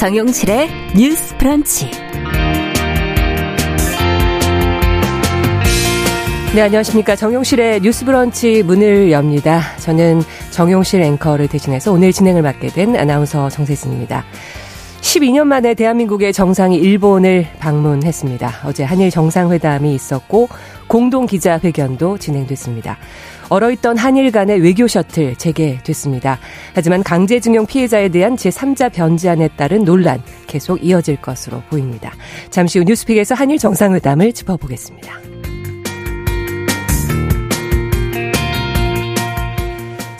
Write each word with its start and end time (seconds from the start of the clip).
정용실의 0.00 0.70
뉴스 0.96 1.36
프런치. 1.36 1.90
네, 6.54 6.62
안녕하십니까. 6.62 7.14
정용실의 7.14 7.82
뉴스 7.82 8.06
브런치 8.06 8.62
문을 8.62 9.12
엽니다. 9.12 9.60
저는 9.76 10.22
정용실 10.52 11.02
앵커를 11.02 11.48
대신해서 11.48 11.92
오늘 11.92 12.14
진행을 12.14 12.40
맡게 12.40 12.68
된 12.68 12.96
아나운서 12.96 13.50
정세진입니다. 13.50 14.24
12년 15.02 15.44
만에 15.44 15.74
대한민국의 15.74 16.32
정상이 16.32 16.76
일본을 16.78 17.48
방문했습니다. 17.58 18.60
어제 18.64 18.84
한일 18.84 19.10
정상회담이 19.10 19.94
있었고 19.94 20.48
공동 20.90 21.24
기자회견도 21.24 22.18
진행됐습니다. 22.18 22.98
얼어있던 23.48 23.96
한일 23.96 24.32
간의 24.32 24.60
외교 24.60 24.88
셔틀 24.88 25.36
재개됐습니다. 25.36 26.40
하지만 26.74 27.04
강제징용 27.04 27.66
피해자에 27.66 28.08
대한 28.08 28.34
제3자 28.34 28.92
변제안에 28.92 29.50
따른 29.56 29.84
논란 29.84 30.20
계속 30.48 30.84
이어질 30.84 31.22
것으로 31.22 31.62
보입니다. 31.70 32.12
잠시 32.50 32.80
후 32.80 32.84
뉴스픽에서 32.84 33.36
한일 33.36 33.58
정상회담을 33.58 34.32
짚어보겠습니다. 34.32 35.29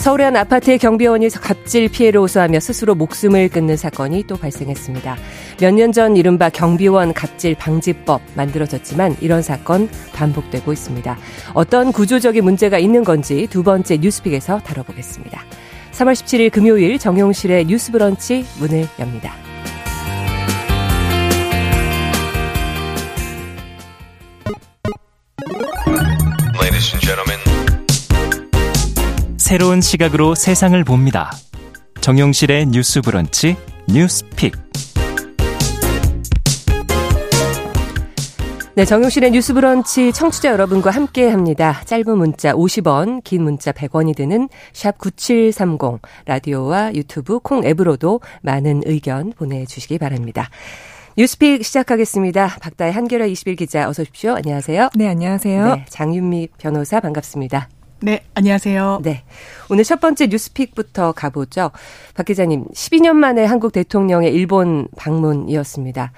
서울의 0.01 0.25
한 0.25 0.37
아파트의 0.37 0.79
경비원이 0.79 1.29
갑질 1.29 1.91
피해를 1.91 2.21
호소하며 2.23 2.59
스스로 2.61 2.95
목숨을 2.95 3.51
끊는 3.51 3.77
사건이 3.77 4.25
또 4.27 4.37
발생했습니다. 4.37 5.17
몇 5.61 5.75
년 5.75 5.93
전 5.93 6.17
이른바 6.17 6.49
경비원 6.49 7.13
갑질 7.13 7.55
방지법 7.55 8.23
만들어졌지만 8.35 9.17
이런 9.21 9.43
사건 9.43 9.91
반복되고 10.15 10.73
있습니다. 10.73 11.19
어떤 11.53 11.93
구조적인 11.93 12.43
문제가 12.43 12.79
있는 12.79 13.05
건지 13.05 13.47
두 13.51 13.63
번째 13.63 13.99
뉴스픽에서 13.99 14.61
다뤄보겠습니다. 14.61 15.43
3월 15.93 16.13
17일 16.15 16.51
금요일 16.51 16.99
정용실의 16.99 17.67
뉴스 17.67 17.93
브런치 17.93 18.47
문을 18.59 18.87
엽니다. 18.99 19.35
새로운 29.51 29.81
시각으로 29.81 30.37
세상을 30.37 30.85
봅니다. 30.85 31.33
정용실의 32.01 32.67
뉴스 32.67 33.01
브런치 33.01 33.57
뉴스픽. 33.89 34.55
네, 38.77 38.85
정용실의 38.85 39.33
뉴스 39.33 39.53
브런치 39.53 40.13
청취자 40.13 40.53
여러분과 40.53 40.91
함께 40.93 41.29
합니다. 41.29 41.83
짧은 41.85 42.17
문자 42.17 42.53
50원, 42.53 43.25
긴 43.25 43.43
문자 43.43 43.73
100원이 43.73 44.15
드는 44.15 44.49
샵 44.73 44.99
9730 44.99 46.01
라디오와 46.27 46.95
유튜브 46.95 47.41
콩 47.41 47.65
앱으로도 47.65 48.21
많은 48.43 48.83
의견 48.87 49.33
보내 49.33 49.67
주시기 49.67 49.99
바랍니다. 49.99 50.49
뉴스픽 51.19 51.65
시작하겠습니다. 51.65 52.59
박다의 52.63 52.93
한겨레 52.93 53.29
21 53.29 53.57
기자 53.57 53.89
어서 53.89 54.03
오십시오. 54.03 54.37
안녕하세요. 54.37 54.91
네, 54.95 55.09
안녕하세요. 55.09 55.75
네, 55.75 55.85
장윤미 55.89 56.51
변호사 56.57 57.01
반갑습니다. 57.01 57.69
네, 58.03 58.25
안녕하세요. 58.33 59.01
네. 59.03 59.25
오늘 59.69 59.85
첫 59.85 60.01
번째 60.01 60.29
뉴스픽부터 60.29 61.13
가보죠. 61.13 61.71
박 62.15 62.25
기자님, 62.25 62.65
12년 62.69 63.13
만에 63.13 63.45
한국 63.45 63.73
대통령의 63.73 64.33
일본 64.33 64.89
방문이었습니다. 64.97 66.13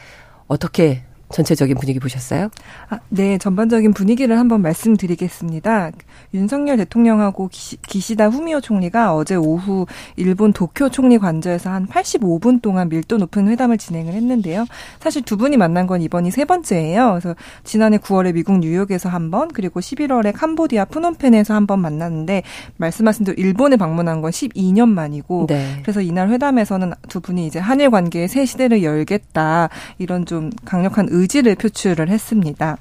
어떻게 0.47 1.03
전체적인 1.33 1.77
분위기 1.77 1.99
보셨어요? 1.99 2.51
아, 2.91 3.01
네, 3.09 3.39
전반적인 3.39 3.93
분위기를 3.93 4.39
한번 4.39 4.63
말씀드리겠습니다. 4.63 5.91
윤석열 6.35 6.77
대통령하고 6.77 7.49
기시, 7.49 8.17
다 8.17 8.29
후미오 8.29 8.61
총리가 8.61 9.15
어제 9.15 9.35
오후 9.35 9.87
일본 10.17 10.53
도쿄 10.53 10.89
총리 10.91 11.19
관저에서 11.19 11.71
한 11.71 11.87
85분 11.87 12.61
동안 12.63 12.89
밀도 12.89 13.17
높은 13.17 13.49
회담을 13.49 13.79
진행을 13.79 14.13
했는데요. 14.13 14.67
사실 15.01 15.23
두 15.23 15.37
분이 15.37 15.57
만난 15.57 15.87
건 15.87 16.03
이번이 16.03 16.31
세 16.31 16.45
번째예요. 16.45 17.19
그래서 17.21 17.35
지난해 17.65 17.97
9월에 17.99 18.35
미국 18.35 18.59
뉴욕에서 18.59 19.09
한 19.09 19.31
번, 19.31 19.49
그리고 19.49 19.81
11월에 19.81 20.33
캄보디아 20.35 20.85
푸놈펜에서 20.87 21.55
한 21.55 21.63
번 21.67 21.81
만났는데 21.81 22.43
말씀하신 22.77 23.25
대로 23.25 23.37
일본에 23.39 23.77
방문한 23.77 24.21
건 24.21 24.33
12년 24.33 24.89
만이고 24.89 25.47
네. 25.49 25.79
그래서 25.83 26.01
이날 26.01 26.29
회담에서는 26.29 26.93
두 27.09 27.21
분이 27.21 27.47
이제 27.47 27.61
한일 27.61 27.91
관계의 27.91 28.27
새 28.27 28.45
시대를 28.45 28.83
열겠다 28.83 29.69
이런 29.99 30.27
좀 30.27 30.51
강력한 30.65 31.09
의 31.09 31.22
의지를 31.23 31.55
표출을 31.55 32.09
했습니다. 32.09 32.79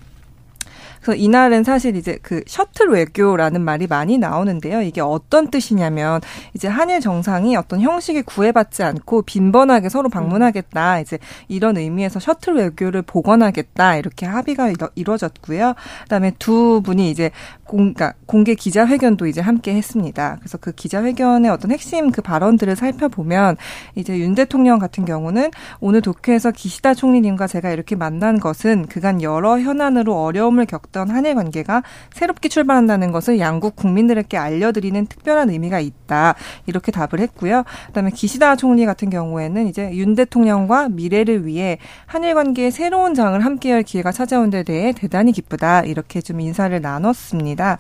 그래서 1.02 1.16
이날은 1.16 1.64
사실 1.64 1.96
이제 1.96 2.20
그 2.22 2.44
셔틀 2.46 2.90
외교라는 2.90 3.62
말이 3.62 3.88
많이 3.88 4.18
나오는데요. 4.18 4.82
이게 4.82 5.02
어떤 5.02 5.50
뜻이냐면 5.50 6.22
이제 6.54 6.68
한일 6.68 7.00
정상이 7.02 7.56
어떤 7.56 7.82
형식에 7.82 8.22
구애받지 8.22 8.84
않고 8.84 9.24
빈번하게 9.24 9.90
서로 9.90 10.10
방문하겠다. 10.10 11.00
이제 11.00 11.18
이런 11.48 11.78
의미에서 11.78 12.20
셔틀 12.20 12.56
외교를 12.56 13.02
복원하겠다. 13.02 13.96
이렇게 13.96 14.26
합의가 14.26 14.70
이루, 14.96 15.14
어졌고요 15.14 15.74
그다음에 16.04 16.32
두 16.40 16.82
분이 16.84 17.10
이제 17.10 17.32
공, 17.64 17.94
그러니까 17.94 18.14
공개 18.26 18.54
기자회견도 18.54 19.28
이제 19.28 19.42
함께 19.42 19.74
했습니다. 19.74 20.38
그래서 20.40 20.58
그 20.58 20.72
기자회견의 20.72 21.50
어떤 21.50 21.72
핵심 21.72 22.12
그 22.12 22.22
발언들을 22.22 22.76
살펴보면 22.76 23.58
이제 23.96 24.18
윤 24.20 24.36
대통령 24.36 24.78
같은 24.78 25.06
경우는 25.06 25.52
오늘 25.80 26.02
도쿄에서 26.02 26.52
기시다 26.52 26.94
총리님과 26.94 27.48
제가 27.48 27.72
이렇게 27.72 27.96
만난 27.96 28.40
것은 28.40 28.86
그간 28.88 29.22
여러 29.22 29.60
현안으로 29.60 30.16
어려움을 30.24 30.66
겪 30.66 30.91
있었던 30.92 31.10
한일 31.10 31.36
관계가 31.36 31.84
새롭게 32.14 32.50
출발한다는 32.50 33.12
것을 33.12 33.40
양국 33.40 33.76
국민들에게 33.76 34.38
알려드리는 34.38 35.08
특별한 35.08 35.50
의미가 35.50 35.80
있다. 35.80 36.36
이렇게 36.68 36.92
답을 36.92 37.20
했고요. 37.20 37.64
그다음에 37.88 38.12
기시다 38.12 38.56
총리 38.56 38.86
같은 38.86 39.10
경우에는 39.10 39.68
이제 39.68 39.90
윤 39.94 40.16
대통령과 40.16 40.90
미래를 40.90 41.46
위해 41.46 41.78
한일 42.06 42.36
관계의 42.36 42.72
새로운 42.72 43.16
장을 43.16 43.44
함께할 43.44 43.84
기회가 43.84 44.12
찾아온 44.12 44.50
데 44.50 44.64
대해 44.64 44.92
대단히 44.92 45.32
기쁘다. 45.32 45.82
이렇게 45.82 46.22
좀 46.22 46.40
인사를 46.40 46.80
나눴습니다. 46.80 47.78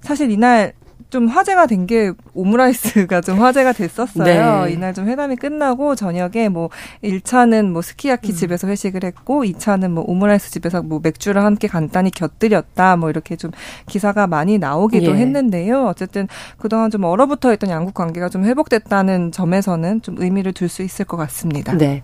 사실 0.00 0.30
이날 0.30 0.72
좀 1.08 1.28
화제가 1.28 1.66
된 1.66 1.86
게 1.86 2.10
오므라이스가 2.34 3.20
좀 3.20 3.40
화제가 3.40 3.72
됐었어요. 3.72 4.64
네. 4.64 4.72
이날 4.72 4.92
좀 4.92 5.06
회담이 5.06 5.36
끝나고 5.36 5.94
저녁에 5.94 6.48
뭐 6.48 6.68
1차는 7.04 7.70
뭐 7.70 7.80
스키야키 7.80 8.32
음. 8.32 8.34
집에서 8.34 8.66
회식을 8.66 9.04
했고 9.04 9.44
2차는 9.44 9.90
뭐 9.90 10.04
오므라이스 10.06 10.50
집에서 10.50 10.82
뭐 10.82 10.98
맥주를 11.02 11.44
함께 11.44 11.68
간단히 11.68 12.10
곁들였다. 12.10 12.96
뭐 12.96 13.08
이렇게 13.08 13.36
좀 13.36 13.52
기사가 13.86 14.26
많이 14.26 14.58
나오기도 14.58 15.12
예. 15.12 15.16
했는데요. 15.16 15.84
어쨌든 15.86 16.26
그동안 16.58 16.90
좀 16.90 17.04
얼어붙어 17.04 17.52
있던 17.54 17.70
양국 17.70 17.94
관계가 17.94 18.28
좀 18.28 18.44
회복됐다는 18.44 19.30
점에서는 19.30 20.02
좀 20.02 20.16
의미를 20.18 20.52
둘 20.52 20.68
수 20.68 20.82
있을 20.82 21.04
것 21.04 21.16
같습니다. 21.16 21.76
네. 21.76 22.02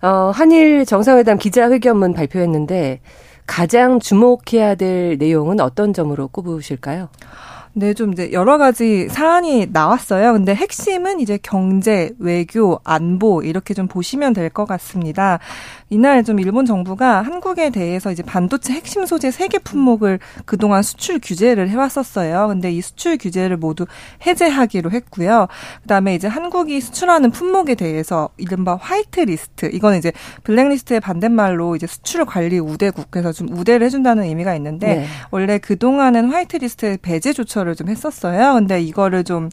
어, 0.00 0.32
한일 0.34 0.86
정상회담 0.86 1.36
기자회견문 1.36 2.14
발표했는데 2.14 3.00
가장 3.46 4.00
주목해야 4.00 4.74
될 4.76 5.18
내용은 5.18 5.60
어떤 5.60 5.92
점으로 5.92 6.28
꼽으실까요? 6.28 7.08
네, 7.74 7.94
좀 7.94 8.12
이제 8.12 8.32
여러 8.32 8.58
가지 8.58 9.08
사안이 9.08 9.68
나왔어요. 9.72 10.34
근데 10.34 10.54
핵심은 10.54 11.20
이제 11.20 11.38
경제, 11.42 12.10
외교, 12.18 12.78
안보 12.84 13.42
이렇게 13.42 13.72
좀 13.72 13.86
보시면 13.88 14.34
될 14.34 14.50
것 14.52 14.66
같습니다. 14.66 15.38
이날 15.92 16.24
좀 16.24 16.40
일본 16.40 16.64
정부가 16.64 17.20
한국에 17.22 17.68
대해서 17.70 18.10
이제 18.10 18.22
반도체 18.22 18.72
핵심 18.72 19.04
소재 19.06 19.30
세 19.30 19.48
개 19.52 19.58
품목을 19.58 20.18
그동안 20.46 20.82
수출 20.82 21.18
규제를 21.22 21.68
해왔었어요. 21.68 22.48
근데 22.48 22.72
이 22.72 22.80
수출 22.80 23.18
규제를 23.18 23.58
모두 23.58 23.84
해제하기로 24.26 24.90
했고요. 24.90 25.46
그다음에 25.82 26.14
이제 26.14 26.26
한국이 26.26 26.80
수출하는 26.80 27.30
품목에 27.30 27.74
대해서 27.74 28.30
이른바 28.38 28.76
화이트 28.80 29.20
리스트 29.20 29.66
이거는 29.66 29.98
이제 29.98 30.12
블랙리스트의 30.44 31.00
반대말로 31.00 31.76
이제 31.76 31.86
수출 31.86 32.24
관리 32.24 32.58
우대국 32.58 33.10
그래서 33.10 33.30
좀 33.32 33.48
우대를 33.50 33.84
해준다는 33.84 34.24
의미가 34.24 34.54
있는데 34.54 34.94
네. 34.94 35.06
원래 35.30 35.58
그 35.58 35.76
동안은 35.76 36.30
화이트 36.30 36.56
리스트에 36.56 36.96
배제 37.02 37.34
조처를 37.34 37.74
좀 37.74 37.90
했었어요. 37.90 38.54
근데 38.54 38.80
이거를 38.80 39.24
좀 39.24 39.50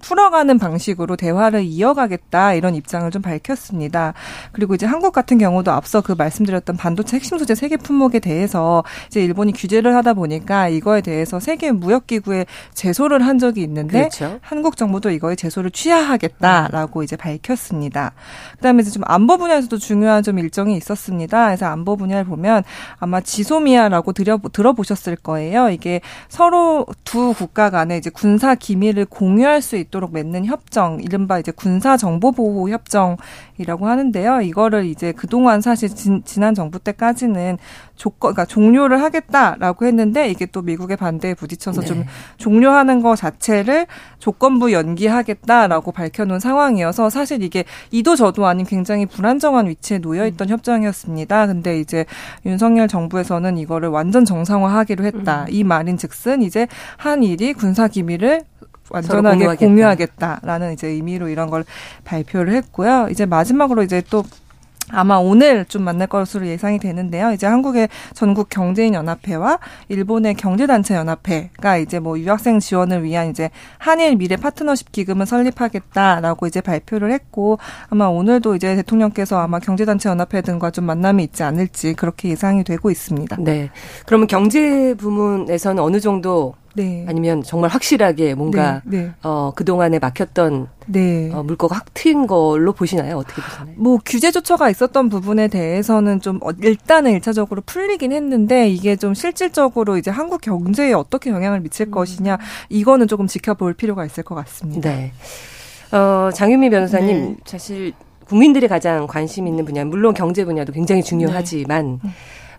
풀어가는 0.00 0.58
방식으로 0.58 1.16
대화를 1.16 1.64
이어가겠다 1.64 2.54
이런 2.54 2.74
입장을 2.74 3.10
좀 3.10 3.22
밝혔습니다. 3.22 4.14
그리고 4.52 4.74
이제 4.74 4.86
한국 4.86 5.12
같은 5.12 5.38
경우도 5.38 5.72
앞서 5.72 6.00
그 6.00 6.12
말씀드렸던 6.12 6.76
반도체 6.76 7.16
핵심 7.16 7.38
소재 7.38 7.54
세 7.54 7.63
개 7.63 7.76
품목에 7.76 8.20
대해서 8.20 8.84
이제 9.08 9.22
일본이 9.24 9.52
규제를 9.52 9.94
하다 9.96 10.14
보니까 10.14 10.68
이거에 10.68 11.00
대해서 11.00 11.40
세계 11.40 11.72
무역 11.72 12.06
기구에 12.06 12.46
제소를 12.74 13.26
한 13.26 13.38
적이 13.38 13.62
있는데 13.62 14.00
그렇죠. 14.00 14.38
한국 14.42 14.76
정부도 14.76 15.10
이거에 15.10 15.34
제소를 15.34 15.70
취하하겠다라고 15.70 17.02
이제 17.02 17.16
밝혔습니다. 17.16 18.12
그다음에 18.56 18.82
이제 18.82 18.90
좀 18.90 19.02
안보 19.06 19.38
분야에서도 19.38 19.76
중요한 19.78 20.22
좀 20.22 20.38
일정이 20.38 20.76
있었습니다. 20.76 21.46
그래서 21.46 21.66
안보 21.66 21.96
분야를 21.96 22.24
보면 22.24 22.62
아마 22.98 23.20
지소미아라고 23.20 24.12
들여, 24.12 24.38
들어보셨을 24.52 25.16
거예요. 25.16 25.70
이게 25.70 26.00
서로 26.28 26.86
두 27.04 27.34
국가 27.34 27.70
간에 27.70 27.96
이제 27.96 28.10
군사 28.10 28.54
기밀을 28.54 29.06
공유할 29.06 29.60
수 29.62 29.76
있는 29.76 29.87
있도록 29.88 30.12
맺는 30.12 30.46
협정, 30.46 31.00
이른바 31.02 31.38
이제 31.38 31.52
군사 31.52 31.96
정보 31.96 32.32
보호 32.32 32.68
협정이라고 32.70 33.86
하는데요. 33.86 34.42
이거를 34.42 34.86
이제 34.86 35.12
그동안 35.12 35.60
사실 35.60 35.88
진, 35.88 36.22
지난 36.24 36.54
정부 36.54 36.78
때까지는 36.78 37.58
조건, 37.96 38.32
그러니까 38.32 38.44
종료를 38.44 39.02
하겠다라고 39.02 39.86
했는데 39.86 40.30
이게 40.30 40.46
또 40.46 40.62
미국의 40.62 40.96
반대에 40.96 41.34
부딪혀서 41.34 41.80
네. 41.80 41.86
좀 41.86 42.04
종료하는 42.36 43.02
거 43.02 43.16
자체를 43.16 43.86
조건부 44.18 44.72
연기하겠다라고 44.72 45.92
밝혀놓은 45.92 46.40
상황이어서 46.40 47.10
사실 47.10 47.42
이게 47.42 47.64
이도 47.90 48.14
저도 48.14 48.46
아닌 48.46 48.64
굉장히 48.66 49.06
불안정한 49.06 49.66
위치에 49.66 49.98
놓여있던 49.98 50.48
음. 50.48 50.52
협정이었습니다. 50.52 51.46
근데 51.46 51.80
이제 51.80 52.04
윤석열 52.46 52.88
정부에서는 52.88 53.58
이거를 53.58 53.88
완전 53.88 54.24
정상화하기로 54.24 55.04
했다. 55.04 55.42
음. 55.42 55.46
이 55.50 55.64
말인 55.64 55.96
즉슨 55.96 56.42
이제 56.42 56.68
한일이 56.96 57.52
군사 57.54 57.88
기밀을 57.88 58.42
완전하게 58.90 59.56
공유하겠다. 59.56 60.40
라는 60.42 60.72
이제 60.72 60.88
의미로 60.88 61.28
이런 61.28 61.50
걸 61.50 61.64
발표를 62.04 62.54
했고요. 62.54 63.08
이제 63.10 63.26
마지막으로 63.26 63.82
이제 63.82 64.02
또 64.10 64.24
아마 64.90 65.16
오늘 65.16 65.66
좀 65.66 65.82
만날 65.82 66.06
것으로 66.06 66.46
예상이 66.46 66.78
되는데요. 66.78 67.32
이제 67.32 67.46
한국의 67.46 67.90
전국 68.14 68.48
경제인 68.48 68.94
연합회와 68.94 69.58
일본의 69.88 70.32
경제단체 70.32 70.94
연합회가 70.94 71.76
이제 71.76 71.98
뭐 71.98 72.18
유학생 72.18 72.58
지원을 72.58 73.04
위한 73.04 73.28
이제 73.28 73.50
한일 73.76 74.16
미래 74.16 74.36
파트너십 74.36 74.90
기금을 74.90 75.26
설립하겠다라고 75.26 76.46
이제 76.46 76.62
발표를 76.62 77.12
했고 77.12 77.58
아마 77.90 78.06
오늘도 78.06 78.56
이제 78.56 78.76
대통령께서 78.76 79.38
아마 79.38 79.58
경제단체 79.58 80.08
연합회 80.08 80.40
등과 80.40 80.70
좀 80.70 80.84
만남이 80.84 81.22
있지 81.22 81.42
않을지 81.42 81.92
그렇게 81.92 82.30
예상이 82.30 82.64
되고 82.64 82.90
있습니다. 82.90 83.36
네. 83.40 83.68
그러면 84.06 84.26
경제 84.26 84.94
부문에서는 84.94 85.82
어느 85.82 86.00
정도 86.00 86.54
네. 86.78 87.04
아니면 87.08 87.42
정말 87.42 87.70
확실하게 87.70 88.34
뭔가 88.34 88.82
네, 88.84 89.02
네. 89.02 89.12
어 89.22 89.52
그동안에 89.54 89.98
막혔던 89.98 90.68
네. 90.86 91.30
어, 91.32 91.42
물꼬가 91.42 91.76
확 91.76 91.92
트인 91.92 92.28
걸로 92.28 92.72
보시나요? 92.72 93.16
어떻게 93.16 93.42
보시나요? 93.42 93.74
뭐 93.76 93.98
규제 94.04 94.30
조처가 94.30 94.70
있었던 94.70 95.08
부분에 95.08 95.48
대해서는 95.48 96.20
좀 96.20 96.38
어, 96.42 96.50
일단은 96.62 97.12
일차적으로 97.12 97.62
풀리긴 97.66 98.12
했는데 98.12 98.68
이게 98.68 98.94
좀 98.94 99.14
실질적으로 99.14 99.96
이제 99.96 100.10
한국 100.10 100.40
경제에 100.40 100.92
어떻게 100.92 101.30
영향을 101.30 101.60
미칠 101.60 101.88
음. 101.88 101.90
것이냐 101.90 102.38
이거는 102.68 103.08
조금 103.08 103.26
지켜볼 103.26 103.74
필요가 103.74 104.04
있을 104.04 104.22
것 104.22 104.36
같습니다. 104.36 104.90
네. 104.90 105.12
어, 105.90 106.30
장윤미 106.32 106.70
변호사님 106.70 107.16
네. 107.16 107.36
사실 107.44 107.92
국민들이 108.26 108.68
가장 108.68 109.06
관심 109.06 109.48
있는 109.48 109.64
분야 109.64 109.84
물론 109.84 110.14
경제 110.14 110.44
분야도 110.44 110.72
굉장히 110.72 111.02
중요하지만 111.02 111.98
네. 112.04 112.10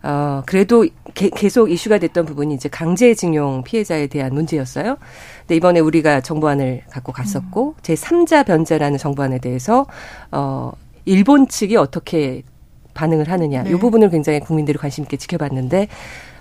어, 0.03 0.43
그래도 0.45 0.85
게, 1.13 1.29
계속 1.29 1.71
이슈가 1.71 1.97
됐던 1.97 2.25
부분이 2.25 2.53
이제 2.53 2.69
강제징용 2.69 3.63
피해자에 3.63 4.07
대한 4.07 4.33
문제였어요. 4.33 4.97
근데 5.41 5.55
이번에 5.55 5.79
우리가 5.79 6.21
정부안을 6.21 6.83
갖고 6.89 7.11
갔었고, 7.11 7.75
음. 7.77 7.81
제3자 7.81 8.45
변제라는 8.45 8.97
정부안에 8.97 9.39
대해서, 9.39 9.85
어, 10.31 10.71
일본 11.05 11.47
측이 11.47 11.75
어떻게 11.75 12.43
반응을 12.93 13.29
하느냐. 13.29 13.63
네. 13.63 13.71
이 13.71 13.73
부분을 13.75 14.09
굉장히 14.09 14.39
국민들이 14.39 14.77
관심 14.77 15.03
있게 15.03 15.17
지켜봤는데, 15.17 15.87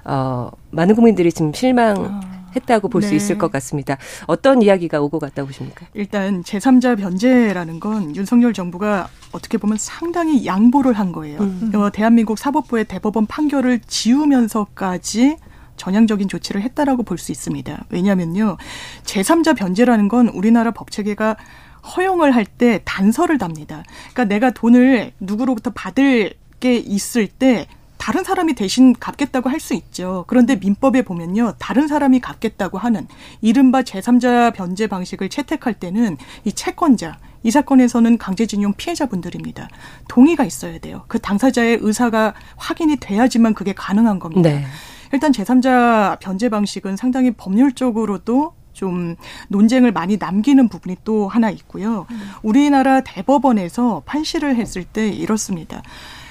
어, 0.04 0.50
많은 0.70 0.94
국민들이 0.94 1.32
지금 1.32 1.52
실망, 1.52 1.96
아. 1.98 2.37
했다고 2.58 2.88
볼수 2.88 3.10
네. 3.10 3.16
있을 3.16 3.38
것 3.38 3.50
같습니다. 3.52 3.96
어떤 4.26 4.62
이야기가 4.62 5.00
오고 5.00 5.18
갔다고 5.18 5.46
보십니까? 5.48 5.86
일단 5.94 6.42
제3자 6.42 6.98
변제라는 6.98 7.80
건 7.80 8.14
윤석열 8.16 8.52
정부가 8.52 9.08
어떻게 9.32 9.58
보면 9.58 9.76
상당히 9.78 10.44
양보를 10.46 10.92
한 10.94 11.12
거예요. 11.12 11.38
음. 11.40 11.72
어, 11.74 11.90
대한민국 11.90 12.38
사법부의 12.38 12.84
대법원 12.86 13.26
판결을 13.26 13.80
지우면서까지 13.86 15.36
전향적인 15.76 16.28
조치를 16.28 16.62
했다라고 16.62 17.02
볼 17.04 17.18
수 17.18 17.30
있습니다. 17.32 17.84
왜냐하면요. 17.90 18.56
제3자 19.04 19.56
변제라는 19.56 20.08
건 20.08 20.28
우리나라 20.28 20.70
법 20.72 20.90
체계가 20.90 21.36
허용을 21.96 22.34
할 22.34 22.44
때 22.44 22.80
단서를 22.84 23.38
답니다. 23.38 23.84
그러니까 24.12 24.24
내가 24.24 24.50
돈을 24.50 25.12
누구로부터 25.20 25.70
받을 25.70 26.34
게 26.60 26.76
있을 26.76 27.28
때 27.28 27.66
다른 27.98 28.24
사람이 28.24 28.54
대신 28.54 28.92
갚겠다고 28.94 29.50
할 29.50 29.58
수 29.58 29.74
있죠. 29.74 30.24
그런데 30.28 30.54
민법에 30.54 31.02
보면요. 31.02 31.54
다른 31.58 31.88
사람이 31.88 32.20
갚겠다고 32.20 32.78
하는 32.78 33.08
이른바 33.40 33.82
제3자 33.82 34.54
변제 34.54 34.86
방식을 34.86 35.28
채택할 35.28 35.74
때는 35.74 36.16
이 36.44 36.52
채권자, 36.52 37.18
이 37.42 37.50
사건에서는 37.50 38.16
강제징용 38.18 38.74
피해자분들입니다. 38.74 39.68
동의가 40.08 40.44
있어야 40.44 40.78
돼요. 40.78 41.04
그 41.08 41.18
당사자의 41.18 41.78
의사가 41.80 42.34
확인이 42.56 42.96
돼야지만 42.96 43.54
그게 43.54 43.72
가능한 43.72 44.20
겁니다. 44.20 44.48
네. 44.48 44.64
일단 45.12 45.32
제3자 45.32 46.20
변제 46.20 46.50
방식은 46.50 46.96
상당히 46.96 47.32
법률적으로도 47.32 48.54
좀 48.72 49.16
논쟁을 49.48 49.90
많이 49.90 50.18
남기는 50.18 50.68
부분이 50.68 50.98
또 51.02 51.26
하나 51.26 51.50
있고요. 51.50 52.06
음. 52.12 52.20
우리나라 52.42 53.00
대법원에서 53.00 54.02
판시를 54.06 54.54
했을 54.54 54.84
때 54.84 55.08
이렇습니다. 55.08 55.82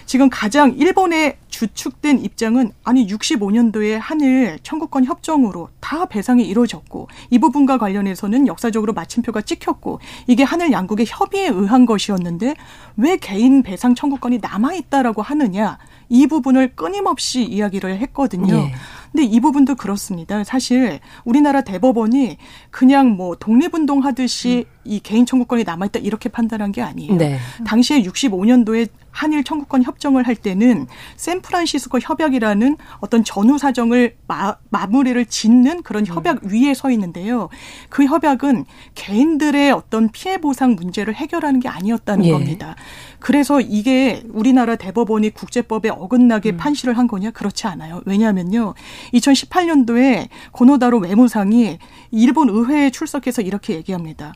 지금 0.08 0.30
가장 0.30 0.74
일본의 0.78 1.38
주축된 1.50 2.24
입장은 2.24 2.72
아니 2.86 3.06
65년도에 3.08 4.00
한일 4.02 4.58
청구권 4.64 5.04
협정으로 5.04 5.70
다 5.82 6.06
배상이 6.06 6.46
이루어졌고 6.48 7.10
이 7.30 7.40
부분과 7.40 7.78
관련해서는 7.78 8.48
역사적으로 8.48 8.94
마침표가 8.94 9.42
찍혔고 9.42 10.00
이게 10.28 10.44
한일 10.44 10.72
양국의 10.72 11.08
협의에 11.10 11.48
의한 11.50 11.86
것이었는데 11.86 12.56
왜 12.96 13.18
개인 13.18 13.64
배상 13.64 13.96
청구권이 13.96 14.40
남아 14.42 14.76
있다라고 14.76 15.22
하느냐 15.22 15.78
이 16.08 16.26
부분을 16.26 16.76
끊임없이 16.76 17.44
이야기를 17.44 18.00
했거든요. 18.00 18.56
예. 18.56 18.74
근데 19.12 19.26
이 19.26 19.40
부분도 19.40 19.76
그렇습니다. 19.76 20.44
사실 20.44 21.00
우리나라 21.26 21.62
대법원이 21.62 22.38
그냥 22.70 23.10
뭐 23.10 23.36
독립운동 23.36 24.06
하듯이 24.06 24.66
음. 24.70 24.77
이 24.88 25.00
개인 25.00 25.26
청구권이 25.26 25.64
남아있다 25.64 26.00
이렇게 26.00 26.30
판단한 26.30 26.72
게 26.72 26.82
아니에요. 26.82 27.16
네. 27.18 27.38
당시에 27.66 28.02
65년도에 28.02 28.90
한일 29.18 29.44
청구권 29.44 29.82
협정을 29.82 30.28
할 30.28 30.36
때는 30.36 30.86
샌프란시스코 31.16 31.98
협약이라는 32.00 32.78
어떤 33.00 33.24
전후 33.24 33.58
사정을 33.58 34.16
마, 34.28 34.58
마무리를 34.70 35.26
짓는 35.26 35.82
그런 35.82 36.04
음. 36.04 36.16
협약 36.16 36.44
음. 36.44 36.50
위에 36.52 36.76
서 36.76 36.92
있는데요. 36.92 37.50
그 37.90 38.06
협약은 38.06 38.66
개인들의 38.94 39.72
어떤 39.72 40.10
피해 40.12 40.38
보상 40.38 40.76
문제를 40.76 41.16
해결하는 41.16 41.60
게 41.60 41.68
아니었다는 41.68 42.26
예. 42.26 42.32
겁니다. 42.32 42.76
그래서 43.18 43.60
이게 43.60 44.24
우리나라 44.30 44.76
대법원이 44.76 45.32
국제법에 45.32 45.90
어긋나게 45.90 46.52
음. 46.52 46.58
판시를 46.58 46.96
한 46.96 47.08
거냐? 47.08 47.32
그렇지 47.32 47.66
않아요. 47.66 48.04
왜냐하면요. 48.06 48.76
2018년도에 49.16 50.28
고노다로 50.52 51.00
외무상이 51.00 51.80
일본 52.12 52.50
의회에 52.50 52.92
출석해서 52.92 53.42
이렇게 53.42 53.74
얘기합니다. 53.74 54.34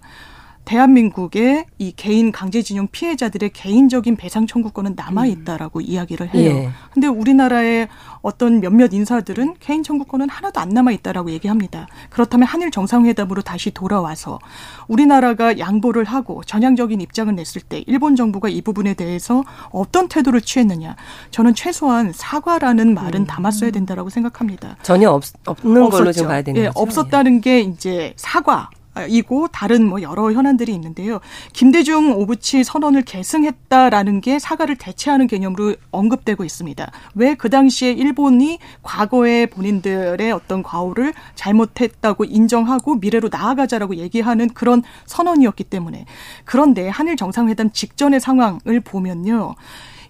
대한민국의 0.72 1.66
이 1.80 1.92
개인 1.92 2.32
강제징용 2.32 2.88
피해자들의 2.94 3.50
개인적인 3.50 4.16
배상 4.16 4.48
청구권은 4.48 4.94
남아 4.96 5.26
있다라고 5.26 5.80
음. 5.80 5.86
이야기를 5.86 6.34
해요. 6.34 6.50
예. 6.50 6.70
근데 6.94 7.08
우리나라의 7.08 7.90
어떤 8.22 8.62
몇몇 8.62 8.94
인사들은 8.94 9.56
개인 9.60 9.84
청구권은 9.84 10.30
하나도 10.30 10.62
안 10.62 10.70
남아 10.70 10.92
있다라고 10.94 11.32
얘기합니다. 11.32 11.88
그렇다면 12.10 12.48
한일 12.48 12.72
정상회담으로 12.72 13.42
다시 13.42 13.72
돌아와서 13.72 14.40
우리나라가 14.88 15.60
양보를 15.60 16.06
하고 16.06 16.42
전향적인 16.46 17.02
입장을 17.02 17.36
냈을 17.36 17.62
때 17.62 17.84
일본 17.86 18.16
정부가 18.16 18.48
이 18.48 18.62
부분에 18.62 18.94
대해서 18.94 19.44
어떤 19.72 20.08
태도를 20.08 20.40
취했느냐. 20.40 20.96
저는 21.32 21.54
최소한 21.54 22.14
사과라는 22.16 22.94
말은 22.94 23.22
음. 23.24 23.28
담았어야 23.28 23.72
된다라고 23.72 24.10
생각합니다. 24.10 24.78
전혀 24.84 25.10
없, 25.10 25.26
없는 25.46 25.90
걸로 25.90 26.14
좀 26.14 26.28
봐야 26.28 26.42
되는 26.42 26.62
예, 26.62 26.68
거죠. 26.68 26.80
없었다는 26.80 27.42
게 27.42 27.60
이제 27.60 28.14
사과 28.16 28.70
이고 29.10 29.48
다른 29.48 29.88
뭐 29.88 30.02
여러 30.02 30.32
현안들이 30.32 30.74
있는데요. 30.74 31.20
김대중 31.54 32.12
오부치 32.14 32.64
선언을 32.64 33.04
계승했다라는 33.04 34.22
게 34.22 34.40
사과를 34.40 34.76
대체하는 34.78 35.28
개념으로 35.28 35.76
언급되고 35.92 36.44
있습니다. 36.44 36.92
왜 37.16 37.36
그 37.42 37.50
당시에 37.50 37.92
일본이 37.92 38.60
과거의 38.84 39.48
본인들의 39.48 40.32
어떤 40.32 40.62
과오를 40.62 41.14
잘못했다고 41.34 42.26
인정하고 42.26 42.96
미래로 42.96 43.30
나아가자라고 43.32 43.96
얘기하는 43.96 44.50
그런 44.50 44.84
선언이었기 45.08 45.64
때문에 45.64 46.06
그런데 46.46 46.88
한일 46.88 47.16
정상회담 47.16 47.72
직전의 47.72 48.20
상황을 48.20 48.82
보면요. 48.82 49.56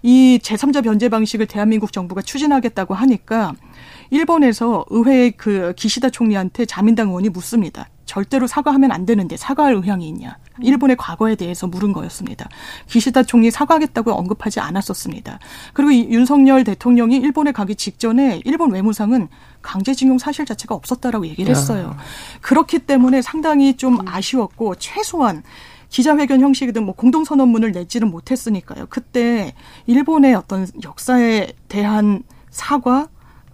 이 0.02 0.40
제3자 0.42 0.82
변제 0.84 1.08
방식을 1.08 1.46
대한민국 1.46 1.92
정부가 1.92 2.22
추진하겠다고 2.22 2.92
하니까 2.92 3.54
일본에서 4.12 4.84
의회 4.90 5.30
그 5.30 5.72
기시다 5.74 6.10
총리한테 6.10 6.66
자민당 6.66 7.08
의원이 7.08 7.30
묻습니다. 7.30 7.88
절대로 8.04 8.46
사과하면 8.46 8.92
안 8.92 9.06
되는데 9.06 9.38
사과할 9.38 9.72
의향이 9.72 10.06
있냐. 10.06 10.36
일본의 10.60 10.96
과거에 10.98 11.34
대해서 11.34 11.66
물은 11.66 11.94
거였습니다. 11.94 12.46
기시다 12.86 13.22
총리 13.22 13.50
사과하겠다고 13.50 14.12
언급하지 14.12 14.60
않았었습니다. 14.60 15.38
그리고 15.72 15.92
이 15.92 16.10
윤석열 16.10 16.62
대통령이 16.62 17.16
일본에 17.16 17.52
가기 17.52 17.74
직전에 17.74 18.42
일본 18.44 18.72
외무상은 18.72 19.28
강제징용 19.62 20.18
사실 20.18 20.44
자체가 20.44 20.74
없었다라고 20.74 21.26
얘기를 21.28 21.50
했어요. 21.50 21.96
그렇기 22.42 22.80
때문에 22.80 23.22
상당히 23.22 23.78
좀 23.78 24.06
아쉬웠고 24.06 24.74
최소한 24.74 25.42
기자회견 25.88 26.42
형식이든 26.42 26.84
뭐 26.84 26.94
공동선언문을 26.94 27.72
내지는 27.72 28.10
못했으니까요. 28.10 28.88
그때 28.90 29.54
일본의 29.86 30.34
어떤 30.34 30.66
역사에 30.84 31.52
대한 31.68 32.24
사과 32.50 33.08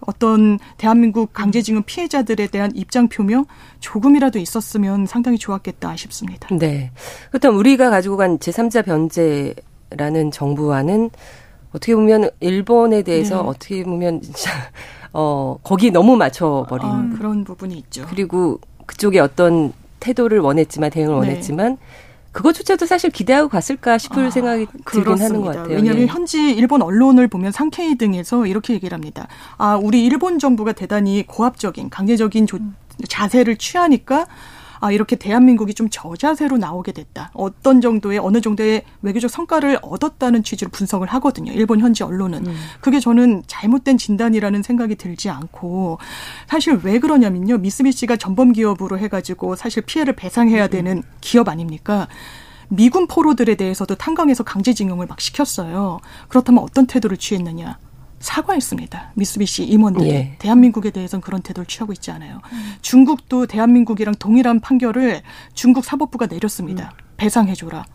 어떤 0.09 0.57
대한민국 0.77 1.33
강제징용 1.33 1.83
피해자들에 1.83 2.47
대한 2.47 2.71
입장 2.75 3.07
표명 3.07 3.45
조금이라도 3.79 4.39
있었으면 4.39 5.05
상당히 5.05 5.37
좋았겠다 5.37 5.95
싶습니다. 5.95 6.47
네. 6.55 6.91
그렇다면 7.29 7.59
우리가 7.59 7.91
가지고 7.91 8.17
간 8.17 8.39
제3자 8.39 8.83
변제라는 8.85 10.31
정부와는 10.31 11.11
어떻게 11.71 11.95
보면 11.95 12.31
일본에 12.39 13.03
대해서 13.03 13.43
네. 13.43 13.49
어떻게 13.49 13.83
보면 13.83 14.21
진짜 14.21 14.49
어 15.13 15.57
거기 15.61 15.91
너무 15.91 16.15
맞춰 16.15 16.65
버린 16.67 16.87
아, 16.87 17.09
그런 17.15 17.43
부분이 17.43 17.77
있죠. 17.77 18.05
그리고 18.09 18.59
그쪽에 18.87 19.19
어떤 19.19 19.71
태도를 19.99 20.39
원했지만 20.39 20.89
대응을 20.89 21.13
네. 21.13 21.19
원했지만 21.19 21.77
그것조차도 22.31 22.85
사실 22.85 23.09
기대하고 23.09 23.49
갔을까 23.49 23.97
싶을 23.97 24.25
아, 24.25 24.29
생각이 24.29 24.67
들긴 24.85 25.19
하는 25.19 25.41
것 25.41 25.47
같아요. 25.47 25.75
왜냐하면 25.75 26.03
예. 26.03 26.07
현지 26.07 26.51
일본 26.51 26.81
언론을 26.81 27.27
보면 27.27 27.51
상케이 27.51 27.95
등에서 27.95 28.45
이렇게 28.45 28.73
얘기를 28.73 28.93
합니다. 28.93 29.27
아, 29.57 29.75
우리 29.75 30.05
일본 30.05 30.37
정부가 30.37 30.73
대단히 30.73 31.25
고압적인 31.25 31.89
강제적인 31.89 32.45
조, 32.45 32.59
자세를 33.07 33.57
취하니까 33.57 34.27
아, 34.79 34.91
이렇게 34.91 35.15
대한민국이 35.15 35.73
좀 35.73 35.89
저자세로 35.89 36.57
나오게 36.57 36.91
됐다. 36.91 37.31
어떤 37.33 37.81
정도의, 37.81 38.19
어느 38.19 38.41
정도의 38.41 38.83
외교적 39.01 39.29
성과를 39.29 39.79
얻었다는 39.81 40.43
취지로 40.43 40.71
분석을 40.71 41.07
하거든요. 41.07 41.51
일본 41.51 41.79
현지 41.79 42.03
언론은. 42.03 42.47
음. 42.47 42.55
그게 42.81 42.99
저는 42.99 43.43
잘못된 43.47 43.97
진단이라는 43.97 44.63
생각이 44.63 44.95
들지 44.95 45.29
않고, 45.29 45.99
사실 46.47 46.79
왜 46.83 46.99
그러냐면요. 46.99 47.57
미쓰비시가 47.57 48.15
전범 48.15 48.53
기업으로 48.53 48.97
해 48.99 49.07
가지고 49.07 49.55
사실 49.55 49.83
피해를 49.83 50.13
배상해야 50.15 50.65
음. 50.65 50.69
되는 50.69 51.03
기업 51.21 51.49
아닙니까? 51.49 52.07
미군 52.69 53.07
포로들에 53.07 53.55
대해서도 53.55 53.95
탄광에서 53.95 54.43
강제징용을 54.43 55.07
막 55.07 55.19
시켰어요. 55.19 55.99
그렇다면 56.27 56.63
어떤 56.63 56.85
태도를 56.85 57.17
취했느냐? 57.17 57.79
사과했습니다. 58.19 59.11
미쓰비시 59.15 59.63
임원들이 59.65 60.09
예. 60.09 60.35
대한민국에 60.39 60.91
대해서는 60.91 61.21
그런 61.21 61.41
태도를 61.41 61.65
취하고 61.65 61.93
있지 61.93 62.11
않아요. 62.11 62.41
음. 62.51 62.73
중국도 62.81 63.47
대한민국이랑 63.47 64.15
동일한 64.15 64.59
판결을 64.59 65.21
중국 65.53 65.85
사법부가 65.85 66.27
내렸습니다. 66.27 66.93
음. 66.93 67.05
배상해줘라. 67.17 67.85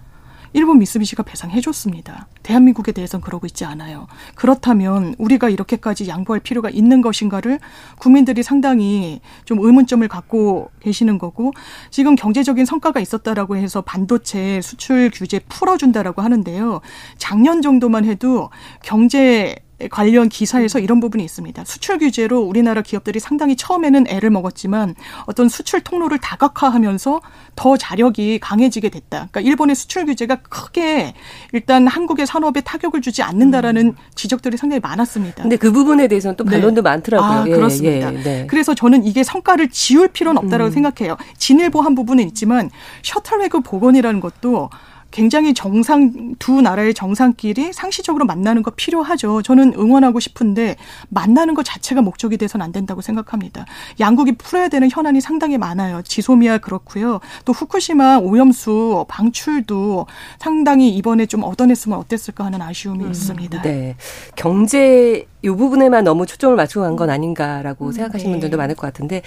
일본 0.55 0.79
미쓰비시가 0.79 1.25
배상해줬습니다. 1.25 2.29
대한민국에 2.45 2.93
대해서는 2.93 3.25
그러고 3.25 3.45
있지 3.45 3.65
않아요. 3.65 4.07
그렇다면 4.37 5.17
우리가 5.19 5.49
이렇게까지 5.49 6.07
양보할 6.07 6.39
필요가 6.41 6.71
있는 6.71 7.03
것인가를 7.03 7.59
국민들이 7.99 8.45
상당히 8.45 9.21
좀 9.45 9.59
의문점을 9.61 10.07
갖고 10.07 10.71
계시는 10.79 11.19
거고 11.19 11.53
지금 11.91 12.15
경제적인 12.15 12.67
성과가 12.67 13.01
있었다라고 13.01 13.57
해서 13.57 13.81
반도체 13.81 14.61
수출 14.61 15.11
규제 15.13 15.41
풀어준다라고 15.49 16.23
하는데요. 16.23 16.81
작년 17.19 17.61
정도만 17.61 18.05
해도 18.05 18.51
경제 18.81 19.57
관련 19.91 20.29
기사에서 20.29 20.79
이런 20.79 21.01
부분이 21.01 21.25
있습니다. 21.25 21.65
수출 21.65 21.99
규제로 21.99 22.41
우리나라 22.41 22.83
기업들이 22.83 23.19
상당히 23.21 23.57
처음에는 23.57 24.07
애를 24.09 24.31
먹었지만 24.31 24.95
어떤 25.27 25.49
수출 25.49 25.81
통로를 25.81 26.19
다각화하면서 26.19 27.21
더 27.57 27.77
자력이 27.77 28.39
강해지게 28.41 28.89
됐다. 28.89 29.29
그러니까 29.31 29.41
일본의 29.41 29.75
수출 29.75 30.07
규제가 30.07 30.37
크게 30.37 31.15
일단 31.53 31.87
한국의 31.87 32.27
산업에 32.27 32.61
타격을 32.61 33.01
주지 33.01 33.23
않는다라는 33.23 33.87
음. 33.89 33.97
지적들이 34.15 34.57
상당히 34.57 34.81
많았습니다. 34.81 35.43
근데 35.43 35.57
그 35.57 35.73
부분에 35.73 36.09
대해서는 36.09 36.37
또 36.37 36.45
반론도 36.45 36.83
네. 36.83 36.91
많더라고요. 36.91 37.31
아, 37.31 37.45
예, 37.47 37.51
그렇습니다. 37.51 38.15
예, 38.15 38.23
네. 38.23 38.47
그래서 38.47 38.75
저는 38.75 39.05
이게 39.05 39.23
성과를 39.23 39.71
지울 39.71 40.09
필요는 40.09 40.39
없다라고 40.39 40.71
음. 40.71 40.73
생각해요. 40.73 41.17
진일보한 41.37 41.95
부분은 41.95 42.27
있지만 42.29 42.71
셔틀웨그 43.03 43.61
복원이라는 43.61 44.21
것도 44.21 44.71
굉장히 45.15 45.55
정상 45.55 46.35
두 46.41 46.61
나라의 46.61 46.93
정상끼리 46.93 47.73
상시적으로 47.73 48.25
만나는 48.25 48.65
거 48.65 48.73
필요하죠. 48.73 49.43
저는 49.43 49.75
응원하고 49.79 50.19
싶은데 50.19 50.75
만나는 51.09 51.55
것 51.55 51.63
자체가 51.65 52.03
목적이 52.03 52.37
돼서는 52.37 52.67
안 52.67 52.73
된다고 52.73 53.01
생각합니다. 53.01 53.65
양국이 54.01 54.33
풀어야 54.33 54.69
되는 54.69 54.89
현안이 54.91 55.21
상당히 55.21 55.57
많아요. 55.57 56.03
지소미아 56.03 56.59
그렇고요. 56.59 57.21
또 57.45 57.53
후쿠시마 57.53 58.19
오염수 58.19 59.05
방출도 59.07 60.07
상당히 60.41 60.89
이번에 60.97 61.27
좀 61.27 61.45
얻어냈으면 61.45 61.97
어땠을까 61.97 62.47
하는 62.47 62.61
아쉬움이 62.61 63.05
음, 63.05 63.11
있습니다. 63.13 63.63
네. 63.63 63.95
경제 64.35 65.27
이 65.45 65.49
부분에만 65.49 66.05
너무 66.05 66.27
초점을 66.27 66.57
맞추고 66.57 66.85
간 66.85 66.95
건 66.97 67.11
아닌가라고 67.11 67.87
음, 67.87 67.93
생각하시는 67.93 68.31
네. 68.31 68.35
분들도 68.37 68.57
많을 68.57 68.75
것 68.75 68.83
같은데 68.87 69.21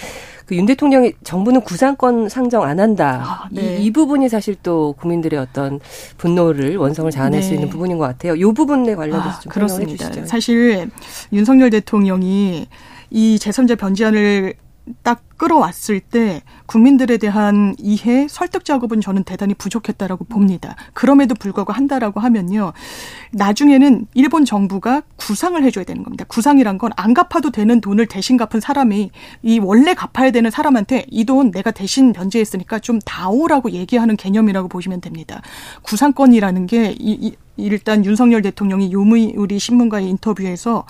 그 0.45 0.55
윤 0.55 0.65
대통령이 0.65 1.13
정부는 1.23 1.61
구상권 1.61 2.29
상정 2.29 2.63
안 2.63 2.79
한다. 2.79 3.21
아, 3.23 3.49
네. 3.51 3.77
이, 3.77 3.85
이, 3.85 3.91
부분이 3.91 4.29
사실 4.29 4.55
또 4.63 4.93
국민들의 4.97 5.37
어떤 5.39 5.79
분노를 6.17 6.77
원성을 6.77 7.11
자아낼 7.11 7.41
네. 7.41 7.45
수 7.45 7.53
있는 7.53 7.69
부분인 7.69 7.97
것 7.97 8.05
같아요. 8.05 8.35
이 8.35 8.43
부분에 8.53 8.95
관련해서 8.95 9.29
아, 9.29 9.39
좀 9.39 9.51
그렇습니다. 9.51 10.05
해주시죠. 10.05 10.25
사실 10.27 10.89
윤석열 11.33 11.69
대통령이 11.69 12.67
이 13.09 13.37
제3자 13.39 13.77
변제안을 13.77 14.53
딱 15.03 15.23
끌어왔을 15.37 15.99
때 15.99 16.41
국민들에 16.65 17.17
대한 17.17 17.75
이해, 17.79 18.27
설득 18.27 18.65
작업은 18.65 19.01
저는 19.01 19.23
대단히 19.23 19.53
부족했다라고 19.53 20.25
봅니다. 20.25 20.75
그럼에도 20.93 21.35
불구하고 21.35 21.73
한다라고 21.73 22.19
하면요. 22.19 22.73
나중에는 23.31 24.07
일본 24.15 24.45
정부가 24.45 25.03
구상을 25.17 25.61
해줘야 25.63 25.85
되는 25.85 26.03
겁니다. 26.03 26.25
구상이란 26.27 26.77
건 26.79 26.91
안 26.97 27.13
갚아도 27.13 27.51
되는 27.51 27.79
돈을 27.81 28.07
대신 28.07 28.37
갚은 28.37 28.59
사람이 28.61 29.11
이 29.43 29.59
원래 29.59 29.93
갚아야 29.93 30.31
되는 30.31 30.49
사람한테 30.49 31.05
이 31.11 31.25
돈 31.25 31.51
내가 31.51 31.71
대신 31.71 32.13
변제했으니까 32.13 32.79
좀 32.79 32.99
다오라고 32.99 33.71
얘기하는 33.71 34.15
개념이라고 34.15 34.69
보시면 34.69 35.01
됩니다. 35.01 35.41
구상권이라는 35.83 36.67
게 36.67 36.95
이, 36.97 37.11
이, 37.21 37.35
일단 37.57 38.05
윤석열 38.05 38.41
대통령이 38.41 38.91
요무리 38.93 39.59
신문과의 39.59 40.09
인터뷰에서 40.09 40.85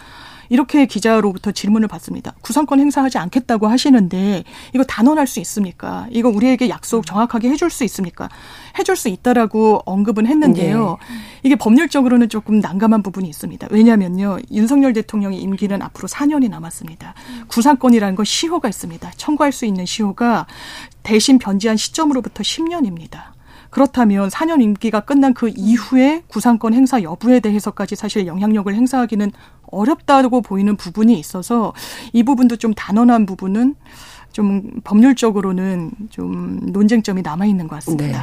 이렇게 0.50 0.86
기자로부터 0.86 1.52
질문을 1.52 1.88
받습니다. 1.88 2.34
구상권 2.42 2.80
행사하지 2.80 3.18
않겠다고 3.18 3.68
하시는데 3.68 4.44
이거 4.74 4.84
단언할 4.84 5.28
수 5.28 5.40
있습니까? 5.42 6.08
이거 6.12 6.30
우리에게 6.30 6.70
약속 6.70 7.06
정확하게 7.06 7.50
해줄 7.50 7.70
수 7.70 7.84
있습니까? 7.86 8.30
해줄 8.78 8.96
수 8.96 9.10
있다라고 9.10 9.82
언급은 9.86 10.28
했는데요. 10.28 10.98
네. 11.00 11.18
이게 11.44 11.56
법률적으로는 11.56 12.30
조금 12.30 12.60
난감한 12.60 13.04
부분이 13.04 13.28
있습니다. 13.30 13.68
왜냐하면요. 13.72 14.40
윤석열 14.52 14.94
대통령의 14.94 15.40
임기는 15.42 15.82
앞으로 15.82 16.08
4년이 16.08 16.50
남았습니다. 16.50 17.14
구상권이라는 17.48 18.16
건 18.16 18.26
시효가 18.26 18.68
있습니다. 18.70 19.12
청구할 19.18 19.52
수 19.52 19.66
있는 19.66 19.86
시효가 19.86 20.48
대신 21.04 21.40
변제한 21.40 21.78
시점으로부터 21.78 22.44
10년입니다. 22.44 23.38
그렇다면 23.70 24.30
4년 24.30 24.62
임기가 24.62 25.02
끝난 25.02 25.34
그 25.34 25.52
이후에 25.56 26.24
구상권 26.28 26.74
행사 26.74 27.02
여부에 27.02 27.40
대해서까지 27.40 27.96
사실 27.96 28.26
영향력을 28.26 28.74
행사하기는 28.74 29.32
어렵다고 29.68 30.42
보이는 30.42 30.76
부분이 30.76 31.18
있어서 31.20 31.74
이 32.14 32.24
부분도 32.24 32.58
좀 32.58 32.74
단언한 32.74 33.26
부분은 33.26 33.76
좀 34.32 34.70
법률적으로는 34.84 35.92
좀 36.10 36.60
논쟁점이 36.62 37.22
남아 37.24 37.46
있는 37.46 37.68
것 37.68 37.76
같습니다. 37.76 38.06
네. 38.06 38.16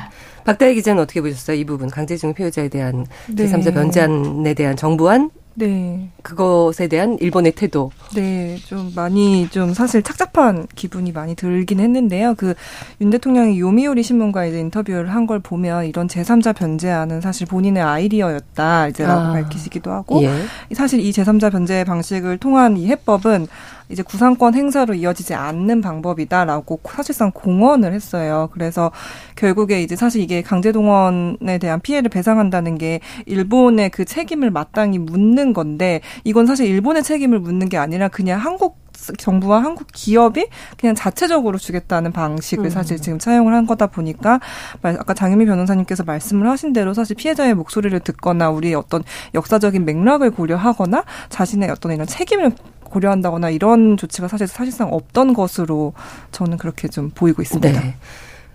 박다혜 0.45 0.75
기자는 0.75 1.03
어떻게 1.03 1.21
보셨어요? 1.21 1.57
이 1.57 1.65
부분 1.65 1.91
강제징용 1.91 2.35
피해자에 2.35 2.69
대한 2.69 3.07
네. 3.27 3.47
제3자 3.47 3.75
변제안에 3.75 4.55
대한 4.55 4.77
정부안 4.77 5.31
네. 5.57 6.11
그것에 6.23 6.89
대한 6.89 7.17
일본의 7.21 7.53
태도. 7.53 7.93
네, 8.15 8.57
좀 8.67 8.93
많이 8.97 9.49
좀 9.51 9.73
사실 9.73 10.03
착잡한 10.03 10.67
기분이 10.75 11.13
많이 11.13 11.35
들긴 11.37 11.79
했는데요. 11.81 12.35
그 12.35 12.55
윤 13.01 13.11
대통령이 13.11 13.59
요미우리 13.61 14.03
신문과 14.03 14.47
이제 14.47 14.59
인터뷰를 14.61 15.15
한 15.15 15.25
걸 15.27 15.39
보면 15.39 15.87
이런 15.87 16.07
제3자 16.07 16.55
변제안은 16.57 17.21
사실 17.21 17.47
본인의 17.47 17.83
아이디어였다 17.83 18.89
이제라고 18.89 19.21
아. 19.21 19.33
밝히시기도 19.33 19.91
하고 19.91 20.23
예. 20.23 20.31
사실 20.75 21.01
이 21.01 21.11
제3자 21.13 21.51
변제 21.51 21.85
방식을 21.85 22.39
통한 22.39 22.77
이 22.77 22.87
해법은 22.89 23.47
이제 23.95 24.03
구상권 24.03 24.55
행사로 24.55 24.95
이어지지 24.95 25.35
않는 25.35 25.81
방법이다라고 25.81 26.81
사실상 26.85 27.31
공언을 27.31 27.93
했어요. 27.93 28.51
그래서 28.53 28.91
결국에 29.37 29.83
이제 29.83 29.95
사실 29.95 30.21
이게 30.21 30.43
강제동원에 30.43 31.59
대한 31.59 31.81
피해를 31.81 32.11
배상한다는 32.11 32.77
게 32.77 33.01
일본의 33.27 33.91
그 33.91 34.05
책임을 34.05 34.51
마땅히 34.51 34.99
묻는 34.99 35.53
건데 35.53 36.01
이건 36.25 36.47
사실 36.47 36.67
일본의 36.67 37.05
책임을 37.05 37.39
묻는 37.39 37.69
게 37.69 37.79
아니라 37.79 38.09
그냥 38.09 38.41
한국 38.41 38.85
정부와 39.19 39.63
한국 39.63 39.89
기업이 39.93 40.47
그냥 40.79 40.95
자체적으로 40.95 41.59
주겠다는 41.59 42.13
방식을 42.13 42.67
음. 42.67 42.71
사실 42.71 42.99
지금 43.01 43.19
차용을 43.19 43.55
한 43.55 43.67
거다 43.67 43.89
보니까 43.89 44.41
아까 44.83 45.15
장유미 45.15 45.47
변호사님께서 45.47 46.05
말씀을 46.05 46.49
하신 46.49 46.73
대로 46.73 46.95
사실 46.95 47.17
피해자의 47.17 47.55
목소리를 47.55 47.99
듣거나 48.01 48.51
우리 48.51 48.75
어떤 48.75 49.03
역사적인 49.35 49.85
맥락을 49.85 50.31
고려하거나 50.31 51.05
자신의 51.29 51.71
어떤 51.71 51.93
이런 51.93 52.07
책임을 52.07 52.53
고려한다거나 52.95 53.51
이런 53.51 53.97
조치가 53.97 54.29
사실 54.29 54.47
사실상 54.47 54.93
없던 54.93 55.35
것으로 55.35 55.93
저는 56.31 56.59
그렇게 56.59 56.89
좀 56.89 57.11
보이고 57.11 57.43
있습니다. 57.43 57.81
네. 57.81 57.95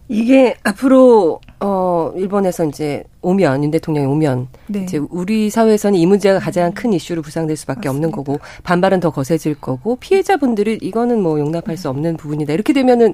이게 0.08 0.56
앞으로 0.64 1.40
어 1.60 2.12
일본에서 2.16 2.66
이제 2.66 3.04
오면 3.22 3.64
윤 3.64 3.70
대통령이 3.70 4.08
오면 4.08 4.48
네. 4.68 4.80
이제 4.80 4.98
우리 4.98 5.52
사회에서는 5.52 6.00
이 6.00 6.06
문제가 6.08 6.40
가장 6.40 6.72
큰 6.74 6.94
이슈로 6.94 7.22
부상될 7.22 7.56
수밖에 7.58 7.90
맞습니다. 7.90 7.92
없는 7.92 8.12
거고 8.12 8.40
반발은 8.64 9.02
더 9.02 9.12
거세질 9.12 9.56
거고 9.62 9.98
피해자분들이 9.98 10.80
이거는 10.82 11.22
뭐 11.22 11.40
용납할 11.40 11.78
수 11.78 11.90
없는 11.90 12.18
부분이다 12.18 12.54
이렇게 12.54 12.74
되면은 12.74 13.14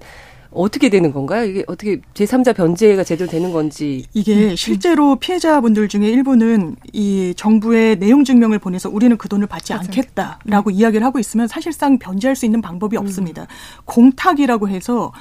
어떻게 0.56 0.90
되는 0.90 1.12
건가요? 1.12 1.46
이게 1.46 1.64
어떻게 1.68 2.00
제3자 2.14 2.56
변제가 2.56 3.04
제대로 3.04 3.30
되는 3.30 3.52
건지. 3.52 4.06
이게 4.14 4.56
실제로 4.56 5.18
피해자분들 5.18 5.88
중에 5.88 6.08
일부는 6.10 6.76
이 6.94 7.34
정부의 7.36 8.00
내용 8.00 8.24
증명을 8.24 8.60
보내서 8.60 8.90
우리는 8.90 9.18
그 9.18 9.28
돈을 9.30 9.48
받지 9.48 9.74
맞아요. 9.74 9.86
않겠다라고 9.86 10.72
네. 10.72 10.78
이야기를 10.78 11.06
하고 11.06 11.20
있으면 11.20 11.48
사실상 11.48 12.00
변제할 12.00 12.36
수 12.36 12.46
있는 12.46 12.62
방법이 12.62 12.98
음. 12.98 13.02
없습니다. 13.02 13.48
공탁이라고 13.86 14.70
해서 14.70 15.12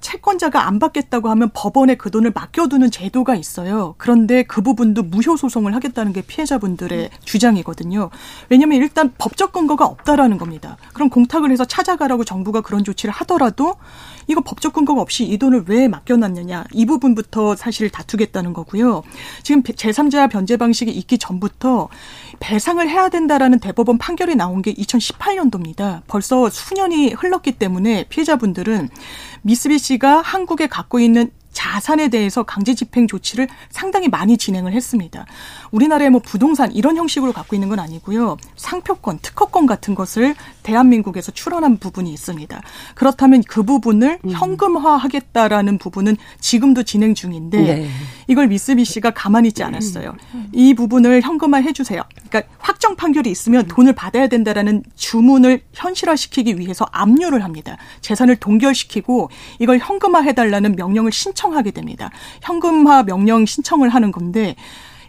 채권자가 0.00 0.66
안 0.66 0.78
받겠다고 0.78 1.30
하면 1.30 1.50
법원에 1.54 1.94
그 1.94 2.10
돈을 2.10 2.32
맡겨두는 2.34 2.90
제도가 2.90 3.34
있어요. 3.34 3.94
그런데 3.96 4.42
그 4.42 4.60
부분도 4.60 5.02
무효 5.02 5.36
소송을 5.36 5.74
하겠다는 5.74 6.12
게 6.12 6.20
피해자분들의 6.20 7.10
주장이거든요. 7.24 8.10
왜냐하면 8.50 8.82
일단 8.82 9.12
법적 9.16 9.52
근거가 9.52 9.86
없다라는 9.86 10.36
겁니다. 10.36 10.76
그럼 10.92 11.08
공탁을 11.08 11.50
해서 11.50 11.64
찾아가라고 11.64 12.24
정부가 12.24 12.60
그런 12.60 12.84
조치를 12.84 13.14
하더라도 13.14 13.76
이거 14.26 14.40
법적 14.40 14.72
근거가 14.72 15.00
없이 15.00 15.24
이 15.24 15.38
돈을 15.38 15.64
왜 15.68 15.88
맡겨놨느냐 15.88 16.64
이 16.72 16.86
부분부터 16.86 17.56
사실 17.56 17.90
다투겠다는 17.90 18.52
거고요. 18.52 19.02
지금 19.42 19.62
제3자 19.62 20.30
변제 20.30 20.56
방식이 20.56 20.90
있기 20.90 21.18
전부터 21.18 21.88
배상을 22.40 22.88
해야 22.88 23.08
된다라는 23.08 23.60
대법원 23.60 23.98
판결이 23.98 24.34
나온 24.34 24.62
게 24.62 24.74
2018년도입니다. 24.74 26.02
벌써 26.06 26.48
수년이 26.50 27.14
흘렀기 27.14 27.52
때문에 27.52 28.04
피해자분들은 28.08 28.88
미쓰비시가 29.42 30.22
한국에 30.22 30.66
갖고 30.66 31.00
있는 31.00 31.30
자산에 31.54 32.08
대해서 32.08 32.42
강제 32.42 32.74
집행 32.74 33.06
조치를 33.06 33.48
상당히 33.70 34.08
많이 34.08 34.36
진행을 34.36 34.72
했습니다. 34.72 35.24
우리나라의 35.74 36.10
뭐 36.10 36.20
부동산 36.24 36.70
이런 36.72 36.96
형식으로 36.96 37.32
갖고 37.32 37.56
있는 37.56 37.68
건 37.68 37.80
아니고요. 37.80 38.36
상표권, 38.54 39.18
특허권 39.22 39.66
같은 39.66 39.96
것을 39.96 40.36
대한민국에서 40.62 41.32
출원한 41.32 41.78
부분이 41.78 42.12
있습니다. 42.12 42.62
그렇다면 42.94 43.42
그 43.48 43.64
부분을 43.64 44.20
음. 44.24 44.30
현금화하겠다라는 44.30 45.78
부분은 45.78 46.16
지금도 46.38 46.84
진행 46.84 47.14
중인데 47.14 47.60
네. 47.60 47.88
이걸 48.28 48.46
미쓰비시가 48.46 49.10
가만히 49.10 49.48
있지 49.48 49.64
않았어요. 49.64 50.14
이 50.52 50.74
부분을 50.74 51.22
현금화해 51.22 51.72
주세요. 51.72 52.02
그러니까 52.28 52.54
확정 52.58 52.94
판결이 52.94 53.28
있으면 53.28 53.66
돈을 53.66 53.94
받아야 53.94 54.28
된다라는 54.28 54.84
주문을 54.94 55.62
현실화시키기 55.72 56.58
위해서 56.60 56.86
압류를 56.92 57.42
합니다. 57.42 57.76
재산을 58.00 58.36
동결시키고 58.36 59.28
이걸 59.58 59.78
현금화해 59.78 60.34
달라는 60.34 60.76
명령을 60.76 61.10
신청하게 61.10 61.72
됩니다. 61.72 62.10
현금화 62.42 63.02
명령 63.02 63.44
신청을 63.44 63.88
하는 63.88 64.12
건데 64.12 64.54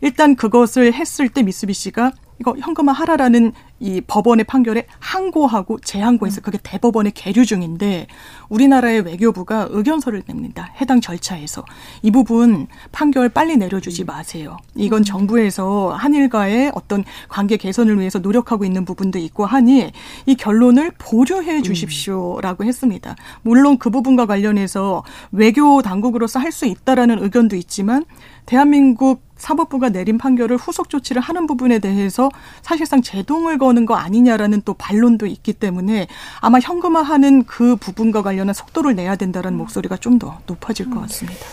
일단 0.02 0.36
그것을 0.36 0.94
했을 0.94 1.30
때 1.30 1.44
미쓰비시가 1.44 2.12
이거 2.40 2.54
현금화 2.60 2.92
하라라는 2.92 3.54
이 3.80 4.02
법원의 4.02 4.46
판결에 4.46 4.88
항고하고 5.00 5.80
재항고해서 5.80 6.42
그게 6.42 6.58
대법원에 6.62 7.12
계류 7.14 7.46
중인데 7.46 8.08
우리나라의 8.50 9.02
외교부가 9.02 9.68
의견서를 9.70 10.24
냅니다. 10.26 10.74
해당 10.82 11.00
절차에서 11.00 11.64
이 12.02 12.12
부분 12.12 12.68
판결 12.92 13.30
빨리 13.30 13.56
내려주지 13.58 14.04
음. 14.04 14.08
마세요. 14.08 14.58
이건 14.76 15.02
음. 15.02 15.04
정부에서 15.04 15.94
한일과의 15.94 16.72
어떤 16.76 17.04
관계 17.30 17.58
개선을 17.58 18.00
위해서 18.00 18.20
노력하고 18.20 18.66
있는 18.66 18.84
부분도 18.86 19.20
있고 19.20 19.46
하니 19.46 19.92
이 20.26 20.36
결론을 20.36 20.92
보류해 20.98 21.58
음. 21.58 21.64
주십시오라고 21.64 22.66
했습니다. 22.66 23.16
물론 23.44 23.78
그 23.78 23.90
부분과 23.90 24.26
관련해서 24.26 25.04
외교 25.32 25.82
당국으로서 25.82 26.40
할 26.40 26.56
수 26.56 26.66
있다라는 26.66 27.22
의견도 27.22 27.58
있지만 27.58 28.06
대한민국 28.46 29.25
사법부가 29.38 29.90
내린 29.90 30.18
판결을 30.18 30.58
후속 30.58 30.90
조치를 30.90 31.22
하는 31.22 31.46
부분에 31.46 31.80
대해서 31.80 32.30
사실상 32.62 33.02
제동을 33.02 33.58
거는 33.58 33.86
거 33.86 33.96
아니냐라는 33.96 34.64
또 34.66 34.74
반론도 34.74 35.28
있기 35.28 35.54
때문에 35.54 36.08
아마 36.40 36.60
현금화하는 36.60 37.44
그 37.44 37.76
부분과 37.76 38.22
관련한 38.24 38.54
속도를 38.54 38.96
내야 38.96 39.16
된다라는 39.16 39.58
목소리가 39.58 39.98
좀 39.98 40.16
더 40.20 40.40
높아질 40.48 40.90
것 40.90 41.02
같습니다. 41.02 41.46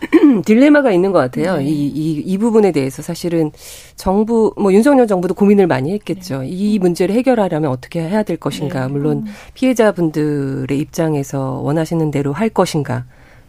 딜레마가 0.44 0.92
있는 0.92 1.12
것 1.12 1.18
같아요. 1.18 1.56
네. 1.56 1.64
이, 1.64 1.86
이, 1.86 2.22
이 2.24 2.38
부분에 2.38 2.72
대해서 2.72 3.02
사실은 3.02 3.50
정부, 3.96 4.52
뭐 4.56 4.72
윤석열 4.72 5.06
정부도 5.06 5.34
고민을 5.34 5.66
많이 5.66 5.92
했겠죠. 5.92 6.42
네. 6.42 6.48
이 6.48 6.78
문제를 6.78 7.14
해결하려면 7.14 7.70
어떻게 7.70 8.00
해야 8.00 8.22
될 8.22 8.36
것인가. 8.36 8.86
네. 8.86 8.92
물론 8.92 9.18
음. 9.18 9.24
피해자분들의 9.54 10.78
입장에서 10.78 11.60
원하시는 11.62 12.10
대로 12.10 12.32
할 12.32 12.48
것인가. 12.48 13.04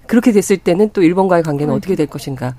그렇게 0.08 0.32
됐을 0.32 0.58
때는 0.58 0.90
또 0.92 1.04
일본과의 1.04 1.44
관계는 1.44 1.74
어떻게 1.74 1.96
될 1.96 2.08
것인가. 2.08 2.56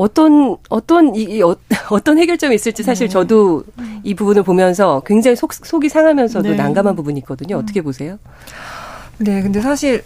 어떤 0.00 0.56
어떤 0.70 1.14
이 1.14 1.42
어, 1.42 1.54
어떤 1.90 2.16
해결점이 2.16 2.54
있을지 2.54 2.82
사실 2.82 3.08
네. 3.08 3.12
저도 3.12 3.64
이 4.02 4.14
부분을 4.14 4.42
보면서 4.42 5.02
굉장히 5.04 5.36
속 5.36 5.52
속이 5.52 5.90
상하면서도 5.90 6.48
네. 6.48 6.56
난감한 6.56 6.96
부분이 6.96 7.18
있거든요. 7.20 7.56
어떻게 7.58 7.82
보세요? 7.82 8.18
네, 9.18 9.42
근데 9.42 9.60
사실 9.60 10.02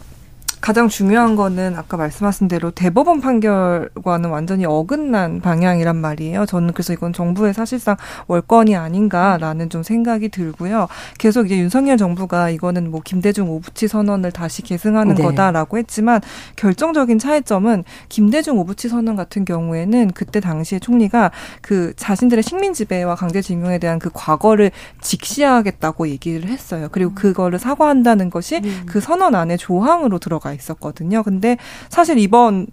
가장 0.65 0.89
중요한 0.89 1.37
거는 1.37 1.77
아까 1.77 1.99
말씀하신 1.99 2.49
대로 2.49 2.71
대법원 2.71 3.21
판결과는 3.21 4.31
완전히 4.31 4.65
어긋난 4.65 5.43
방향이란 5.43 5.95
말이에요. 5.95 6.47
저는 6.47 6.73
그래서 6.73 6.95
이건 6.95 7.13
정부의 7.13 7.53
사실상 7.53 7.99
월권이 8.29 8.75
아닌가라는 8.75 9.69
좀 9.69 9.83
생각이 9.83 10.31
들고요. 10.31 10.89
계속 11.19 11.45
이제 11.45 11.59
윤석열 11.59 11.99
정부가 11.99 12.49
이거는 12.49 12.91
뭐 12.91 13.03
김대중 13.05 13.51
오부치 13.51 13.89
선언을 13.89 14.33
다시 14.33 14.63
계승하는 14.63 15.17
네. 15.17 15.23
거다라고 15.23 15.77
했지만 15.77 16.23
결정적인 16.57 17.19
차이점은 17.19 17.85
김대중 18.09 18.59
오부치 18.59 18.89
선언 18.89 19.17
같은 19.17 19.45
경우에는 19.45 20.13
그때 20.13 20.41
당시에 20.41 20.79
총리가 20.79 21.31
그 21.61 21.93
자신들의 21.97 22.43
식민 22.43 22.73
지배와 22.73 23.17
강제징용에 23.17 23.77
대한 23.77 23.99
그 23.99 24.09
과거를 24.15 24.71
직시하겠다고 25.03 26.09
얘기를 26.09 26.49
했어요. 26.49 26.89
그리고 26.91 27.11
음. 27.11 27.15
그거를 27.17 27.59
사과한다는 27.59 28.31
것이 28.31 28.63
음. 28.65 28.87
그 28.87 29.01
선언 29.01 29.35
안에 29.35 29.59
조항으로 29.59 30.19
들어가 30.19 30.54
있었거든요. 30.55 31.23
근데 31.23 31.57
사실 31.89 32.19
이번 32.19 32.67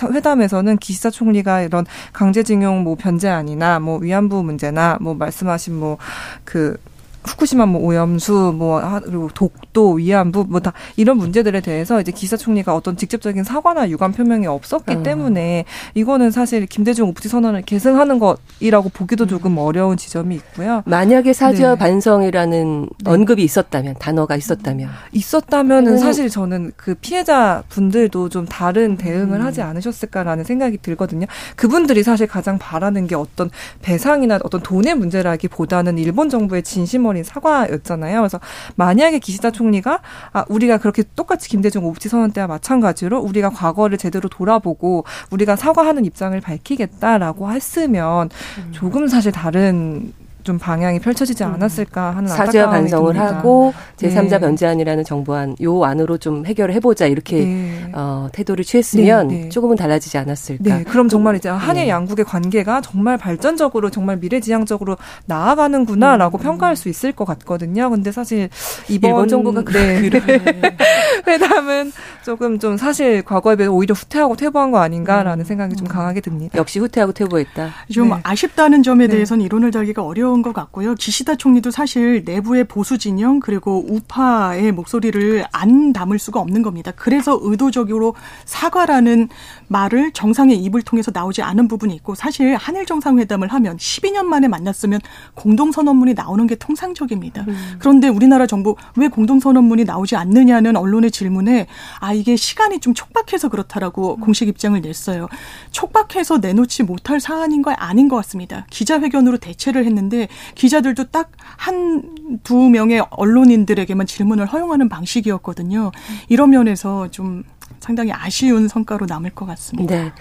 회담에서는 0.00 0.78
기시다 0.78 1.10
총리가 1.10 1.62
이런 1.62 1.84
강제징용 2.12 2.82
뭐 2.82 2.94
변제안이나 2.94 3.78
뭐 3.80 3.98
위안부 3.98 4.42
문제나 4.42 4.98
뭐 5.00 5.14
말씀하신 5.14 5.78
뭐그 5.78 6.78
후쿠시마 7.24 7.66
뭐 7.66 7.82
오염수 7.82 8.54
뭐 8.56 8.80
그리고 9.04 9.28
독도 9.34 9.92
위안부 9.92 10.46
뭐 10.48 10.62
다 10.62 10.72
이런 10.96 11.18
문제들에 11.18 11.60
대해서 11.60 12.00
이제 12.00 12.12
기사 12.12 12.36
총리가 12.36 12.74
어떤 12.74 12.96
직접적인 12.96 13.44
사과나 13.44 13.90
유감 13.90 14.12
표명이 14.12 14.46
없었기 14.46 14.94
음. 14.96 15.02
때문에 15.02 15.64
이거는 15.94 16.30
사실 16.30 16.66
김대중 16.66 17.08
오프티 17.08 17.28
선언을 17.28 17.62
계승하는 17.62 18.18
것이라고 18.18 18.88
보기도 18.90 19.26
조금 19.26 19.58
어려운 19.58 19.96
지점이 19.96 20.34
있고요. 20.36 20.82
만약에 20.86 21.32
사죄와 21.32 21.74
네. 21.74 21.78
반성이라는 21.78 22.88
네. 23.04 23.10
언급이 23.10 23.42
있었다면 23.42 23.96
단어가 23.98 24.36
있었다면 24.36 24.88
있었다면은 25.12 25.98
사실 25.98 26.30
저는 26.30 26.72
그 26.76 26.94
피해자 26.94 27.62
분들도 27.68 28.28
좀 28.28 28.46
다른 28.46 28.96
대응을 28.96 29.40
음. 29.40 29.44
하지 29.44 29.60
않으셨을까라는 29.62 30.44
생각이 30.44 30.78
들거든요. 30.78 31.26
그분들이 31.56 32.02
사실 32.02 32.26
가장 32.26 32.58
바라는 32.58 33.06
게 33.06 33.14
어떤 33.14 33.50
배상이나 33.82 34.38
어떤 34.44 34.62
돈의 34.62 34.94
문제라기보다는 34.94 35.98
일본 35.98 36.28
정부의 36.28 36.62
진심 36.62 37.06
어린 37.12 37.24
사과였잖아요. 37.24 38.20
그래서 38.20 38.40
만약에 38.76 39.18
기시다 39.18 39.50
총리가 39.50 40.00
아, 40.32 40.44
우리가 40.48 40.78
그렇게 40.78 41.04
똑같이 41.14 41.48
김대중 41.48 41.84
오부치 41.84 42.08
선언 42.08 42.32
때와 42.32 42.46
마찬가지로 42.46 43.20
우리가 43.20 43.50
과거를 43.50 43.98
제대로 43.98 44.28
돌아보고 44.28 45.04
우리가 45.30 45.56
사과하는 45.56 46.04
입장을 46.04 46.38
밝히겠다라고 46.40 47.52
했으면 47.52 48.30
음. 48.58 48.72
조금 48.72 49.06
사실 49.08 49.30
다른 49.32 50.12
좀 50.42 50.58
방향이 50.58 50.98
펼쳐지지 50.98 51.44
음. 51.44 51.54
않았을까 51.54 52.10
하는 52.16 52.28
사죄와 52.28 52.70
반성을 52.70 53.12
듭니다. 53.14 53.36
하고 53.36 53.72
제3자 53.96 54.30
네. 54.30 54.38
변제안이라는 54.40 55.04
정부안 55.04 55.56
요 55.62 55.84
안으로 55.84 56.18
좀 56.18 56.44
해결을 56.46 56.74
해보자 56.74 57.06
이렇게 57.06 57.44
네. 57.44 57.90
어, 57.92 58.28
태도를 58.32 58.64
취했으면 58.64 59.28
네, 59.28 59.42
네. 59.42 59.48
조금은 59.48 59.76
달라지지 59.76 60.18
않았을까. 60.18 60.62
네, 60.64 60.84
그럼 60.84 61.08
정말 61.08 61.36
이제 61.36 61.48
한일 61.48 61.84
네. 61.84 61.88
양국의 61.88 62.24
관계가 62.24 62.80
정말 62.80 63.16
발전적으로 63.18 63.90
정말 63.90 64.16
미래지향적으로 64.16 64.96
나아가는구나라고 65.26 66.38
음. 66.38 66.42
평가할 66.42 66.76
수 66.76 66.88
있을 66.88 67.12
것 67.12 67.24
같거든요. 67.24 67.90
근데 67.90 68.10
사실 68.10 68.48
이번 68.88 69.10
일본 69.10 69.28
정부가 69.28 69.62
네. 69.72 70.10
회담은 71.26 71.92
조금 72.24 72.58
좀 72.58 72.76
사실 72.76 73.22
과거에 73.22 73.56
비해 73.56 73.68
오히려 73.68 73.94
후퇴하고 73.94 74.36
퇴보한 74.36 74.70
거 74.70 74.78
아닌가라는 74.78 75.44
음. 75.44 75.44
생각이 75.44 75.76
좀 75.76 75.86
강하게 75.86 76.20
듭니다. 76.20 76.58
역시 76.58 76.78
후퇴하고 76.78 77.12
퇴보했다. 77.12 77.70
좀 77.92 78.12
아쉽다는 78.22 78.82
점에 78.82 79.06
대해서는 79.06 79.44
이론을 79.44 79.70
달기가 79.70 80.02
어려워. 80.02 80.31
어려운 80.32 80.42
것 80.42 80.52
같고요. 80.54 80.94
기시다 80.94 81.36
총리도 81.36 81.70
사실 81.70 82.22
내부의 82.24 82.64
보수 82.64 82.96
진영 82.96 83.38
그리고 83.40 83.84
우파의 83.88 84.72
목소리를 84.72 85.44
안 85.52 85.92
담을 85.92 86.18
수가 86.18 86.40
없는 86.40 86.62
겁니다. 86.62 86.92
그래서 86.96 87.38
의도적으로 87.40 88.14
사과라는 88.46 89.28
말을 89.68 90.12
정상의 90.12 90.56
입을 90.56 90.82
통해서 90.82 91.10
나오지 91.14 91.42
않은 91.42 91.68
부분이 91.68 91.94
있고 91.96 92.14
사실 92.14 92.56
한일 92.56 92.86
정상회담을 92.86 93.48
하면 93.48 93.76
12년 93.76 94.24
만에 94.24 94.48
만났으면 94.48 95.00
공동선언문이 95.34 96.14
나오는 96.14 96.46
게 96.46 96.54
통상적입니다. 96.54 97.44
음. 97.46 97.76
그런데 97.78 98.08
우리나라 98.08 98.46
정부 98.46 98.76
왜 98.96 99.08
공동선언문이 99.08 99.84
나오지 99.84 100.16
않느냐는 100.16 100.76
언론의 100.76 101.10
질문에 101.10 101.66
아 102.00 102.12
이게 102.12 102.36
시간이 102.36 102.80
좀 102.80 102.94
촉박해서 102.94 103.48
그렇다라고 103.48 104.16
음. 104.16 104.20
공식 104.20 104.48
입장을 104.48 104.80
냈어요. 104.80 105.28
촉박해서 105.70 106.38
내놓지 106.38 106.84
못할 106.84 107.20
사안인 107.20 107.62
거 107.62 107.72
아닌 107.72 108.08
것 108.08 108.16
같습니다. 108.16 108.66
기자회견으로 108.70 109.38
대체를 109.38 109.84
했는데 109.84 110.21
기자들도 110.54 111.04
딱 111.10 111.30
한 111.58 112.12
두 112.42 112.68
명의 112.70 113.04
언론인들에게만 113.10 114.06
질문을 114.06 114.46
허용하는 114.46 114.88
방식이었거든요. 114.88 115.92
이런 116.28 116.50
면에서 116.50 117.10
좀 117.10 117.44
상당히 117.80 118.12
아쉬운 118.12 118.68
성과로 118.68 119.06
남을 119.06 119.30
것 119.30 119.44
같습니다. 119.46 119.94
네. 119.94 120.12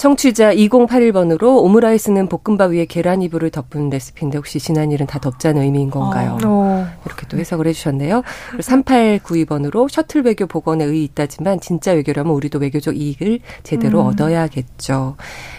청취자 0.00 0.54
2081번으로 0.54 1.62
오므라이스는 1.62 2.28
볶음밥 2.28 2.70
위에 2.70 2.86
계란 2.86 3.20
이불을 3.20 3.50
덮은 3.50 3.90
레시피인데 3.90 4.38
혹시 4.38 4.58
지난 4.58 4.92
일은 4.92 5.06
다 5.06 5.18
덮자는 5.18 5.60
의미인 5.60 5.90
건가요? 5.90 6.38
어. 6.42 6.88
이렇게 7.04 7.26
또 7.28 7.36
해석을 7.36 7.66
해주셨네요. 7.66 8.22
그리고 8.48 8.62
3892번으로 8.62 9.90
셔틀 9.90 10.22
외교 10.22 10.46
복원에 10.46 10.86
의의 10.86 11.04
있다지만 11.04 11.60
진짜 11.60 11.92
외교라면 11.92 12.32
우리도 12.32 12.60
외교적 12.60 12.96
이익을 12.96 13.40
제대로 13.62 14.00
음. 14.00 14.06
얻어야겠죠. 14.06 15.16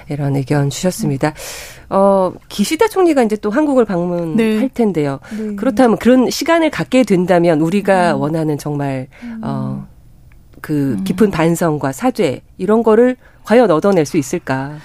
이런 0.09 0.35
의견 0.35 0.71
주셨습니다. 0.71 1.35
어, 1.91 2.33
기시다 2.49 2.87
총리가 2.87 3.21
이제 3.21 3.35
또 3.35 3.51
한국을 3.51 3.85
방문할 3.85 4.37
네. 4.37 4.69
텐데요. 4.73 5.19
네. 5.37 5.55
그렇다면 5.55 5.99
그런 5.99 6.31
시간을 6.31 6.71
갖게 6.71 7.03
된다면 7.03 7.61
우리가 7.61 8.15
음. 8.15 8.21
원하는 8.21 8.57
정말 8.57 9.07
어, 9.43 9.85
그 10.61 10.97
깊은 11.03 11.29
반성과 11.29 11.91
사죄 11.91 12.41
이런 12.57 12.81
거를 12.81 13.17
과연 13.43 13.71
얻어낼 13.71 14.05
수 14.05 14.17
있을까? 14.17 14.77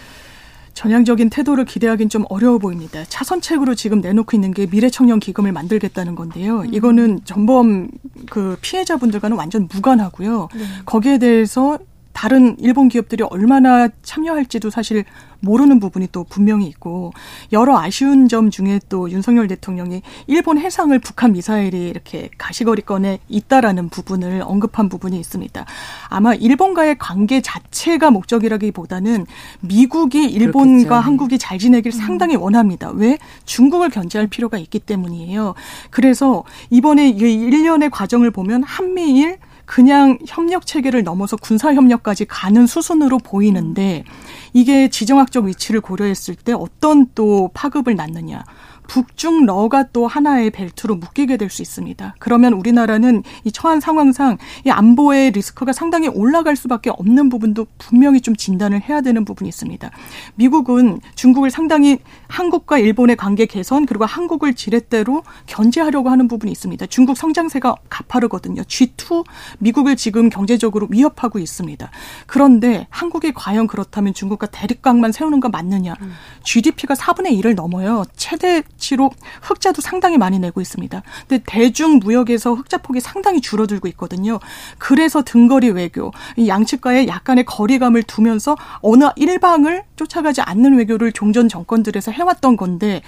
전향적인 0.74 1.30
태도를 1.30 1.64
기대하기는 1.64 2.10
좀 2.10 2.24
어려워 2.28 2.58
보입니다. 2.58 3.02
차선책으로 3.04 3.74
지금 3.74 4.00
내놓고 4.02 4.36
있는 4.36 4.52
게 4.52 4.66
미래청년 4.66 5.20
기금을 5.20 5.52
만들겠다는 5.52 6.14
건데요. 6.14 6.64
이거는 6.70 7.20
전범 7.24 7.88
그 8.28 8.58
피해자분들과는 8.60 9.38
완전 9.38 9.68
무관하고요. 9.72 10.48
거기에 10.84 11.16
대해서 11.18 11.78
다른 12.16 12.56
일본 12.58 12.88
기업들이 12.88 13.22
얼마나 13.24 13.88
참여할지도 14.02 14.70
사실 14.70 15.04
모르는 15.40 15.80
부분이 15.80 16.08
또 16.12 16.24
분명히 16.24 16.66
있고 16.66 17.12
여러 17.52 17.78
아쉬운 17.78 18.26
점 18.26 18.48
중에 18.48 18.80
또 18.88 19.10
윤석열 19.10 19.48
대통령이 19.48 20.00
일본 20.26 20.56
해상을 20.56 20.98
북한 21.00 21.32
미사일이 21.32 21.90
이렇게 21.90 22.30
가시거리권에 22.38 23.18
있다라는 23.28 23.90
부분을 23.90 24.40
언급한 24.46 24.88
부분이 24.88 25.20
있습니다. 25.20 25.66
아마 26.08 26.32
일본과의 26.32 26.96
관계 26.98 27.42
자체가 27.42 28.10
목적이라기보다는 28.10 29.26
미국이 29.60 30.24
일본과 30.24 30.88
그렇겠죠. 30.88 30.94
한국이 30.94 31.38
잘 31.38 31.58
지내길 31.58 31.92
상당히 31.92 32.36
원합니다. 32.36 32.92
왜? 32.94 33.18
중국을 33.44 33.90
견제할 33.90 34.26
필요가 34.28 34.56
있기 34.56 34.78
때문이에요. 34.78 35.54
그래서 35.90 36.44
이번에 36.70 37.10
이 37.10 37.18
일련의 37.18 37.90
과정을 37.90 38.30
보면 38.30 38.62
한미일 38.62 39.36
그냥 39.66 40.18
협력 40.26 40.64
체계를 40.64 41.02
넘어서 41.02 41.36
군사 41.36 41.74
협력까지 41.74 42.24
가는 42.24 42.66
수순으로 42.66 43.18
보이는데 43.18 44.04
이게 44.52 44.88
지정학적 44.88 45.44
위치를 45.44 45.80
고려했을 45.80 46.36
때 46.36 46.52
어떤 46.52 47.08
또 47.14 47.50
파급을 47.52 47.96
낳느냐. 47.96 48.44
북중 48.86 49.46
러가 49.46 49.84
또 49.92 50.06
하나의 50.06 50.50
벨트로 50.50 50.96
묶이게 50.96 51.36
될 51.36 51.46
수 51.50 51.62
있습니다. 51.62 52.16
그러면 52.18 52.52
우리나라는 52.54 53.22
이 53.44 53.52
처한 53.52 53.80
상황상 53.80 54.38
이 54.66 54.70
안보의 54.70 55.30
리스크가 55.30 55.72
상당히 55.72 56.08
올라갈 56.08 56.56
수밖에 56.56 56.90
없는 56.90 57.28
부분도 57.28 57.66
분명히 57.78 58.20
좀 58.20 58.34
진단을 58.34 58.82
해야 58.82 59.00
되는 59.00 59.24
부분이 59.24 59.48
있습니다. 59.48 59.90
미국은 60.34 61.00
중국을 61.14 61.50
상당히 61.50 61.98
한국과 62.28 62.78
일본의 62.78 63.16
관계 63.16 63.46
개선 63.46 63.86
그리고 63.86 64.04
한국을 64.04 64.54
지렛대로 64.54 65.22
견제하려고 65.46 66.10
하는 66.10 66.28
부분이 66.28 66.50
있습니다. 66.52 66.86
중국 66.86 67.16
성장세가 67.16 67.76
가파르거든요. 67.88 68.62
G2 68.62 69.24
미국을 69.58 69.96
지금 69.96 70.28
경제적으로 70.28 70.88
위협하고 70.90 71.38
있습니다. 71.38 71.90
그런데 72.26 72.86
한국이 72.90 73.32
과연 73.32 73.66
그렇다면 73.66 74.14
중국과 74.14 74.46
대립각만 74.46 75.12
세우는 75.12 75.40
거 75.40 75.48
맞느냐? 75.48 75.94
GDP가 76.42 76.94
4분의 76.94 77.40
1을 77.40 77.54
넘어요. 77.54 78.04
최대 78.16 78.62
치로 78.76 79.10
흑자도 79.42 79.82
상당히 79.82 80.18
많이 80.18 80.38
내고 80.38 80.60
있습니다. 80.60 81.02
근데 81.28 81.42
대중 81.46 81.98
무역에서 81.98 82.54
흑자 82.54 82.78
폭이 82.78 83.00
상당히 83.00 83.40
줄어들고 83.40 83.88
있거든요. 83.88 84.38
그래서 84.78 85.22
등거리 85.22 85.70
외교, 85.70 86.12
이 86.36 86.48
양측과의 86.48 87.08
약간의 87.08 87.44
거리감을 87.44 88.02
두면서 88.04 88.56
어느 88.80 89.04
일방을 89.16 89.84
쫓아가지 89.96 90.40
않는 90.40 90.76
외교를 90.78 91.12
종전 91.12 91.48
정권들에서 91.48 92.12
해왔던 92.12 92.56
건데 92.56 93.02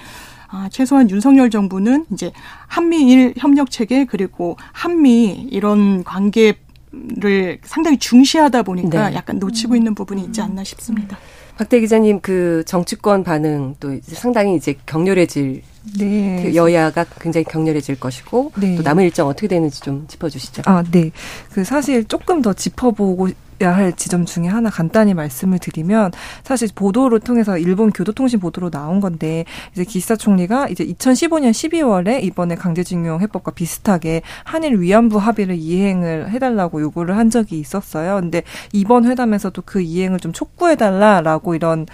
아, 0.50 0.68
최소한 0.72 1.10
윤석열 1.10 1.50
정부는 1.50 2.06
이제 2.12 2.32
한미일 2.66 3.34
협력 3.36 3.70
체계 3.70 4.06
그리고 4.06 4.56
한미 4.72 5.46
이런 5.50 6.04
관계 6.04 6.54
를 6.90 7.58
상당히 7.64 7.98
중시하다 7.98 8.62
보니까 8.62 9.10
네. 9.10 9.14
약간 9.14 9.38
놓치고 9.38 9.76
있는 9.76 9.94
부분이 9.94 10.22
있지 10.24 10.40
않나 10.40 10.64
싶습니다. 10.64 11.18
박대 11.58 11.80
기자님 11.80 12.20
그 12.20 12.62
정치권 12.66 13.24
반응 13.24 13.74
또 13.80 13.92
이제 13.92 14.14
상당히 14.14 14.54
이제 14.54 14.76
격렬해질 14.86 15.62
네. 15.98 16.54
여야가 16.54 17.04
굉장히 17.20 17.44
격렬해질 17.44 17.98
것이고 17.98 18.52
네. 18.60 18.76
또 18.76 18.82
남은 18.82 19.02
일정 19.02 19.26
어떻게 19.26 19.48
되는지 19.48 19.80
좀 19.80 20.06
짚어주시죠. 20.06 20.62
아, 20.66 20.84
네. 20.88 21.10
그 21.50 21.64
사실 21.64 22.04
조금 22.04 22.42
더 22.42 22.52
짚어보고 22.52 23.30
야 23.30 23.32
할 23.64 23.92
지점 23.94 24.24
중에 24.24 24.46
하나 24.46 24.70
간단히 24.70 25.14
말씀을 25.14 25.58
드리면 25.58 26.12
사실 26.44 26.68
보도를 26.74 27.20
통해서 27.20 27.58
일본 27.58 27.90
교도통신 27.90 28.40
보도로 28.40 28.70
나온 28.70 29.00
건데 29.00 29.44
이제 29.72 29.84
기시다 29.84 30.16
총리가 30.16 30.68
이제 30.68 30.84
2015년 30.84 31.50
12월에 31.50 32.22
이번에 32.22 32.54
강제징용 32.54 33.20
해법과 33.20 33.52
비슷하게 33.52 34.22
한일 34.44 34.80
위안부 34.80 35.18
합의를 35.18 35.56
이행을 35.56 36.30
해달라고 36.30 36.80
요구를 36.80 37.16
한 37.16 37.30
적이 37.30 37.58
있었어요. 37.58 38.16
근데 38.16 38.42
이번 38.72 39.06
회담에서도 39.06 39.62
그 39.64 39.80
이행을 39.80 40.20
좀 40.20 40.32
촉구해달라라고 40.32 41.54
이런 41.54 41.86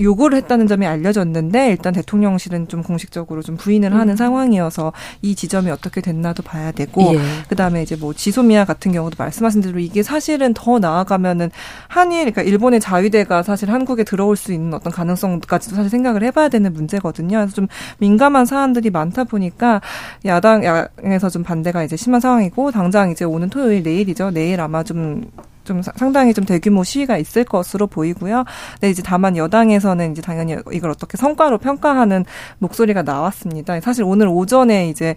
요구를 0.00 0.38
했다는 0.38 0.66
점이 0.66 0.86
알려졌는데 0.86 1.70
일단 1.70 1.92
대통령실은 1.92 2.68
좀 2.68 2.82
공식적으로 2.82 3.42
좀 3.42 3.56
부인을 3.56 3.94
하는 3.94 4.16
상황이어서 4.16 4.92
이 5.22 5.34
지점이 5.34 5.70
어떻게 5.70 6.00
됐나도 6.00 6.42
봐야 6.42 6.72
되고 6.72 7.14
예. 7.14 7.18
그다음에 7.48 7.82
이제 7.82 7.96
뭐 7.96 8.12
지소미아 8.12 8.64
같은 8.64 8.92
경우도 8.92 9.16
말씀하신 9.18 9.60
대로 9.60 9.78
이게 9.78 10.02
사실은 10.02 10.54
더 10.54 10.78
나아가면은 10.78 11.50
한일 11.88 12.32
그러니까 12.32 12.42
일본의 12.42 12.80
자위대가 12.80 13.42
사실 13.42 13.70
한국에 13.70 14.04
들어올 14.04 14.36
수 14.36 14.52
있는 14.52 14.74
어떤 14.74 14.92
가능성까지도 14.92 15.76
사실 15.76 15.90
생각을 15.90 16.22
해봐야 16.22 16.48
되는 16.48 16.72
문제거든요. 16.72 17.38
그래서 17.38 17.54
좀 17.54 17.68
민감한 17.98 18.46
사안들이 18.46 18.90
많다 18.90 19.24
보니까 19.24 19.80
야당 20.24 20.64
야당에서 20.64 21.28
좀 21.30 21.42
반대가 21.42 21.84
이제 21.84 21.96
심한 21.96 22.20
상황이고 22.20 22.70
당장 22.70 23.10
이제 23.10 23.24
오는 23.24 23.48
토요일 23.48 23.82
내일이죠. 23.82 24.30
내일 24.30 24.60
아마 24.60 24.82
좀 24.82 25.24
좀 25.64 25.82
상당히 25.82 26.34
좀 26.34 26.44
대규모 26.44 26.84
시위가 26.84 27.18
있을 27.18 27.44
것으로 27.44 27.86
보이고요. 27.86 28.44
근데 28.74 28.90
이제 28.90 29.02
다만 29.04 29.36
여당에서는 29.36 30.12
이제 30.12 30.22
당연히 30.22 30.56
이걸 30.72 30.90
어떻게 30.90 31.16
성과로 31.16 31.58
평가하는 31.58 32.24
목소리가 32.58 33.02
나왔습니다. 33.02 33.80
사실 33.80 34.04
오늘 34.04 34.28
오전에 34.28 34.88
이제 34.88 35.14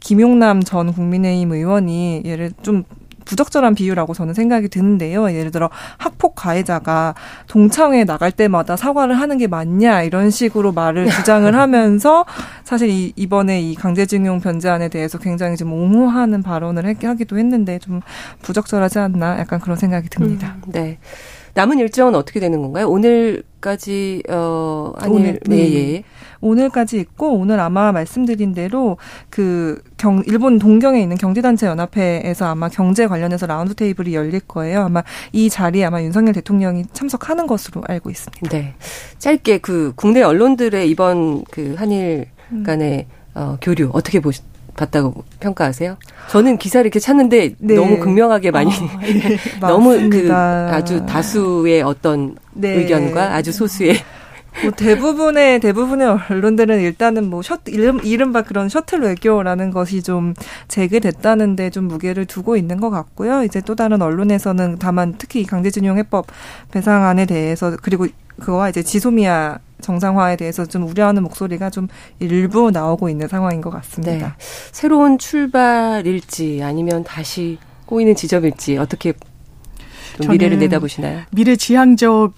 김용남 0.00 0.62
전 0.62 0.92
국민의힘 0.92 1.52
의원이 1.52 2.22
얘를 2.24 2.52
좀 2.62 2.84
부적절한 3.32 3.74
비유라고 3.74 4.14
저는 4.14 4.32
생각이 4.32 4.68
드는데요. 4.68 5.30
예를 5.30 5.50
들어 5.50 5.68
학폭 5.98 6.34
가해자가 6.34 7.14
동창회 7.46 8.04
나갈 8.04 8.32
때마다 8.32 8.74
사과를 8.76 9.20
하는 9.20 9.36
게 9.36 9.46
맞냐 9.46 10.02
이런 10.02 10.30
식으로 10.30 10.72
말을 10.72 11.10
주장을 11.10 11.54
하면서 11.54 12.24
사실 12.64 12.88
이, 12.88 13.12
이번에 13.16 13.60
이 13.60 13.74
강제징용 13.74 14.40
변제안에 14.40 14.88
대해서 14.88 15.18
굉장히 15.18 15.56
좀 15.56 15.72
옹호하는 15.72 16.42
발언을 16.42 16.86
했- 16.86 17.04
하기도 17.04 17.38
했는데 17.38 17.78
좀 17.78 18.00
부적절하지 18.42 18.98
않나 18.98 19.38
약간 19.38 19.60
그런 19.60 19.76
생각이 19.76 20.08
듭니다. 20.08 20.56
음, 20.66 20.72
네. 20.72 20.98
남은 21.54 21.78
일정은 21.78 22.14
어떻게 22.14 22.40
되는 22.40 22.60
건가요? 22.62 22.88
오늘까지 22.88 24.22
어 24.30 24.92
한일 24.98 25.14
오늘, 25.16 25.40
네. 25.46 25.56
네. 25.56 25.74
예. 25.94 26.04
오늘까지 26.40 26.98
있고 26.98 27.34
오늘 27.34 27.60
아마 27.60 27.92
말씀드린 27.92 28.54
대로 28.54 28.96
그 29.30 29.80
경, 29.96 30.22
일본 30.26 30.58
동경에 30.58 31.00
있는 31.00 31.16
경제단체 31.16 31.66
연합회에서 31.66 32.46
아마 32.46 32.68
경제 32.68 33.06
관련해서 33.06 33.46
라운드 33.46 33.74
테이블이 33.74 34.14
열릴 34.14 34.40
거예요. 34.40 34.82
아마 34.82 35.02
이 35.32 35.50
자리에 35.50 35.84
아마 35.84 36.02
윤석열 36.02 36.34
대통령이 36.34 36.84
참석하는 36.92 37.46
것으로 37.46 37.82
알고 37.86 38.10
있습니다. 38.10 38.48
네. 38.48 38.74
짧게 39.18 39.58
그 39.58 39.92
국내 39.96 40.22
언론들의 40.22 40.88
이번 40.88 41.44
그 41.50 41.74
한일 41.76 42.26
간의 42.64 43.06
어, 43.34 43.56
교류 43.60 43.90
어떻게 43.92 44.20
보시 44.20 44.42
봤다고 44.78 45.24
평가하세요? 45.40 45.96
저는 46.30 46.56
기사를 46.56 46.86
이렇게 46.86 47.00
찾는데 47.00 47.54
네. 47.58 47.74
너무 47.74 47.98
극명하게 47.98 48.52
많이 48.52 48.70
너무 49.60 50.08
그. 50.08 50.32
아주 50.32 51.04
다수의 51.04 51.82
어떤 51.82 52.36
네. 52.54 52.74
의견과 52.74 53.34
아주 53.34 53.52
소수의 53.52 53.96
뭐 54.62 54.72
대부분의 54.72 55.60
대부분의 55.60 56.18
언론들은 56.30 56.80
일단은 56.80 57.28
뭐 57.30 57.42
셔틀 57.42 57.74
이름 57.74 58.00
이른바 58.04 58.42
그런 58.42 58.68
셔틀 58.68 59.00
외교라는 59.00 59.70
것이 59.70 60.02
좀 60.02 60.34
제기됐다는데 60.68 61.70
좀 61.70 61.84
무게를 61.84 62.26
두고 62.26 62.56
있는 62.56 62.80
것 62.80 62.90
같고요. 62.90 63.44
이제 63.44 63.60
또 63.60 63.74
다른 63.74 64.02
언론에서는 64.02 64.76
다만 64.78 65.14
특히 65.18 65.40
이 65.40 65.44
강제징용 65.44 65.98
해법 65.98 66.26
배상안에 66.70 67.26
대해서 67.26 67.76
그리고 67.80 68.06
그거와 68.40 68.68
이제 68.68 68.82
지소미아 68.82 69.58
정상화에 69.80 70.36
대해서 70.36 70.66
좀 70.66 70.84
우려하는 70.88 71.22
목소리가 71.22 71.70
좀 71.70 71.88
일부 72.18 72.70
나오고 72.70 73.08
있는 73.08 73.28
상황인 73.28 73.60
것 73.60 73.70
네. 73.70 73.76
같습니다. 73.76 74.36
새로운 74.72 75.18
출발일지 75.18 76.60
아니면 76.62 77.04
다시 77.04 77.58
꼬이는 77.86 78.14
지점일지 78.14 78.76
어떻게 78.76 79.12
좀 80.20 80.32
미래를 80.32 80.58
내다보시나요? 80.58 81.22
미래 81.30 81.56
지향적 81.56 82.32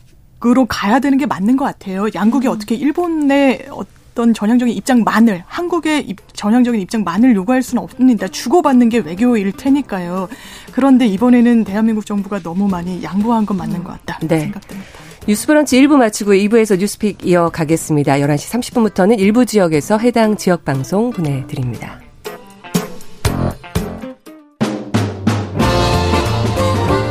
으로 0.44 0.64
가야 0.64 1.00
되는 1.00 1.18
게 1.18 1.26
맞는 1.26 1.56
것 1.56 1.66
같아요. 1.66 2.06
양국이 2.14 2.48
어떻게 2.48 2.74
일본의 2.74 3.66
어떤 3.70 4.32
전향적인 4.32 4.74
입장만을 4.74 5.44
한국의 5.46 6.08
입, 6.08 6.16
전향적인 6.32 6.80
입장만을 6.80 7.34
요구할 7.36 7.62
수는 7.62 7.82
없습니다. 7.82 8.26
주고받는 8.26 8.88
게 8.88 8.98
외교일 8.98 9.52
테니까요. 9.52 10.28
그런데 10.72 11.06
이번에는 11.06 11.64
대한민국 11.64 12.06
정부가 12.06 12.40
너무 12.40 12.68
많이 12.68 13.02
양보한 13.02 13.44
건 13.44 13.58
맞는 13.58 13.84
것 13.84 13.92
같다 13.92 14.18
네. 14.26 14.40
생각됩니다. 14.40 14.90
뉴스브런치 15.28 15.80
1부 15.82 15.96
마치고 15.98 16.32
2부에서 16.32 16.78
뉴스픽 16.78 17.26
이어가겠습니다. 17.26 18.14
11시 18.14 18.72
30분부터는 18.72 19.20
일부 19.20 19.44
지역에서 19.44 19.98
해당 19.98 20.36
지역 20.36 20.64
방송 20.64 21.10
보내드립니다. 21.10 22.00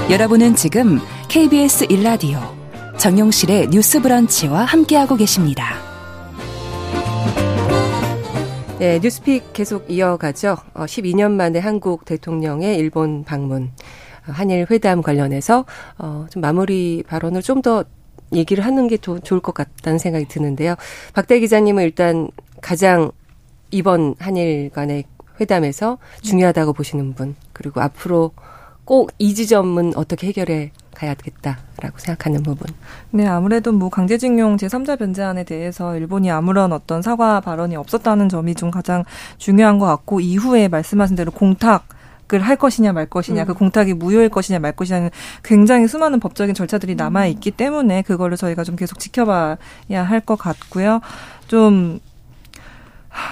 여러분은 0.10 0.56
지금 0.56 1.00
KBS 1.28 1.86
1라디오 1.86 2.59
정용실의 3.00 3.70
뉴스 3.70 4.02
브런치와 4.02 4.66
함께하고 4.66 5.16
계십니다. 5.16 5.76
네, 8.78 9.00
뉴스픽 9.00 9.54
계속 9.54 9.90
이어가죠. 9.90 10.58
12년 10.74 11.28
어, 11.28 11.30
만에 11.30 11.60
한국 11.60 12.04
대통령의 12.04 12.78
일본 12.78 13.24
방문, 13.24 13.72
한일 14.24 14.68
회담 14.70 15.02
관련해서 15.02 15.66
어, 15.98 16.26
좀 16.30 16.42
마무리 16.42 17.02
발언을 17.08 17.42
좀더 17.42 17.86
얘기를 18.34 18.66
하는 18.66 18.90
게 18.90 18.98
더 18.98 19.18
좋을 19.18 19.40
것 19.40 19.54
같다는 19.54 19.98
생각이 19.98 20.28
드는데요. 20.28 20.76
박대 21.14 21.40
기자님은 21.40 21.84
일단 21.84 22.30
가장 22.62 23.12
이번 23.72 24.16
한일 24.20 24.72
간의 24.72 25.06
회담에서 25.40 26.00
중요하다고 26.22 26.74
보시는 26.74 27.14
분, 27.14 27.36
그리고 27.54 27.80
앞으로 27.80 28.32
꼭 28.84 29.12
이 29.20 29.36
지점은 29.36 29.94
어떻게 29.96 30.28
해결해 30.28 30.72
가야겠다라고 31.00 31.98
생각하는 31.98 32.44
부분. 32.44 32.68
네, 33.12 33.26
아무래도 33.26 33.72
뭐 33.72 33.90
강제징용 33.90 34.58
제3자 34.58 35.00
변제안에 35.00 35.46
대해서 35.46 35.96
일본이 35.96 36.30
아무런 36.30 36.74
어떤 36.74 37.02
사과 37.02 37.40
발언이 37.40 37.76
없었다는 37.76 38.30
점이 38.30 38.56
좀 38.56 38.70
가장 38.72 39.06
중요한 39.38 39.80
것 39.80 39.86
같고 39.86 40.20
이후에 40.20 40.68
말씀하신 40.68 41.16
대로 41.16 41.32
공탁 41.32 41.88
공탁을 42.30 42.42
할 42.42 42.56
것이냐 42.56 42.94
말 42.94 43.08
것이냐, 43.08 43.44
그 43.44 43.52
음. 43.52 43.54
그 43.54 43.60
공탁이 43.60 43.94
무효일 43.96 44.30
것이냐 44.30 44.60
말 44.60 44.72
것이냐는 44.72 45.10
굉장히 45.44 45.88
수많은 45.88 46.20
법적인 46.20 46.54
절차들이 46.56 46.96
남아 46.96 47.26
있기 47.28 47.52
때문에 47.52 48.04
그거를 48.04 48.38
저희가 48.38 48.64
좀 48.64 48.76
계속 48.76 49.00
지켜봐야 49.00 49.58
할 49.90 50.22
것 50.22 50.38
같고요. 50.38 51.02
좀 51.48 52.00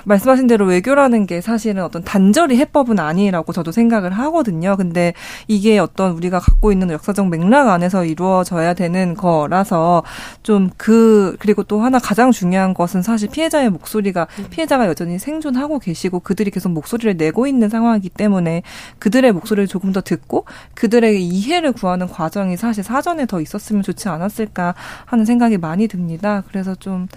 말씀하신 0.05 0.47
대로 0.47 0.65
외교라는 0.65 1.25
게 1.25 1.41
사실은 1.41 1.83
어떤 1.83 2.03
단절이 2.03 2.57
해법은 2.57 2.99
아니라고 2.99 3.53
저도 3.53 3.71
생각을 3.71 4.11
하거든요. 4.11 4.75
근데 4.77 5.13
이게 5.47 5.79
어떤 5.79 6.11
우리가 6.11 6.39
갖고 6.39 6.71
있는 6.71 6.89
역사적 6.91 7.27
맥락 7.29 7.67
안에서 7.67 8.05
이루어져야 8.05 8.73
되는 8.73 9.13
거라서 9.13 10.03
좀 10.43 10.69
그 10.77 11.35
그리고 11.39 11.63
또 11.63 11.81
하나 11.81 11.99
가장 11.99 12.31
중요한 12.31 12.73
것은 12.73 13.01
사실 13.01 13.29
피해자의 13.29 13.69
목소리가 13.69 14.27
피해자가 14.49 14.87
여전히 14.87 15.19
생존하고 15.19 15.79
계시고 15.79 16.19
그들이 16.19 16.51
계속 16.51 16.69
목소리를 16.69 17.17
내고 17.17 17.47
있는 17.47 17.69
상황이기 17.69 18.09
때문에 18.09 18.61
그들의 18.99 19.31
목소리를 19.31 19.67
조금 19.67 19.91
더 19.91 20.01
듣고 20.01 20.45
그들에게 20.75 21.17
이해를 21.17 21.71
구하는 21.71 22.07
과정이 22.07 22.57
사실 22.57 22.83
사전에 22.83 23.25
더 23.25 23.41
있었으면 23.41 23.83
좋지 23.83 24.09
않았을까 24.09 24.75
하는 25.05 25.25
생각이 25.25 25.57
많이 25.57 25.87
듭니다. 25.87 26.43
그래서 26.47 26.75
좀 26.75 27.07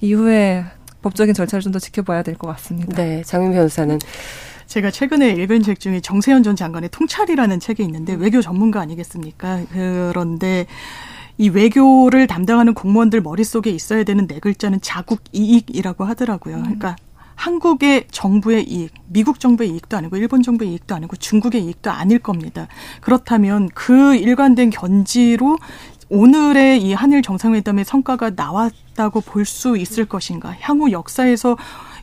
이후에 0.00 0.64
법적인 1.04 1.34
절차를 1.34 1.62
좀 1.62 1.72
더 1.72 1.78
지켜봐야 1.78 2.22
될 2.22 2.36
것 2.36 2.48
같습니다. 2.48 2.96
네, 2.96 3.22
장윤 3.22 3.52
변호사는 3.52 3.98
제가 4.66 4.90
최근에 4.90 5.30
읽은 5.32 5.62
책 5.62 5.78
중에 5.78 6.00
정세현 6.00 6.42
전 6.42 6.56
장관의 6.56 6.88
통찰이라는 6.90 7.60
책이 7.60 7.82
있는데 7.84 8.14
외교 8.14 8.40
전문가 8.40 8.80
아니겠습니까? 8.80 9.60
그런데 9.70 10.66
이 11.36 11.48
외교를 11.48 12.26
담당하는 12.26 12.74
공무원들 12.74 13.20
머릿속에 13.20 13.70
있어야 13.70 14.04
되는 14.04 14.26
네 14.26 14.38
글자는 14.40 14.80
자국 14.80 15.20
이익이라고 15.32 16.04
하더라고요. 16.04 16.56
그러니까 16.62 16.96
한국의 17.36 18.06
정부의 18.12 18.62
이익, 18.64 18.92
미국 19.08 19.40
정부의 19.40 19.70
이익도 19.70 19.96
아니고 19.96 20.16
일본 20.16 20.42
정부의 20.42 20.70
이익도 20.70 20.94
아니고 20.94 21.16
중국의 21.16 21.64
이익도 21.64 21.90
아닐 21.90 22.20
겁니다. 22.20 22.68
그렇다면 23.00 23.68
그 23.74 24.14
일관된 24.14 24.70
견지로 24.70 25.58
오늘의 26.08 26.82
이 26.82 26.92
한일 26.92 27.22
정상회담의 27.22 27.84
성과가 27.84 28.30
나왔다고 28.36 29.20
볼 29.20 29.44
수 29.44 29.76
있을 29.76 30.04
것인가? 30.04 30.54
향후 30.60 30.90
역사에서 30.92 31.56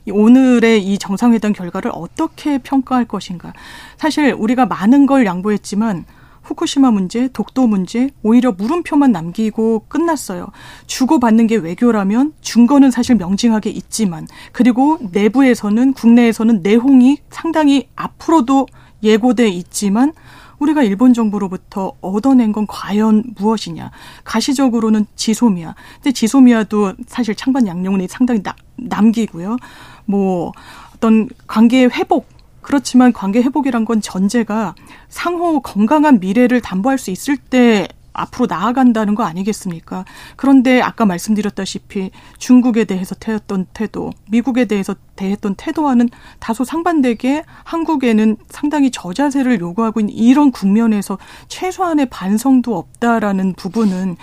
오늘의 0.10 0.84
이 0.84 0.98
정상회담 0.98 1.54
결과를 1.54 1.92
어떻게 1.94 2.58
평가할 2.58 3.06
것인가? 3.06 3.54
사실 3.98 4.34
우리가 4.38 4.66
많은 4.66 5.06
걸 5.06 5.26
양보했지만 5.26 6.06
후쿠시마 6.44 6.90
문제, 6.90 7.28
독도 7.30 7.68
문제 7.68 8.10
오히려 8.24 8.52
물음표만 8.52 9.12
남기고 9.12 9.86
끝났어요. 9.88 10.48
주고받는 10.88 11.48
게 11.48 11.56
외교라면 11.56 12.34
준 12.42 12.66
거는 12.66 12.90
사실 12.90 13.16
명징하게 13.16 13.70
있지만 13.70 14.28
그리고 14.52 14.98
내부에서는 15.12 15.94
국내에서는 15.94 16.62
내홍이 16.64 17.20
상당히 17.30 17.90
앞으로도 17.96 18.68
예고돼 19.04 19.50
있지만 19.50 20.14
우리가 20.62 20.84
일본 20.84 21.14
정부로부터 21.14 21.94
얻어낸 22.02 22.52
건 22.52 22.68
과연 22.68 23.24
무엇이냐. 23.36 23.92
가시적으로는 24.24 25.08
지소미아. 25.16 25.74
근데 25.96 26.12
지소미아도 26.12 26.94
사실 27.08 27.36
창반 27.36 27.66
양용이 27.66 28.08
상당히 28.08 28.44
나, 28.44 28.56
남기고요. 28.76 29.58
뭐 30.06 30.52
어떤 30.96 31.28
관계의 31.48 31.90
회복 31.90 32.28
그렇지만 32.62 33.12
관계 33.12 33.42
회복이란 33.42 33.86
건 33.86 34.02
전제가 34.02 34.76
상호 35.10 35.62
건강한 35.62 36.20
미래를 36.20 36.62
담보할 36.62 37.00
수 37.00 37.10
있을 37.10 37.38
때 37.38 37.88
앞으로 38.14 38.48
나아간다는 38.48 39.16
거 39.16 39.24
아니겠습니까? 39.24 40.06
그런데 40.36 40.82
아까 40.82 41.06
말씀드렸다시피 41.06 42.12
중국에 42.38 42.86
대해서 42.86 43.16
태웠던 43.16 43.68
태도, 43.74 44.12
미국에 44.30 44.66
대해서 44.66 44.96
대했던 45.16 45.56
태도와는 45.56 46.10
다소 46.40 46.64
상반되게 46.64 47.44
한국에는 47.64 48.38
상당히 48.50 48.92
저자세를 48.92 49.60
요구하고 49.60 50.00
있는 50.00 50.14
이런 50.14 50.52
국면에서 50.52 51.18
최소한의 51.48 52.08
반성도 52.08 52.78
없다라는 52.78 53.54
부분은 53.54 54.18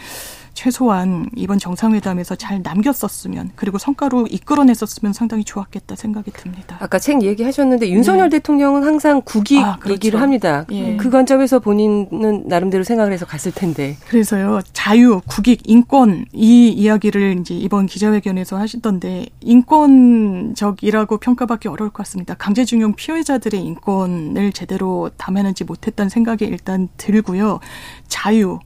최소한 0.59 1.31
이번 1.37 1.61
정상회담에서 1.61 2.35
잘 2.35 2.62
남겼었으면 2.64 3.53
그리고 3.55 3.79
성과로 3.79 4.27
이끌어냈었으면 4.27 5.12
상당히 5.12 5.44
좋았겠다 5.44 5.94
생각이 5.94 6.33
듭니다. 6.33 6.77
아까 6.81 6.99
책 6.99 7.23
얘기하셨는데 7.23 7.88
윤석열 7.90 8.29
네. 8.29 8.38
대통령은 8.38 8.83
항상 8.83 9.23
국익 9.25 9.62
아, 9.62 9.77
그렇죠. 9.77 9.92
얘기를 9.92 10.21
합니다. 10.21 10.66
예. 10.73 10.97
그 10.97 11.11
관점에서 11.11 11.61
본인은 11.61 12.49
나름대로 12.49 12.83
생각을 12.83 13.12
해서 13.12 13.25
갔을 13.25 13.53
텐데. 13.53 13.97
그래서요 14.09 14.59
자유, 14.73 15.21
국익, 15.29 15.61
인권 15.71 16.25
이 16.33 16.71
이야기를 16.71 17.38
이제 17.38 17.55
이번 17.55 17.87
기자회견에서 17.87 18.59
하시던데 18.59 19.27
인권적이라고 19.40 21.18
평가받기 21.18 21.68
어려울 21.68 21.90
것 21.90 21.99
같습니다. 21.99 22.35
강제징용 22.35 22.94
피해자들의 22.97 23.62
인권을 23.62 24.51
제대로 24.53 25.09
담아내지 25.18 25.62
못했다는 25.62 26.09
생각이 26.11 26.47
일단 26.47 26.88
들고요. 26.97 27.61
자유, 28.09 28.59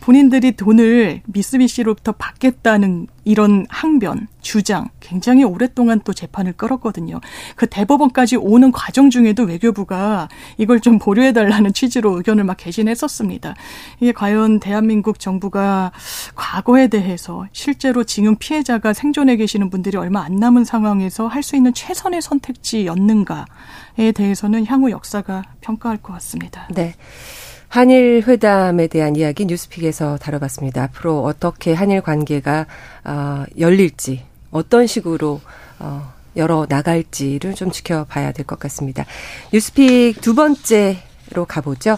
본인들이 0.00 0.52
돈을 0.52 1.22
미쓰비시로부터 1.26 2.12
받겠다는 2.12 3.06
이런 3.24 3.66
항변, 3.68 4.28
주장 4.40 4.88
굉장히 4.98 5.44
오랫동안 5.44 6.00
또 6.02 6.14
재판을 6.14 6.54
끌었거든요. 6.54 7.20
그 7.54 7.66
대법원까지 7.66 8.36
오는 8.36 8.72
과정 8.72 9.10
중에도 9.10 9.42
외교부가 9.42 10.28
이걸 10.56 10.80
좀 10.80 10.98
보류해달라는 10.98 11.74
취지로 11.74 12.16
의견을 12.16 12.44
막 12.44 12.56
개진했었습니다. 12.56 13.54
이게 14.00 14.12
과연 14.12 14.58
대한민국 14.58 15.20
정부가 15.20 15.92
과거에 16.34 16.88
대해서 16.88 17.46
실제로 17.52 18.02
징용 18.04 18.36
피해자가 18.36 18.94
생존해 18.94 19.36
계시는 19.36 19.68
분들이 19.70 19.98
얼마 19.98 20.22
안 20.22 20.36
남은 20.36 20.64
상황에서 20.64 21.26
할 21.26 21.40
수 21.42 21.56
있는 21.56 21.72
최선의 21.72 22.20
선택지였는가에 22.20 24.12
대해서는 24.14 24.66
향후 24.66 24.90
역사가 24.90 25.42
평가할 25.62 25.98
것 25.98 26.12
같습니다. 26.12 26.68
네. 26.70 26.94
한일 27.70 28.24
회담에 28.26 28.88
대한 28.88 29.14
이야기 29.14 29.46
뉴스픽에서 29.46 30.18
다뤄봤습니다. 30.18 30.82
앞으로 30.82 31.22
어떻게 31.22 31.72
한일 31.72 32.00
관계가 32.00 32.66
어, 33.04 33.44
열릴지 33.58 34.24
어떤 34.50 34.88
식으로 34.88 35.40
어, 35.78 36.12
열어 36.36 36.66
나갈지를 36.68 37.54
좀 37.54 37.70
지켜봐야 37.70 38.32
될 38.32 38.44
것 38.44 38.58
같습니다. 38.58 39.06
뉴스픽 39.52 40.20
두 40.20 40.34
번째로 40.34 41.44
가보죠. 41.46 41.96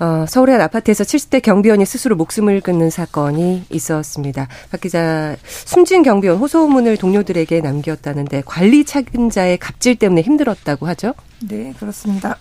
어, 0.00 0.24
서울의 0.26 0.54
한 0.54 0.62
아파트에서 0.62 1.04
70대 1.04 1.42
경비원이 1.42 1.84
스스로 1.84 2.16
목숨을 2.16 2.62
끊는 2.62 2.88
사건이 2.88 3.64
있었습니다. 3.70 4.48
박 4.70 4.80
기자, 4.80 5.36
숨진 5.44 6.02
경비원 6.02 6.38
호소문을 6.38 6.96
동료들에게 6.96 7.60
남겼다는데 7.60 8.42
관리 8.46 8.84
책임자의 8.86 9.58
갑질 9.58 9.96
때문에 9.96 10.22
힘들었다고 10.22 10.86
하죠? 10.88 11.12
네, 11.46 11.74
그렇습니다. 11.78 12.36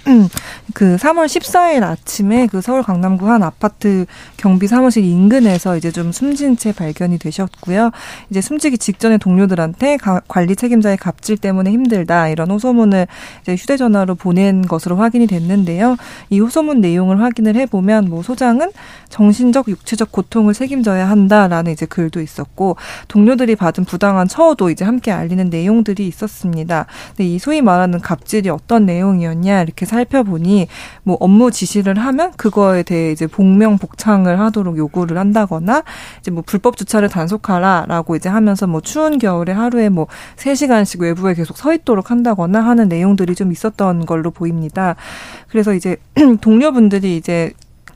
그 0.73 0.95
3월 0.95 1.25
14일 1.25 1.83
아침에 1.83 2.47
그 2.47 2.61
서울 2.61 2.83
강남구 2.83 3.29
한 3.29 3.43
아파트 3.43 4.05
경비 4.37 4.67
사무실 4.67 5.03
인근에서 5.03 5.75
이제 5.75 5.91
좀 5.91 6.13
숨진 6.13 6.55
채 6.55 6.71
발견이 6.71 7.19
되셨고요. 7.19 7.91
이제 8.29 8.39
숨지기 8.39 8.77
직전에 8.77 9.17
동료들한테 9.17 9.97
관리 10.27 10.55
책임자의 10.55 10.97
갑질 10.97 11.37
때문에 11.37 11.71
힘들다 11.71 12.29
이런 12.29 12.49
호소문을 12.51 13.07
이제 13.41 13.55
휴대전화로 13.55 14.15
보낸 14.15 14.61
것으로 14.61 14.95
확인이 14.95 15.27
됐는데요. 15.27 15.97
이 16.29 16.39
호소문 16.39 16.79
내용을 16.79 17.21
확인을 17.21 17.57
해보면 17.57 18.05
뭐 18.05 18.23
소장은 18.23 18.71
정신적, 19.09 19.67
육체적 19.67 20.13
고통을 20.13 20.53
책임져야 20.53 21.09
한다라는 21.09 21.73
이제 21.73 21.85
글도 21.85 22.21
있었고 22.21 22.77
동료들이 23.09 23.57
받은 23.57 23.83
부당한 23.83 24.29
처우도 24.29 24.69
이제 24.69 24.85
함께 24.85 25.11
알리는 25.11 25.49
내용들이 25.49 26.07
있었습니다. 26.07 26.85
근데 27.09 27.25
이 27.25 27.37
소위 27.37 27.61
말하는 27.61 27.99
갑질이 27.99 28.49
어떤 28.49 28.85
내용이었냐 28.93 29.61
이렇게 29.61 29.85
살펴보니 29.85 30.67
뭐 31.03 31.17
업무 31.19 31.51
지시를 31.51 31.97
하면 31.97 32.31
그거에 32.37 32.83
대해 32.83 33.11
이제 33.11 33.27
복명 33.27 33.77
복창을 33.77 34.39
하도록 34.39 34.77
요구를 34.77 35.17
한다거나 35.17 35.83
이제 36.19 36.31
뭐 36.31 36.43
불법 36.45 36.77
주차를 36.77 37.09
단속하라라고 37.09 38.15
이제 38.15 38.29
하면서 38.29 38.67
뭐 38.67 38.81
추운 38.81 39.17
겨울에 39.17 39.51
하루에 39.51 39.89
뭐 39.89 40.07
3시간씩 40.37 41.01
외부에 41.01 41.33
계속 41.33 41.57
서 41.57 41.73
있도록 41.73 42.11
한다거나 42.11 42.61
하는 42.61 42.87
내용들이 42.87 43.35
좀 43.35 43.51
있었던 43.51 44.05
걸로 44.05 44.31
보입니다. 44.31 44.95
그래서 45.49 45.73
이제 45.73 45.97
동료분들이 46.41 47.17
이제 47.17 47.53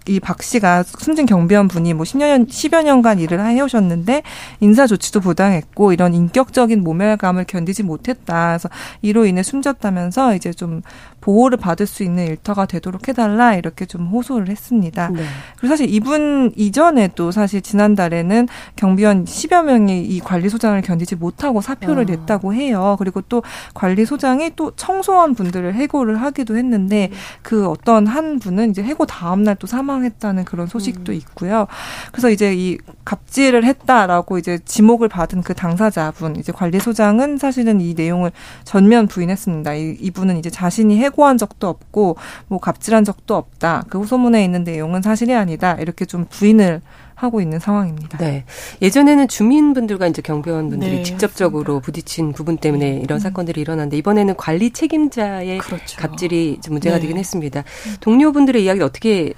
이 0.08 0.20
박 0.20 0.42
씨가 0.42 0.84
숨진 0.84 1.26
경비원 1.26 1.68
분이 1.68 1.94
뭐 1.94 2.04
10년, 2.04 2.48
10여 2.48 2.84
년간 2.84 3.20
일을 3.20 3.40
해오셨는데 3.46 4.24
인사 4.60 4.88
조치도 4.88 5.20
부당했고 5.22 5.94
이런 5.94 6.14
인격적인 6.14 6.84
모멸감을 6.84 7.46
견디지 7.46 7.84
못했다. 7.84 8.50
그래서 8.50 8.70
이로 9.02 9.26
인해 9.26 9.44
숨졌다면서 9.44 10.36
이제 10.36 10.52
좀 10.54 10.82
보호를 11.28 11.58
받을 11.58 11.86
수 11.86 12.04
있는 12.04 12.26
일터가 12.26 12.68
되도록 12.68 13.10
해달라 13.10 13.56
이렇게 13.56 13.86
좀 13.86 14.08
호소를 14.08 14.48
했습니다. 14.48 15.10
네. 15.10 15.24
그리고 15.58 15.68
사실 15.68 15.94
이분 15.94 16.54
이전에도 16.56 17.32
사실 17.32 17.62
지난달에는 17.62 18.48
경비원 18.78 19.26
10여 19.26 19.66
명이 19.66 20.06
이 20.06 20.22
관리소장을 20.22 20.82
견디지 20.82 21.18
못하고 21.18 21.60
사표를 21.60 22.04
어. 22.04 22.06
냈다고 22.06 22.54
해요. 22.54 22.96
그리고 22.98 23.20
또 23.20 23.44
관리소장이 23.74 24.52
또 24.56 24.72
청소원 24.78 25.36
분들을 25.36 25.76
해고를 25.76 26.22
하기도 26.22 26.56
했는데 26.56 27.10
음. 27.12 27.18
그 27.42 27.68
어떤 27.68 28.08
한 28.08 28.40
분은 28.40 28.70
이제 28.70 28.82
해고 28.82 29.06
다음 29.06 29.44
날 29.44 29.58
또 29.60 29.68
사망했다는 29.68 30.46
그런 30.46 30.68
소식도 30.68 31.12
음. 31.12 31.18
있고요. 31.18 31.68
그래서 32.12 32.30
이제 32.30 32.54
이 32.56 32.78
갑질을 33.06 33.64
했다라고 33.66 34.38
이제 34.38 34.60
지목을 34.64 35.08
받은 35.08 35.42
그 35.42 35.54
당사자분 35.54 36.36
이제 36.36 36.52
관리소장은 36.52 37.38
사실은 37.38 37.82
이 37.82 37.94
내용을 37.94 38.32
전면 38.64 39.08
부인했습니다. 39.08 39.74
이, 39.76 39.98
이분은 40.00 40.38
이제 40.38 40.50
자신이 40.50 40.98
해고 41.00 41.17
해고한 41.18 41.38
적도 41.38 41.68
없고 41.68 42.16
뭐 42.48 42.60
갑질한 42.60 43.04
적도 43.04 43.36
없다. 43.36 43.86
그 43.90 44.00
호소문에 44.00 44.44
있는 44.44 44.64
내용은 44.64 45.02
사실이 45.02 45.34
아니다. 45.34 45.74
이렇게 45.74 46.06
좀 46.06 46.26
부인을 46.30 46.82
하고 47.16 47.42
있는 47.42 47.58
상황입니다. 47.58 48.20
네. 48.20 48.46
예전에는 48.80 49.28
주민분들과 49.28 50.06
이제 50.06 50.22
경비원분들이 50.22 50.98
네, 50.98 51.04
직접적으로 51.04 51.80
부딪힌 51.80 52.32
부분 52.32 52.58
때문에 52.58 52.92
네. 52.92 53.00
이런 53.04 53.18
음. 53.18 53.20
사건들이 53.20 53.60
일어났는데 53.60 53.98
이번에는 53.98 54.36
관리 54.38 54.70
책임자의 54.70 55.58
그렇죠. 55.58 55.98
갑질이 55.98 56.60
문제가 56.70 56.98
네. 56.98 57.02
되긴 57.02 57.18
했습니다. 57.18 57.64
동료분들의 58.02 58.64
이야기를 58.64 58.86
어떻게 58.86 59.34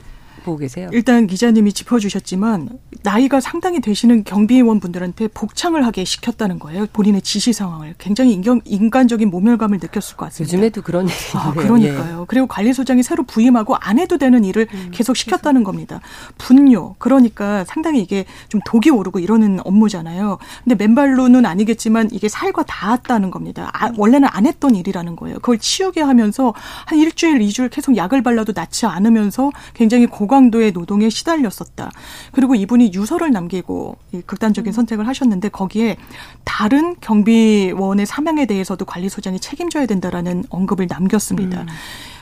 보고 0.49 0.57
계세요? 0.57 0.89
일단 0.91 1.27
기자님이 1.27 1.73
짚어주셨지만 1.73 2.69
나이가 3.03 3.39
상당히 3.39 3.79
되시는 3.79 4.23
경비원 4.23 4.79
분들한테 4.79 5.27
복창을 5.29 5.85
하게 5.85 6.03
시켰다는 6.03 6.59
거예요. 6.59 6.88
본인의 6.91 7.21
지시 7.21 7.53
상황을 7.53 7.95
굉장히 7.97 8.33
인경, 8.33 8.62
인간적인 8.65 9.29
모멸감을 9.29 9.79
느꼈을 9.81 10.17
것 10.17 10.25
같습니다. 10.25 10.53
요즘에도 10.53 10.81
그런 10.81 11.07
일이 11.07 11.15
아, 11.33 11.53
그러니까요. 11.53 12.21
예. 12.21 12.25
그리고 12.27 12.47
관리소장이 12.47 13.03
새로 13.03 13.23
부임하고 13.23 13.75
안 13.75 13.99
해도 13.99 14.17
되는 14.17 14.43
일을 14.43 14.67
음, 14.73 14.89
계속 14.91 15.15
시켰다는 15.15 15.63
겁니다. 15.63 15.99
분뇨. 16.38 16.95
그러니까 16.97 17.63
상당히 17.65 18.01
이게 18.01 18.25
좀 18.47 18.62
독이 18.65 18.89
오르고 18.89 19.19
이러는 19.19 19.59
업무잖아요. 19.63 20.38
근데 20.63 20.75
맨발로는 20.75 21.45
아니겠지만 21.45 22.09
이게 22.12 22.27
살과 22.29 22.63
닿았다는 22.63 23.31
겁니다. 23.31 23.69
아, 23.73 23.91
원래는 23.97 24.27
안 24.31 24.45
했던 24.45 24.75
일이라는 24.75 25.15
거예요. 25.15 25.35
그걸 25.39 25.57
치우게 25.57 26.01
하면서 26.01 26.53
한 26.85 26.97
일주일, 26.97 27.41
이주일 27.41 27.69
계속 27.69 27.95
약을 27.95 28.23
발라도 28.23 28.53
낫지 28.55 28.85
않으면서 28.85 29.51
굉장히 29.73 30.05
고 30.05 30.27
고강도의 30.39 30.71
노동에 30.71 31.10
시달렸었다. 31.10 31.91
그리고 32.32 32.56
이분이 32.56 32.91
유서를 32.93 33.32
남기고 33.32 33.97
극단적인 34.25 34.69
음. 34.69 34.73
선택을 34.73 35.08
하셨는데 35.08 35.49
거기에 35.49 35.97
다른 36.45 36.95
경비원의 37.02 38.06
사망에 38.06 38.45
대해서도 38.45 38.86
관리소장이 38.86 39.39
책임져야 39.39 39.86
된다라는 39.86 40.45
언급을 40.49 40.88
남겼습니다. 40.89 41.62
음. 41.62 41.67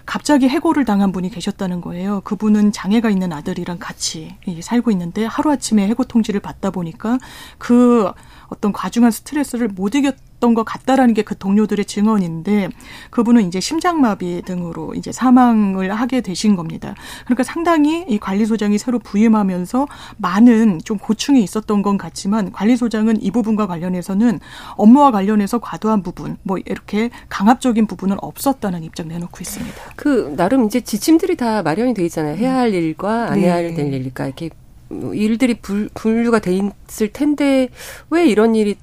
갑자기 0.06 0.48
해고를 0.48 0.86
당한 0.86 1.12
분이 1.12 1.30
계셨다는 1.30 1.82
거예요. 1.82 2.22
그분은 2.22 2.72
장애가 2.72 3.10
있는 3.10 3.34
아들이랑 3.34 3.78
같이 3.78 4.36
살고 4.62 4.90
있는데 4.92 5.26
하루아침에 5.26 5.86
해고 5.88 6.06
통지를 6.06 6.40
받다 6.40 6.72
보니까 6.72 7.20
그 7.58 8.12
어떤 8.48 8.74
과중한 8.74 9.12
스트레스를 9.12 9.68
못 9.68 9.94
이겼던 9.96 10.54
것 10.56 10.64
같다라는 10.64 11.14
게 11.14 11.28
그 11.28 11.38
동료들의 11.38 11.84
증언인데 11.84 12.70
그분은 13.10 13.46
이제 13.46 13.60
심장마비 13.60 14.44
등으로 14.46 14.94
이제 14.94 15.12
사망을 15.12 15.92
하게 15.94 16.22
되신 16.22 16.56
겁니다. 16.56 16.96
그러니까 17.26 17.44
상당히 17.44 18.06
이 18.08 18.18
관리소장이 18.18 18.78
새로 18.78 18.98
부임하면서 19.00 19.88
많은 20.16 20.80
좀 20.86 20.98
고충이 20.98 21.44
있었던 21.44 21.82
건 21.82 21.98
같지만 21.98 22.54
관리소장은 22.54 23.22
이 23.22 23.32
부분과 23.32 23.68
관련해서는 23.68 24.40
업무와 24.78 25.12
관련해서 25.12 25.60
과도한 25.60 26.02
부분 26.02 26.38
뭐 26.44 26.58
이렇게 26.58 27.10
강압적인 27.28 27.86
부분은 27.88 28.16
없었다는 28.22 28.84
입장 28.84 29.10
내놓고 29.10 29.40
있습니다. 29.42 29.76
그 29.98 30.34
나름 30.38 30.64
이제 30.66 30.80
지침들이 30.80 31.36
다 31.36 31.62
마련이 31.64 31.94
돼 31.94 32.06
있잖아요. 32.06 32.38
해야 32.38 32.56
할 32.56 32.74
일과 32.74 33.32
안 33.32 33.40
해야 33.40 33.58
네. 33.58 33.74
될 33.74 33.94
일과 33.94 34.26
이렇게 34.26 34.50
뭐 34.50 34.67
일들이 34.90 35.56
불, 35.56 35.90
분류가 35.94 36.40
돼 36.40 36.54
있을 36.88 37.12
텐데 37.12 37.70
왜 38.10 38.26
이런 38.26 38.56
일이 38.56 38.76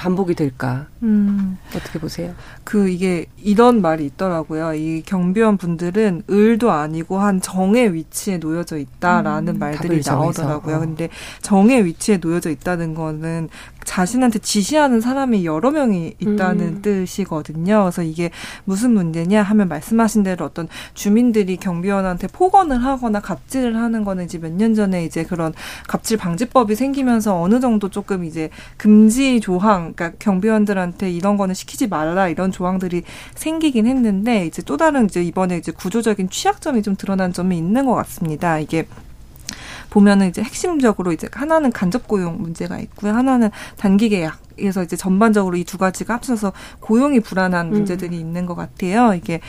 반복이 0.00 0.34
될까? 0.34 0.86
음. 1.02 1.58
어떻게 1.76 1.98
보세요? 1.98 2.34
그 2.64 2.88
이게 2.88 3.26
이런 3.36 3.82
말이 3.82 4.06
있더라고요. 4.06 4.72
이 4.74 5.02
경비원 5.04 5.58
분들은 5.58 6.22
을도 6.30 6.70
아니고 6.70 7.18
한 7.18 7.40
정의 7.42 7.92
위치에 7.92 8.38
놓여져 8.38 8.78
있다라는 8.78 9.56
음, 9.56 9.58
말들이 9.58 10.00
나오더라고요. 10.04 10.76
어. 10.76 10.78
근데 10.80 11.10
정의 11.42 11.84
위치에 11.84 12.16
놓여져 12.16 12.48
있다는 12.50 12.94
거는 12.94 13.50
자신한테 13.84 14.38
지시하는 14.38 15.00
사람이 15.00 15.44
여러 15.44 15.70
명이 15.70 16.14
있다는 16.18 16.66
음. 16.66 16.82
뜻이거든요. 16.82 17.82
그래서 17.82 18.02
이게 18.02 18.30
무슨 18.64 18.92
문제냐 18.94 19.42
하면 19.42 19.68
말씀하신 19.68 20.22
대로 20.22 20.44
어떤 20.46 20.68
주민들이 20.94 21.56
경비원한테 21.56 22.28
폭언을 22.28 22.82
하거나 22.84 23.20
갑질을 23.20 23.76
하는 23.76 24.04
거는 24.04 24.24
이제 24.24 24.38
몇 24.38 24.50
년 24.52 24.74
전에 24.74 25.04
이제 25.04 25.24
그런 25.24 25.52
갑질 25.88 26.18
방지법이 26.18 26.74
생기면서 26.74 27.40
어느 27.40 27.60
정도 27.60 27.88
조금 27.88 28.24
이제 28.24 28.50
금지 28.76 29.40
조항, 29.40 29.89
그러니까 29.94 30.18
경비원들한테 30.18 31.10
이런 31.10 31.36
거는 31.36 31.54
시키지 31.54 31.88
말라 31.88 32.28
이런 32.28 32.50
조항들이 32.50 33.02
생기긴 33.34 33.86
했는데 33.86 34.46
이제 34.46 34.62
또 34.62 34.76
다른 34.76 35.06
이제 35.06 35.22
이번에 35.22 35.56
이제 35.56 35.72
구조적인 35.72 36.30
취약점이 36.30 36.82
좀 36.82 36.96
드러난 36.96 37.32
점이 37.32 37.56
있는 37.56 37.86
것 37.86 37.94
같습니다. 37.94 38.58
이게 38.58 38.86
보면은 39.90 40.28
이제 40.28 40.42
핵심적으로 40.42 41.12
이제 41.12 41.28
하나는 41.32 41.72
간접 41.72 42.06
고용 42.06 42.40
문제가 42.40 42.78
있고요. 42.78 43.12
하나는 43.12 43.50
단기 43.76 44.08
계약. 44.08 44.38
그래서 44.56 44.82
이제 44.82 44.94
전반적으로 44.94 45.56
이 45.56 45.64
두 45.64 45.78
가지가 45.78 46.14
합쳐서 46.14 46.52
고용이 46.80 47.20
불안한 47.20 47.66
음. 47.66 47.70
문제들이 47.72 48.16
음. 48.16 48.20
있는 48.20 48.46
것 48.46 48.54
같아요. 48.54 49.14
이게 49.14 49.40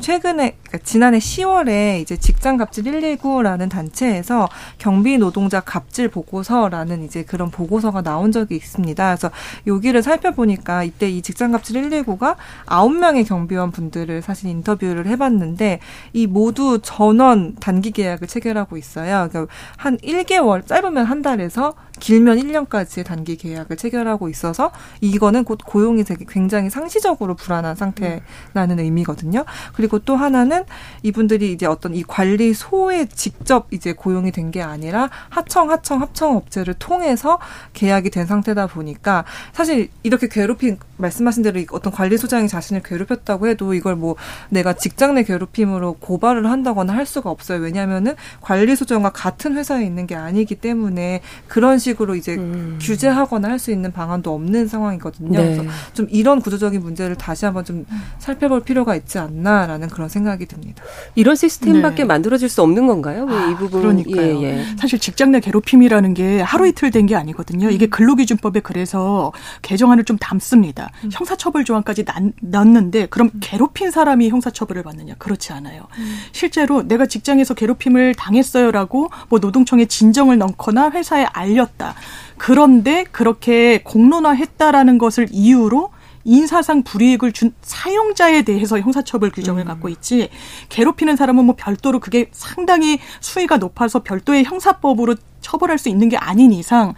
최근에 0.00 0.56
그러니까 0.62 0.78
지난해 0.84 1.18
10월에 1.18 2.00
이제 2.00 2.16
직장 2.16 2.56
갑질 2.56 2.84
119라는 2.84 3.70
단체에서 3.70 4.48
경비 4.78 5.18
노동자 5.18 5.60
갑질 5.60 6.08
보고서라는 6.08 7.04
이제 7.04 7.24
그런 7.24 7.50
보고서가 7.50 8.02
나온 8.02 8.32
적이 8.32 8.56
있습니다. 8.56 9.06
그래서 9.06 9.30
여기를 9.66 10.02
살펴보니까 10.02 10.84
이때 10.84 11.08
이 11.08 11.22
직장 11.22 11.52
갑질 11.52 11.82
119가 11.82 12.36
9명의 12.66 13.26
경비원 13.26 13.70
분들을 13.70 14.22
사실 14.22 14.48
인터뷰를 14.50 15.06
해봤는데 15.06 15.80
이 16.12 16.26
모두 16.26 16.80
전원 16.82 17.56
단기 17.56 17.90
계약을 17.90 18.28
체결하고 18.28 18.76
있어요. 18.76 19.28
그러니까 19.30 19.52
한 19.76 19.96
1개월 19.98 20.66
짧으면 20.66 21.04
한 21.04 21.22
달에서 21.22 21.74
길면 22.00 22.38
1년까지의 22.38 23.04
단기 23.04 23.36
계약을 23.36 23.76
체결하고 23.76 24.28
있어서 24.30 24.72
이거는 25.00 25.44
곧 25.44 25.58
고용이 25.64 26.04
되게 26.04 26.24
굉장히 26.28 26.70
상시적으로 26.70 27.34
불안한 27.34 27.76
상태라는 27.76 28.22
음. 28.54 28.78
의미거든요. 28.78 29.44
그리고 29.74 29.98
또 29.98 30.16
하나는 30.16 30.64
이분들이 31.02 31.52
이제 31.52 31.66
어떤 31.66 31.94
이 31.94 32.02
관리소에 32.02 33.06
직접 33.06 33.66
이제 33.70 33.92
고용이 33.92 34.32
된 34.32 34.46
게 34.46 34.62
아니라 34.62 35.10
하청, 35.28 35.70
하청, 35.72 36.00
합청 36.00 36.36
업체를 36.36 36.74
통해서 36.74 37.40
계약이 37.72 38.10
된 38.10 38.26
상태다 38.26 38.68
보니까 38.68 39.24
사실 39.52 39.88
이렇게 40.04 40.28
괴롭힌 40.28 40.78
말씀하신 40.96 41.42
대로 41.42 41.60
어떤 41.72 41.92
관리소장이 41.92 42.48
자신을 42.48 42.82
괴롭혔다고 42.82 43.48
해도 43.48 43.74
이걸 43.74 43.96
뭐 43.96 44.16
내가 44.48 44.72
직장 44.72 45.14
내 45.14 45.22
괴롭힘으로 45.24 45.94
고발을 46.00 46.50
한다거나 46.50 46.94
할 46.94 47.06
수가 47.06 47.30
없어요. 47.30 47.60
왜냐하면은 47.60 48.14
관리소장과 48.40 49.10
같은 49.10 49.56
회사에 49.56 49.84
있는 49.84 50.06
게 50.06 50.14
아니기 50.14 50.54
때문에 50.54 51.20
그런 51.48 51.78
식으로 51.78 52.14
이제 52.14 52.34
음. 52.34 52.78
규제하거나 52.80 53.48
할 53.48 53.56
수 53.56 53.70
있는 53.70 53.90
방안도 53.90 54.34
없는 54.34 54.68
상황이거든요. 54.68 55.38
네. 55.38 55.56
그래서 55.56 55.64
좀 55.94 56.06
이런 56.10 56.42
구조적인 56.42 56.82
문제를 56.82 57.16
다시 57.16 57.46
한번 57.46 57.64
좀 57.64 57.86
살펴볼 58.18 58.60
필요가 58.64 58.94
있지 58.94 59.18
않나라는 59.18 59.88
그런 59.88 60.10
생각이 60.10 60.44
듭니다. 60.44 60.84
이런 61.14 61.36
시스템밖에 61.36 62.02
네. 62.02 62.04
만들어질 62.04 62.50
수 62.50 62.60
없는 62.60 62.86
건가요? 62.86 63.24
왜이 63.24 63.54
아, 63.54 63.56
부분? 63.56 63.80
그러니까요. 63.80 64.42
예, 64.42 64.58
예. 64.58 64.64
사실 64.78 64.98
직장 64.98 65.30
내 65.30 65.40
괴롭힘이라는 65.40 66.12
게 66.12 66.42
하루 66.42 66.66
이틀 66.68 66.90
된 66.90 67.06
게 67.06 67.14
아니거든요. 67.16 67.70
이게 67.70 67.86
근로기준법에 67.86 68.60
그래서 68.60 69.32
개정안을 69.62 70.04
좀 70.04 70.18
담습니다. 70.18 70.85
음. 71.04 71.10
형사처벌 71.12 71.64
조항까지 71.64 72.04
넣는데 72.40 73.06
그럼 73.06 73.30
괴롭힌 73.40 73.90
사람이 73.90 74.28
형사처벌을 74.28 74.82
받느냐? 74.82 75.14
그렇지 75.18 75.52
않아요. 75.52 75.86
음. 75.98 76.18
실제로 76.32 76.82
내가 76.82 77.06
직장에서 77.06 77.54
괴롭힘을 77.54 78.14
당했어요라고 78.14 79.10
뭐 79.28 79.38
노동청에 79.38 79.86
진정을 79.86 80.38
넣거나 80.38 80.90
회사에 80.90 81.24
알렸다. 81.24 81.94
그런데 82.38 83.04
그렇게 83.10 83.82
공론화했다라는 83.82 84.98
것을 84.98 85.28
이유로 85.30 85.90
인사상 86.26 86.82
불이익을 86.82 87.32
준 87.32 87.54
사용자에 87.62 88.42
대해서 88.42 88.80
형사처벌 88.80 89.30
규정을 89.30 89.62
음. 89.62 89.66
갖고 89.66 89.88
있지 89.88 90.28
괴롭히는 90.68 91.14
사람은 91.16 91.44
뭐 91.44 91.54
별도로 91.56 92.00
그게 92.00 92.28
상당히 92.32 92.98
수위가 93.20 93.58
높아서 93.58 94.02
별도의 94.02 94.44
형사법으로 94.44 95.14
처벌할 95.40 95.78
수 95.78 95.88
있는 95.88 96.08
게 96.08 96.16
아닌 96.16 96.52
이상 96.52 96.94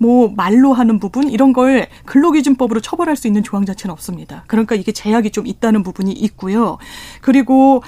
뭐 0.00 0.32
말로 0.34 0.72
하는 0.72 0.98
부분 0.98 1.28
이런 1.28 1.52
걸 1.52 1.86
근로기준법으로 2.06 2.80
처벌할 2.80 3.16
수 3.16 3.26
있는 3.26 3.42
조항 3.42 3.66
자체는 3.66 3.92
없습니다. 3.92 4.44
그러니까 4.46 4.74
이게 4.74 4.92
제약이 4.92 5.30
좀 5.30 5.46
있다는 5.46 5.82
부분이 5.82 6.10
있고요. 6.10 6.78
그리고 7.20 7.82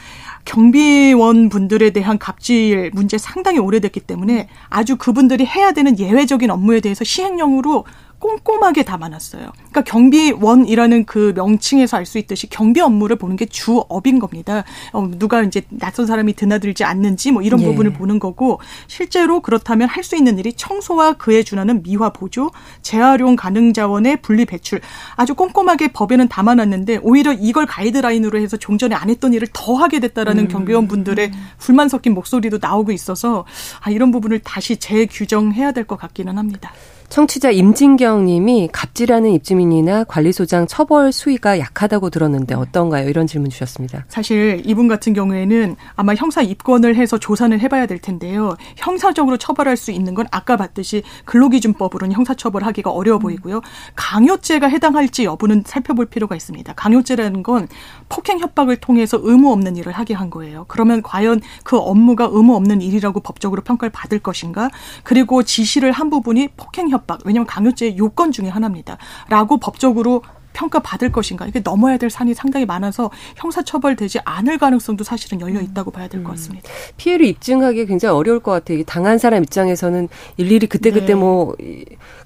경비원 0.44 1.48
분들에 1.48 1.88
대한 1.88 2.18
갑질 2.18 2.90
문제 2.92 3.16
상당히 3.16 3.58
오래됐기 3.58 4.00
때문에 4.00 4.48
아주 4.68 4.96
그분들이 4.96 5.46
해야 5.46 5.72
되는 5.72 5.98
예외적인 5.98 6.50
업무에 6.50 6.80
대해서 6.80 7.02
시행령으로 7.02 7.86
꼼꼼하게 8.22 8.84
담아놨어요. 8.84 9.50
그러니까 9.56 9.80
경비원이라는 9.82 11.04
그 11.06 11.32
명칭에서 11.34 11.96
알 11.96 12.06
수 12.06 12.18
있듯이 12.18 12.46
경비 12.48 12.80
업무를 12.80 13.16
보는 13.16 13.36
게 13.36 13.46
주업인 13.46 14.18
겁니다. 14.18 14.64
어, 14.92 15.08
누가 15.18 15.42
이제 15.42 15.62
낯선 15.70 16.06
사람이 16.06 16.34
드나들지 16.34 16.84
않는지 16.84 17.32
뭐 17.32 17.42
이런 17.42 17.60
예. 17.60 17.64
부분을 17.66 17.92
보는 17.92 18.18
거고 18.18 18.60
실제로 18.86 19.40
그렇다면 19.40 19.88
할 19.88 20.02
수 20.02 20.16
있는 20.16 20.36
일이 20.38 20.52
청소와 20.52 21.12
그에 21.14 21.42
준하는 21.44 21.82
미화 21.84 22.10
보조, 22.10 22.50
재활용 22.82 23.36
가능 23.36 23.72
자원의 23.72 24.20
분리 24.20 24.44
배출 24.44 24.80
아주 25.14 25.34
꼼꼼하게 25.36 25.92
법에는 25.92 26.26
담아놨는데 26.28 26.98
오히려 27.02 27.32
이걸 27.32 27.66
가이드라인으로 27.66 28.38
해서 28.40 28.56
종전에 28.56 28.94
안 28.96 29.10
했던 29.10 29.32
일을 29.32 29.46
더 29.52 29.74
하게 29.74 30.00
됐다라는 30.00 30.44
음. 30.44 30.48
경비원 30.48 30.88
분들의 30.88 31.30
불만 31.58 31.88
섞인 31.88 32.14
목소리도 32.14 32.58
나오고 32.60 32.90
있어서 32.92 33.44
아, 33.80 33.90
이런 33.90 34.10
부분을 34.10 34.40
다시 34.40 34.76
재규정해야 34.76 35.70
될 35.72 35.82
것 35.84 35.96
같기는 35.98 36.36
합니다. 36.38 36.72
청취자 37.12 37.50
임진경 37.50 38.24
님이 38.24 38.70
갑질하는 38.72 39.32
입주민이나 39.32 40.02
관리소장 40.04 40.66
처벌 40.66 41.12
수위가 41.12 41.58
약하다고 41.58 42.08
들었는데 42.08 42.54
어떤가요? 42.54 43.06
이런 43.06 43.26
질문 43.26 43.50
주셨습니다. 43.50 44.06
사실 44.08 44.62
이분 44.64 44.88
같은 44.88 45.12
경우에는 45.12 45.76
아마 45.94 46.14
형사 46.14 46.40
입건을 46.40 46.96
해서 46.96 47.18
조사는 47.18 47.60
해봐야 47.60 47.84
될 47.84 47.98
텐데요. 47.98 48.56
형사적으로 48.78 49.36
처벌할 49.36 49.76
수 49.76 49.90
있는 49.90 50.14
건 50.14 50.26
아까 50.30 50.56
봤듯이 50.56 51.02
근로기준법으로는 51.26 52.14
형사처벌하기가 52.14 52.90
어려워 52.90 53.18
보이고요. 53.18 53.60
강요죄가 53.94 54.68
해당할지 54.68 55.24
여부는 55.24 55.64
살펴볼 55.66 56.06
필요가 56.06 56.34
있습니다. 56.34 56.72
강요죄라는 56.72 57.42
건 57.42 57.68
폭행 58.08 58.38
협박을 58.38 58.76
통해서 58.76 59.18
의무 59.20 59.52
없는 59.52 59.76
일을 59.76 59.92
하게 59.92 60.14
한 60.14 60.30
거예요. 60.30 60.64
그러면 60.66 61.02
과연 61.02 61.42
그 61.62 61.76
업무가 61.76 62.26
의무 62.32 62.56
없는 62.56 62.80
일이라고 62.80 63.20
법적으로 63.20 63.60
평가를 63.60 63.92
받을 63.92 64.18
것인가? 64.18 64.70
그리고 65.02 65.42
지시를 65.42 65.92
한 65.92 66.08
부분이 66.08 66.48
폭행 66.56 66.88
협박 66.88 67.01
협박, 67.02 67.20
왜냐하면 67.24 67.46
강요죄의 67.46 67.98
요건 67.98 68.32
중의 68.32 68.50
하나입니다. 68.50 68.96
라고 69.28 69.58
법적으로 69.58 70.22
평가받을 70.52 71.12
것인가 71.12 71.46
이게 71.46 71.60
넘어야 71.60 71.96
될 71.96 72.10
산이 72.10 72.34
상당히 72.34 72.66
많아서 72.66 73.10
형사처벌되지 73.36 74.18
않을 74.24 74.58
가능성도 74.58 75.02
사실은 75.02 75.40
열려 75.40 75.60
음. 75.60 75.64
있다고 75.64 75.90
봐야 75.90 76.08
될것 76.08 76.30
음. 76.30 76.30
같습니다. 76.30 76.68
피해를 76.98 77.24
입증하기 77.26 77.86
굉장히 77.86 78.14
어려울 78.14 78.40
것 78.40 78.50
같아요. 78.50 78.82
당한 78.84 79.16
사람 79.16 79.42
입장에서는 79.42 80.08
일일이 80.36 80.66
그때 80.66 80.90
네. 80.90 81.00
그때 81.00 81.14
뭐 81.14 81.56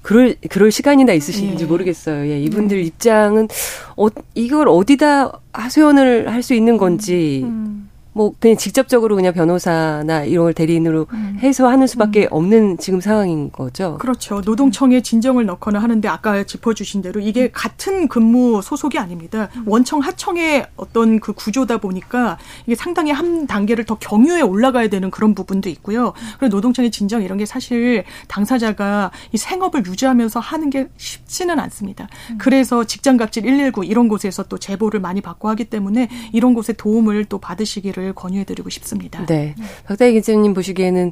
그럴 0.01 0.35
그럴 0.49 0.71
시간이나 0.71 1.13
있으신지 1.13 1.63
네. 1.63 1.69
모르겠어요. 1.69 2.29
예, 2.29 2.39
이분들 2.41 2.77
네. 2.77 2.83
입장은 2.83 3.47
어, 3.95 4.07
이걸 4.35 4.67
어디다 4.67 5.31
하소연을 5.53 6.31
할 6.31 6.43
수 6.43 6.53
있는 6.53 6.77
건지. 6.77 7.41
음. 7.45 7.89
뭐 8.17 8.33
그냥 8.39 8.57
직접적으로 8.57 9.15
그냥 9.15 9.31
변호사나 9.31 10.23
이런 10.23 10.45
걸 10.45 10.53
대리인으로 10.55 11.05
음. 11.13 11.37
해서 11.39 11.67
하는 11.67 11.85
수밖에 11.85 12.23
음. 12.23 12.27
없는 12.31 12.77
지금 12.79 12.99
상황인 12.99 13.51
거죠. 13.51 13.99
그렇죠. 13.99 14.41
노동청에 14.43 15.01
진정을 15.01 15.45
넣거나 15.45 15.77
하는데 15.77 16.07
아까 16.07 16.43
짚어주신 16.43 17.03
대로 17.03 17.21
이게 17.21 17.43
음. 17.43 17.49
같은 17.53 18.07
근무 18.07 18.61
소속이 18.63 18.97
아닙니다. 18.97 19.49
음. 19.55 19.65
원청 19.67 19.99
하청의 19.99 20.65
어떤 20.77 21.19
그 21.19 21.33
구조다 21.33 21.77
보니까 21.77 22.39
이게 22.65 22.73
상당히 22.73 23.11
한 23.11 23.45
단계를 23.45 23.83
더 23.85 23.99
경유에 23.99 24.41
올라가야 24.41 24.87
되는 24.87 25.11
그런 25.11 25.35
부분도 25.35 25.69
있고요. 25.69 26.13
그리고 26.39 26.55
노동청의 26.55 26.89
진정 26.89 27.21
이런 27.21 27.37
게 27.37 27.45
사실 27.45 28.03
당사자가 28.27 29.11
이 29.31 29.37
생업을 29.37 29.85
유지하면서 29.85 30.39
하는 30.39 30.71
게 30.71 30.89
쉽지는 30.97 31.59
않습니다. 31.59 32.07
음. 32.31 32.39
그래서 32.39 32.83
직장갑질 32.83 33.43
119 33.43 33.83
이런 33.83 34.07
곳에서 34.07 34.41
또 34.43 34.57
제보를 34.57 34.99
많이 34.99 35.21
받고 35.21 35.47
하기 35.49 35.65
때문에 35.65 36.09
이런 36.33 36.55
곳에 36.55 36.73
도움을 36.73 37.25
또 37.25 37.37
받으시기를 37.37 38.06
것을 38.07 38.13
권유해드리고 38.13 38.69
싶습니다. 38.69 39.25
네. 39.25 39.55
박다희 39.85 40.13
기자님 40.13 40.53
보시기에는 40.53 41.11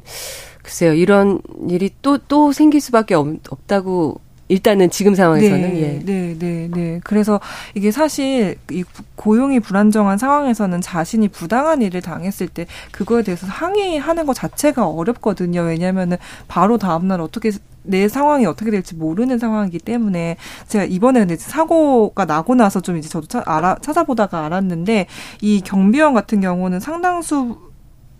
글쎄요 0.62 0.94
이런 0.94 1.40
일이 1.68 1.90
또또 2.02 2.18
또 2.26 2.52
생길 2.52 2.80
수밖에 2.80 3.14
없, 3.14 3.28
없다고 3.48 4.20
일단은 4.48 4.90
지금 4.90 5.14
상황에서는 5.16 5.74
네, 5.74 5.80
예. 5.80 6.04
네, 6.04 6.36
네, 6.38 6.68
네. 6.72 7.00
그래서 7.02 7.40
이게 7.74 7.90
사실 7.90 8.56
이 8.70 8.84
고용이 9.16 9.58
불안정한 9.58 10.18
상황에서는 10.18 10.80
자신이 10.80 11.28
부당한 11.28 11.82
일을 11.82 12.00
당했을 12.00 12.46
때 12.46 12.66
그거에 12.92 13.24
대해서 13.24 13.46
항의하는 13.48 14.24
것 14.24 14.34
자체가 14.34 14.86
어렵거든요. 14.86 15.62
왜냐하면은 15.62 16.16
바로 16.46 16.78
다음 16.78 17.08
날 17.08 17.20
어떻게 17.20 17.50
내 17.86 18.08
상황이 18.08 18.46
어떻게 18.46 18.70
될지 18.70 18.94
모르는 18.94 19.38
상황이기 19.38 19.78
때문에 19.78 20.36
제가 20.68 20.84
이번에 20.84 21.20
근데 21.20 21.36
사고가 21.36 22.24
나고 22.24 22.54
나서 22.54 22.80
좀 22.80 22.96
이제 22.96 23.08
저도 23.08 23.26
차, 23.26 23.42
알아, 23.44 23.76
찾아보다가 23.80 24.44
알았는데 24.46 25.06
이 25.40 25.60
경비원 25.62 26.14
같은 26.14 26.40
경우는 26.40 26.80
상당수 26.80 27.66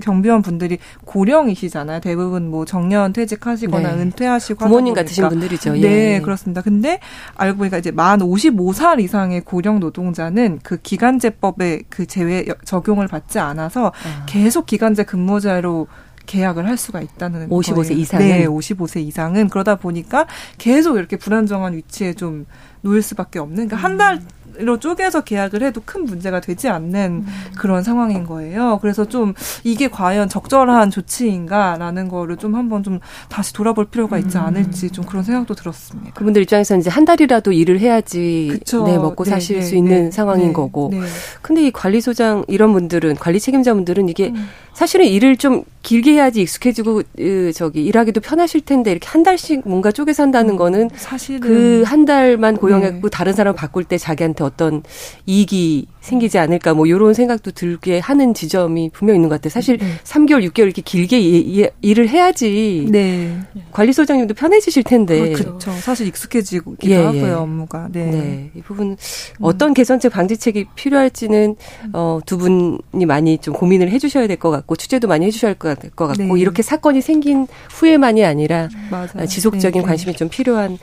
경비원 0.01 0.43
분들이 0.43 0.79
고령이시잖아요. 1.05 2.01
대부분 2.01 2.51
뭐 2.51 2.65
정년 2.65 3.13
퇴직하시거나 3.13 3.93
네. 3.95 4.03
은퇴하시고 4.03 4.65
부모님 4.65 4.95
같으신 4.95 5.29
분들이죠. 5.29 5.73
네, 5.75 6.15
예. 6.15 6.21
그렇습니다. 6.21 6.61
근데 6.61 7.01
알고 7.37 7.59
보니까 7.59 7.79
이제 7.79 7.91
만 7.91 8.21
55살 8.21 9.01
이상의 9.01 9.43
고령 9.43 9.81
노동자는 9.81 10.61
그 10.63 10.77
기간제법에 10.77 11.83
그 11.89 12.07
제외 12.07 12.45
적용을 12.65 13.09
받지 13.09 13.39
않아서 13.39 13.87
아. 13.87 14.27
계속 14.27 14.67
기간제 14.67 15.05
근무자로 15.05 15.87
계약을 16.27 16.67
할 16.67 16.77
수가 16.77 17.01
있다는 17.01 17.49
55세 17.49 17.89
거예요. 17.89 18.01
이상은 18.01 18.27
네, 18.27 18.47
55세 18.47 19.01
이상은 19.01 19.49
그러다 19.49 19.77
보니까 19.77 20.27
계속 20.59 20.97
이렇게 20.99 21.17
불안정한 21.17 21.75
위치에 21.75 22.15
좀 22.15 22.47
놓일 22.83 23.03
수밖에 23.03 23.39
없는 23.39 23.69
그러니까 23.69 23.77
음. 23.77 23.85
한달 23.85 24.23
로 24.59 24.79
쪼개서 24.79 25.23
계약을 25.23 25.63
해도 25.63 25.81
큰 25.85 26.05
문제가 26.05 26.41
되지 26.41 26.69
않는 26.69 27.25
음. 27.27 27.27
그런 27.57 27.83
상황인 27.83 28.25
거예요. 28.25 28.79
그래서 28.83 29.05
좀 29.07 29.35
이게 29.65 29.89
과연 29.89 30.29
적절한 30.29 30.91
조치인가라는 30.91 32.09
거를 32.09 32.37
좀 32.37 32.55
한번 32.55 32.83
좀 32.83 33.01
다시 33.29 33.53
돌아볼 33.53 33.87
필요가 33.87 34.19
있지 34.19 34.37
음. 34.37 34.43
않을지 34.43 34.91
좀 34.91 35.05
그런 35.05 35.23
생각도 35.23 35.55
들었습니다. 35.55 36.13
그분들 36.15 36.43
입장에서는 36.43 36.81
이제 36.81 36.91
한 36.91 37.05
달이라도 37.05 37.53
일을 37.53 37.81
해야지 37.81 38.49
그쵸. 38.53 38.85
네, 38.85 38.99
먹고 38.99 39.25
네, 39.25 39.31
사실 39.31 39.57
네, 39.57 39.63
수 39.63 39.77
있는 39.77 40.05
네, 40.07 40.11
상황인 40.11 40.49
네, 40.49 40.53
거고. 40.53 40.91
네. 40.93 41.01
근데 41.43 41.67
이 41.67 41.71
관리소장 41.71 42.45
이런 42.49 42.73
분들은 42.73 43.17
관리 43.17 43.41
책임자분들은 43.41 44.09
이게 44.09 44.29
음. 44.29 44.49
사실은 44.75 45.07
일을 45.07 45.39
좀 45.39 45.65
길게 45.83 46.13
해야지 46.13 46.43
익숙해지고 46.43 47.03
으, 47.19 47.53
저기 47.55 47.83
일하기도 47.85 48.21
편하실 48.21 48.61
텐데 48.63 48.91
이렇게 48.91 49.09
한 49.09 49.23
달씩 49.23 49.63
뭔가 49.67 49.91
쪼개서 49.91 50.25
한다는 50.25 50.51
음, 50.55 50.57
거는 50.57 50.91
사실은 50.97 51.41
그 51.41 51.87
한 51.87 52.05
달만 52.05 52.57
고용했고 52.57 53.09
네. 53.09 53.11
다른 53.11 53.33
사람 53.33 53.55
바꿀 53.55 53.85
때 53.85 53.97
자기한테 53.97 54.45
어떤 54.47 54.83
이익이 55.27 55.87
생기지 56.01 56.39
않을까 56.39 56.73
뭐 56.73 56.87
이런 56.87 57.15
생각도 57.15 57.51
들게 57.51 57.99
하는 57.99 58.33
지점이 58.33 58.91
분명 58.93 59.17
있는 59.17 59.29
것 59.29 59.35
같아요. 59.37 59.51
사실 59.51 59.77
네. 59.79 59.87
3개월, 60.05 60.49
6개월 60.49 60.67
이렇게 60.67 60.81
길게 60.81 61.19
이, 61.19 61.39
이, 61.39 61.69
일을 61.83 62.09
해야지 62.09 62.87
네. 62.91 63.37
관리소장님도 63.73 64.35
편해지실 64.35 64.85
텐데. 64.85 65.33
그렇죠. 65.33 65.73
사실 65.73 66.07
익숙해지기도 66.07 66.77
예, 66.85 66.91
예. 66.91 66.97
하고요, 66.97 67.27
예. 67.27 67.31
업무가. 67.33 67.89
네. 67.91 68.07
네. 68.07 68.51
이 68.55 68.61
부분 68.63 68.91
음. 68.91 68.97
어떤 69.41 69.75
개선책 69.75 70.13
방지책이 70.13 70.67
필요할지는 70.77 71.57
어, 71.93 72.21
두 72.25 72.39
분이 72.39 73.05
많이 73.07 73.39
좀 73.39 73.53
고민을 73.55 73.91
해주셔야 73.91 74.29
될 74.29 74.37
것 74.37 74.51
같고 74.51 74.77
취재도 74.77 75.09
많이 75.09 75.27
해주셔야 75.27 75.51
할것될것 75.51 76.09
같고 76.09 76.35
네. 76.35 76.41
이렇게 76.41 76.63
사건이 76.63 77.01
생긴 77.01 77.47
후에만이 77.71 78.25
아니라 78.25 78.69
맞아요. 78.91 79.27
지속적인 79.27 79.81
네, 79.83 79.87
관심이 79.87 80.15
좀 80.15 80.29
필요한 80.29 80.73
어, 80.73 80.77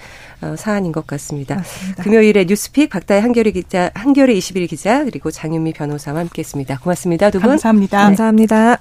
사안인 0.57 0.91
것 0.91 1.07
같습니다. 1.07 1.55
맞습니다. 1.55 2.03
금요일에 2.03 2.45
뉴스픽 2.45 2.89
박다혜 2.89 3.19
한겨레 3.19 3.51
기자, 3.51 3.89
한겨레 3.93 4.33
21 4.33 4.67
기자 4.67 5.03
그리고 5.03 5.31
장윤미 5.31 5.73
변호사와 5.73 6.19
함께했습니다. 6.19 6.79
고맙습니다, 6.79 7.29
두 7.29 7.39
분. 7.39 7.49
감사합니다. 7.49 7.97
감사합니다. 8.03 8.77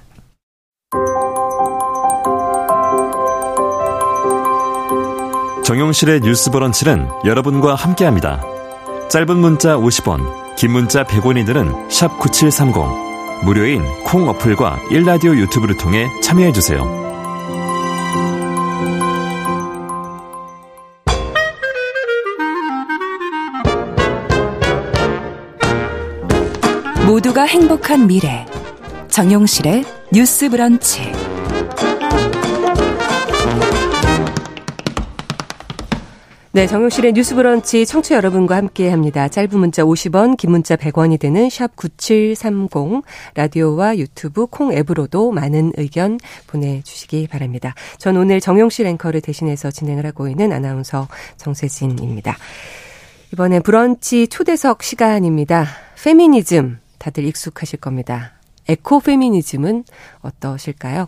정용실의 5.63 6.21
뉴스 6.21 6.51
브런치는 6.51 7.07
여러분과 7.25 7.75
함께합니다. 7.75 8.43
짧은 9.09 9.37
문자 9.37 9.77
50원, 9.77 10.55
긴 10.55 10.71
문자 10.71 11.03
100원이 11.03 11.45
드는 11.45 11.71
9730. 11.89 12.73
무료인 13.43 13.83
콩 14.05 14.27
어플과 14.29 14.79
일라디오 14.91 15.35
유튜브를 15.35 15.75
통해 15.77 16.07
참여해 16.21 16.51
주세요. 16.53 17.02
모두가 27.23 27.43
행복한 27.43 28.05
미래 28.05 28.45
정용실의 29.07 29.85
뉴스 30.11 30.49
브런치 30.49 30.99
네, 36.51 36.67
정용실의 36.67 37.13
뉴스 37.13 37.33
브런치 37.35 37.85
청취 37.85 38.13
여러분과 38.13 38.57
함께 38.57 38.89
합니다. 38.89 39.27
짧은 39.29 39.57
문자 39.57 39.83
50원, 39.83 40.35
긴 40.37 40.51
문자 40.51 40.75
100원이 40.75 41.19
되는 41.19 41.49
샵 41.49 41.75
9730, 41.75 43.03
라디오와 43.35 43.97
유튜브 43.97 44.45
콩 44.45 44.73
앱으로도 44.73 45.31
많은 45.31 45.71
의견 45.77 46.19
보내 46.47 46.81
주시기 46.83 47.27
바랍니다. 47.27 47.73
전 47.97 48.17
오늘 48.17 48.41
정용실 48.41 48.85
앵커를 48.85 49.21
대신해서 49.21 49.71
진행을 49.71 50.05
하고 50.05 50.27
있는 50.27 50.51
아나운서 50.51 51.07
정세진입니다. 51.37 52.37
이번에 53.31 53.61
브런치 53.61 54.27
초대석 54.27 54.83
시간입니다. 54.83 55.65
페미니즘, 56.03 56.82
다들 57.03 57.25
익숙하실 57.25 57.81
겁니다. 57.81 58.31
에코 58.69 59.01
페미니즘은 59.01 59.83
어떠실까요? 60.21 61.07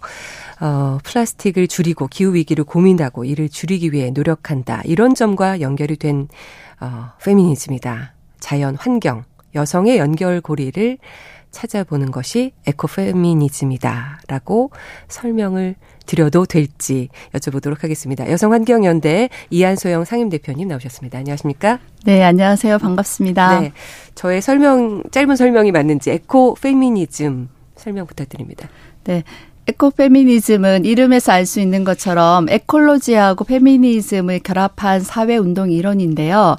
어, 0.60 0.98
플라스틱을 1.06 1.70
줄이고 1.70 2.08
기후위기를 2.08 2.66
고민하고 2.66 3.24
이를 3.24 3.48
줄이기 3.48 3.94
위해 3.94 4.12
노력한다. 4.12 4.82
이런 4.84 5.16
점과 5.16 5.62
연결이 5.62 5.96
된, 5.96 6.28
어, 6.82 7.12
페미니즘이다. 7.24 8.14
자연, 8.42 8.76
환경, 8.76 9.24
여성의 9.56 9.98
연결고리를 9.98 10.98
찾아보는 11.52 12.12
것이 12.12 12.52
에코 12.68 12.88
페미니즘이다. 12.88 14.20
라고 14.28 14.72
설명을 15.08 15.76
드려도 16.06 16.46
될지 16.46 17.10
여쭤보도록 17.34 17.82
하겠습니다. 17.82 18.30
여성환경연대 18.30 19.30
이안소영 19.50 20.06
상임대표님 20.06 20.68
나오셨습니다. 20.68 21.20
안녕하십니까? 21.20 21.80
네, 22.06 22.24
안녕하세요. 22.24 22.78
반갑습니다. 22.78 23.60
네. 23.60 23.72
저의 24.16 24.42
설명, 24.42 25.04
짧은 25.12 25.36
설명이 25.36 25.72
맞는지 25.72 26.12
에코 26.12 26.56
페미니즘 26.56 27.50
설명 27.76 28.06
부탁드립니다. 28.06 28.70
네. 29.04 29.24
에코 29.68 29.90
페미니즘은 29.90 30.86
이름에서 30.86 31.32
알 31.32 31.46
수 31.48 31.60
있는 31.60 31.84
것처럼 31.84 32.48
에콜로지하고 32.50 33.46
페미니즘을 33.46 34.40
결합한 34.40 35.02
사회 35.02 35.38
운동 35.38 35.72
이론인데요. 35.72 36.58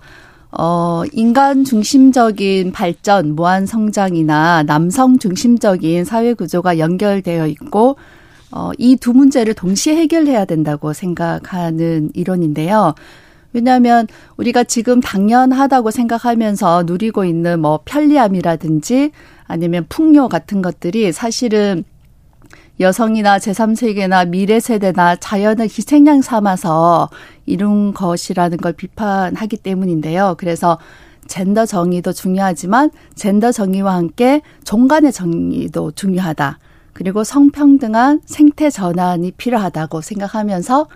어, 0.59 1.03
인간 1.13 1.65
중심적인 1.65 2.73
발전, 2.73 3.35
무한 3.35 3.67
성장이나 3.67 4.63
남성 4.65 5.19
중심적인 5.19 6.05
사회 6.05 6.35
구조가 6.35 6.79
연결되어 6.79 7.47
있고 7.49 7.97
어, 8.53 8.71
이 8.79 8.97
두 8.97 9.13
문제를 9.13 9.55
동시에 9.55 9.97
해결해야 9.97 10.45
된다고 10.45 10.93
생각하는 10.93 12.11
이론인데요. 12.15 12.95
왜냐하면 13.53 14.07
우리가 14.37 14.65
지금 14.65 15.01
당연하다고 15.01 15.91
생각하면서 15.91 16.85
누리고 16.87 17.25
있는 17.25 17.61
뭐 17.61 17.81
편리함이라든지 17.85 19.13
아니면 19.47 19.87
풍요 19.89 20.29
같은 20.29 20.61
것들이 20.61 21.13
사실은 21.13 21.85
여성이나 22.79 23.39
제3세계나 23.39 24.29
미래 24.29 24.61
세대나 24.61 25.17
자연을 25.17 25.65
희생양 25.65 26.21
삼아서 26.21 27.09
이룬 27.47 27.95
것이라는 27.95 28.59
걸 28.59 28.75
비판하기 28.75 29.57
때문인데요. 29.59 30.35
그래서 30.37 30.79
젠더 31.27 31.65
정의도 31.65 32.13
중요하지만 32.13 32.91
젠더 33.15 33.53
정의와 33.53 33.95
함께 33.95 34.43
종간의 34.65 35.13
정의도 35.13 35.93
중요하다. 35.93 36.59
그리고 36.97 37.25
성평등한 37.25 38.23
생태 38.25 38.71
전환이 38.71 39.31
필요하다고 39.33 40.01
생각하면서 40.01 40.87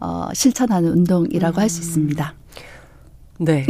어, 0.00 0.28
실천하는 0.34 0.90
운동이라고 0.90 1.62
할수 1.62 1.80
있습니다. 1.80 2.34
네. 3.38 3.64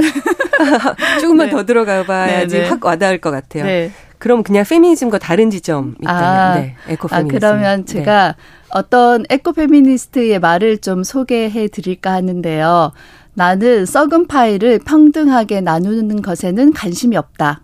조금만 1.22 1.46
네. 1.46 1.52
더 1.52 1.64
들어가 1.64 2.02
봐야지 2.02 2.56
네, 2.56 2.62
네. 2.62 2.68
확 2.68 2.84
와닿을 2.84 3.20
것 3.20 3.30
같아요. 3.30 3.64
네. 3.66 3.92
그럼 4.18 4.42
그냥 4.42 4.64
페미니즘과 4.68 5.18
다른 5.18 5.48
지점 5.48 5.94
있다면 6.00 6.22
아, 6.24 6.54
네, 6.56 6.74
에코 6.88 7.06
아, 7.08 7.18
페미니즘. 7.18 7.38
그러면 7.38 7.84
네. 7.84 7.92
제가 7.92 8.34
어떤 8.70 9.24
에코 9.30 9.52
페미니스트의 9.52 10.40
말을 10.40 10.78
좀 10.78 11.04
소개해 11.04 11.68
드릴까 11.68 12.10
하는데요. 12.10 12.90
나는 13.34 13.86
썩은 13.86 14.26
파이를 14.26 14.80
평등하게 14.80 15.60
나누는 15.60 16.20
것에는 16.20 16.72
관심이 16.72 17.16
없다. 17.16 17.60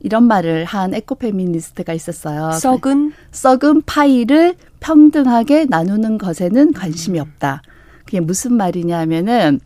이런 0.00 0.24
말을 0.24 0.64
한 0.64 0.94
에코페미니스트가 0.94 1.92
있었어요. 1.92 2.52
썩은 2.52 3.12
썩은 3.32 3.82
파이를 3.86 4.54
평등하게 4.80 5.66
나누는 5.66 6.18
것에는 6.18 6.72
관심이 6.72 7.18
없다. 7.18 7.62
그게 8.04 8.20
무슨 8.20 8.52
말이냐면은 8.54 9.60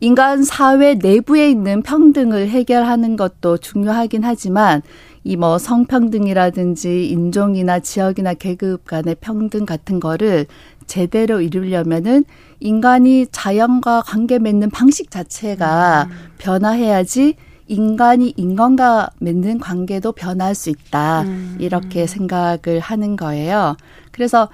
인간 0.00 0.44
사회 0.44 0.94
내부에 0.94 1.50
있는 1.50 1.82
평등을 1.82 2.48
해결하는 2.48 3.16
것도 3.16 3.58
중요하긴 3.58 4.24
하지만 4.24 4.82
이 5.24 5.36
뭐 5.36 5.58
성평등이라든지 5.58 7.08
인종이나 7.08 7.80
지역이나 7.80 8.32
계급 8.34 8.86
간의 8.86 9.16
평등 9.20 9.66
같은 9.66 10.00
거를 10.00 10.46
제대로 10.86 11.42
이루려면은 11.42 12.24
인간이 12.60 13.26
자연과 13.30 14.02
관계 14.06 14.38
맺는 14.38 14.70
방식 14.70 15.10
자체가 15.10 16.08
변화해야지 16.38 17.34
인간이 17.68 18.34
인간과 18.36 19.10
맺는 19.18 19.58
관계도 19.60 20.12
변화할 20.12 20.54
수 20.54 20.70
있다. 20.70 21.24
이렇게 21.58 22.06
생각을 22.06 22.80
하는 22.80 23.16
거예요. 23.16 23.76
그래서 24.10 24.48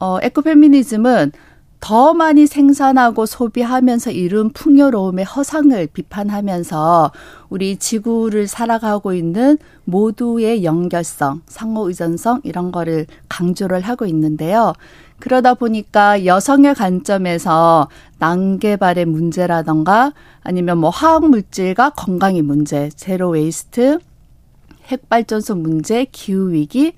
어 0.00 0.18
에코페미니즘은 0.22 1.32
더 1.80 2.12
많이 2.12 2.46
생산하고 2.46 3.24
소비하면서 3.24 4.10
이룬 4.10 4.50
풍요로움의 4.50 5.24
허상을 5.24 5.88
비판하면서 5.92 7.10
우리 7.48 7.76
지구를 7.76 8.46
살아가고 8.46 9.14
있는 9.14 9.56
모두의 9.84 10.62
연결성, 10.62 11.40
상호 11.46 11.88
의존성 11.88 12.42
이런 12.44 12.70
거를 12.70 13.06
강조를 13.28 13.80
하고 13.80 14.04
있는데요. 14.06 14.74
그러다 15.18 15.54
보니까 15.54 16.26
여성의 16.26 16.74
관점에서 16.74 17.88
난개발의 18.18 19.06
문제라던가 19.06 20.12
아니면 20.42 20.78
뭐 20.78 20.90
화학 20.90 21.28
물질과 21.28 21.90
건강의 21.90 22.42
문제, 22.42 22.90
제로 22.94 23.30
웨이스트, 23.30 23.98
핵발전소 24.86 25.54
문제, 25.56 26.06
기후 26.10 26.52
위기, 26.52 26.92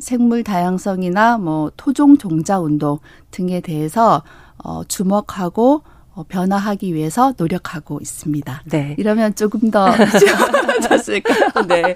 생물 0.00 0.42
다양성이나 0.42 1.38
뭐 1.38 1.70
토종 1.76 2.18
종자 2.18 2.58
운동 2.58 2.98
등에 3.30 3.60
대해서 3.60 4.22
어 4.62 4.82
주목하고 4.84 5.82
어, 6.12 6.24
변화하기 6.28 6.92
위해서 6.92 7.32
노력하고 7.38 8.00
있습니다. 8.02 8.62
네. 8.66 8.96
이러면 8.98 9.36
조금 9.36 9.70
더 9.70 9.86
좋았을까? 10.88 11.62
네. 11.68 11.94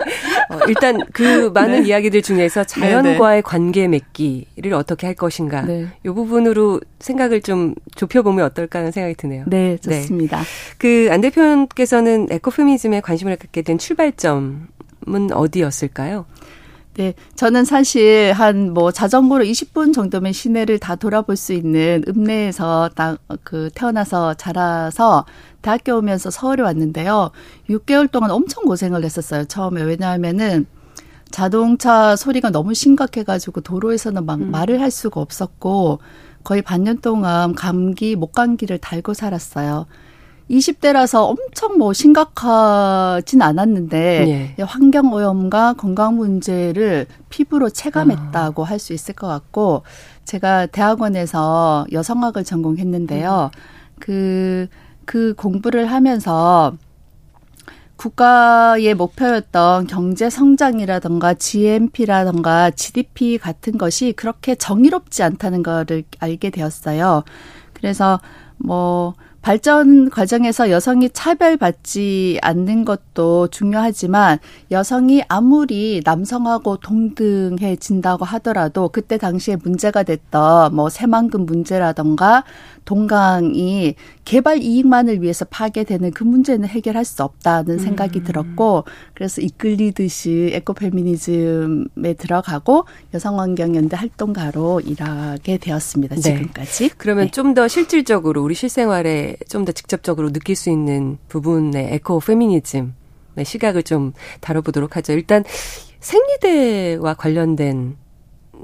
어, 0.51 0.59
일단 0.69 1.01
그 1.13 1.51
많은 1.53 1.83
네. 1.83 1.89
이야기들 1.89 2.23
중에서 2.23 2.63
자연과의 2.63 3.43
관계 3.43 3.89
맺기를 3.89 4.73
어떻게 4.75 5.09
할 5.09 5.17
것인가. 5.17 5.63
네. 5.63 5.89
이 6.07 6.09
부분으로 6.09 6.81
생각을 7.01 7.43
좀 7.43 7.75
좁혀보면 7.97 8.45
어떨까 8.47 8.79
하는 8.79 8.93
생각이 8.93 9.17
드네요. 9.17 9.45
네, 9.49 9.77
좋습니다. 9.79 10.43
그 10.79 11.09
안 11.11 11.21
대표님께서는 11.21 12.29
에코페미즘에 12.31 13.01
관심을 13.01 13.35
갖게 13.37 13.63
된 13.63 13.79
출발점은 13.79 15.33
어디였을까요? 15.33 16.25
네, 16.97 17.14
저는 17.34 17.64
사실 17.64 18.32
한 18.32 18.72
뭐 18.72 18.92
자전거로 18.92 19.45
20분 19.45 19.92
정도면 19.92 20.32
시내를 20.32 20.78
다 20.78 20.95
돌아볼 20.97 21.36
수 21.36 21.53
있는 21.53 22.05
읍내에서 22.09 22.90
딱그 22.95 23.70
태어나서 23.74 24.34
자라서 24.34 25.24
대학교 25.62 25.97
오면서 25.97 26.30
서울에 26.30 26.62
왔는데요. 26.62 27.30
6개월 27.68 28.11
동안 28.11 28.30
엄청 28.30 28.64
고생을 28.64 29.05
했었어요. 29.05 29.45
처음에 29.45 29.82
왜냐하면은 29.82 30.66
자동차 31.30 32.14
소리가 32.14 32.51
너무 32.51 32.74
심각해가지고 32.74 33.62
도로에서는 33.62 34.24
막 34.24 34.40
말을 34.40 34.80
할 34.80 34.90
수가 34.92 35.20
없었고 35.20 35.99
거의 36.45 36.62
반년 36.62 36.99
동안 37.01 37.55
감기 37.55 38.14
목감기를 38.14 38.78
달고 38.78 39.14
살았어요. 39.14 39.86
20대라서 40.51 41.30
엄청 41.30 41.78
뭐 41.78 41.92
심각하진 41.92 43.40
않았는데 43.40 44.55
예. 44.59 44.62
환경 44.62 45.12
오염과 45.12 45.74
건강 45.74 46.16
문제를 46.16 47.07
피부로 47.30 47.70
체감했다고 47.70 48.62
아. 48.64 48.68
할수 48.68 48.92
있을 48.92 49.14
것 49.14 49.26
같고 49.26 49.82
제가 50.24 50.66
대학원에서 50.66 51.86
여성학을 51.92 52.45
전공했는데요. 52.45 53.51
그그 54.01 54.11
음. 54.11 54.68
그 55.07 55.34
공부를 55.36 55.86
하면서 55.86 56.76
국가의 57.97 58.95
목표였던 58.95 59.86
경제 59.86 60.28
성장이라던가 60.28 61.34
GNP라던가 61.34 62.70
GDP 62.70 63.38
같은 63.38 63.78
것이 63.78 64.12
그렇게 64.12 64.55
정의롭지 64.57 65.22
않다는 65.22 65.62
거를 65.62 66.05
알게 66.18 66.51
되었어요. 66.51 67.24
그래서 67.72 68.20
뭐 68.59 69.14
발전 69.45 70.09
과정에서 70.09 70.70
여성이 70.70 71.11
차별받지 71.11 72.38
않는 72.40 72.86
것도 72.86 73.49
중요하지만 73.49 74.38
여성이 74.70 75.22
아무리 75.28 76.01
남성하고 76.03 76.78
동등해진다고 76.78 78.24
하더라도 78.24 78.88
그때 78.88 79.18
당시에 79.18 79.57
문제가 79.62 80.03
됐던 80.03 80.74
뭐 80.74 80.88
새만금 80.88 81.45
문제라던가 81.45 82.45
동강이 82.85 83.97
개발 84.24 84.62
이익만을 84.62 85.20
위해서 85.22 85.45
파괴되는 85.45 86.12
그 86.12 86.22
문제는 86.22 86.68
해결할 86.68 87.05
수 87.05 87.22
없다는 87.22 87.78
생각이 87.78 88.20
음. 88.20 88.24
들었고 88.24 88.85
그래서 89.14 89.41
이끌리듯이 89.41 90.51
에코페미니즘에 90.55 92.14
들어가고 92.16 92.85
여성환경연대 93.12 93.97
활동가로 93.97 94.80
일하게 94.80 95.59
되었습니다. 95.59 96.16
네. 96.16 96.20
지금까지. 96.20 96.91
그러면 96.97 97.26
네. 97.26 97.30
좀더 97.30 97.66
실질적으로 97.68 98.43
우리 98.43 98.55
실생활에 98.55 99.37
좀 99.49 99.64
더 99.64 99.72
직접적으로 99.72 100.32
느낄 100.32 100.57
수 100.57 100.70
있는 100.70 101.18
부분의 101.28 101.95
에코페미니즘 101.95 102.95
의 103.37 103.45
시각을 103.45 103.82
좀 103.82 104.12
다뤄보도록 104.41 104.97
하죠. 104.97 105.12
일단 105.12 105.43
생리대와 105.99 107.14
관련된 107.14 107.97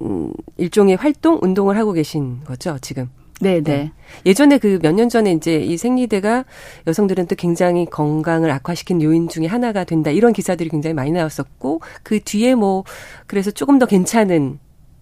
음, 0.01 0.33
일종의 0.59 0.95
활동, 0.95 1.41
운동을 1.43 1.77
하고 1.77 1.93
계신 1.93 2.45
거죠, 2.45 2.79
지금? 2.81 3.09
네네. 3.41 3.61
네. 3.63 3.93
예전에 4.27 4.59
그 4.59 4.79
몇 4.83 4.93
년 4.95 5.09
전에 5.09 5.33
이제 5.33 5.57
이 5.57 5.77
생리대가 5.77 6.45
여성들은 6.87 7.27
또 7.27 7.35
굉장히 7.37 7.87
건강을 7.87 8.51
악화시킨 8.51 9.01
요인 9.03 9.29
중에 9.29 9.47
하나가 9.47 9.85
된다. 9.85 10.11
이런 10.11 10.33
기사들이 10.33 10.69
굉장히 10.69 10.95
많이 10.95 11.11
나왔었고 11.11 11.81
그 12.03 12.21
뒤에 12.21 12.55
뭐 12.55 12.85
그래서 13.27 13.51
조금 13.51 13.79
더 13.79 13.87
괜찮은 13.87 14.59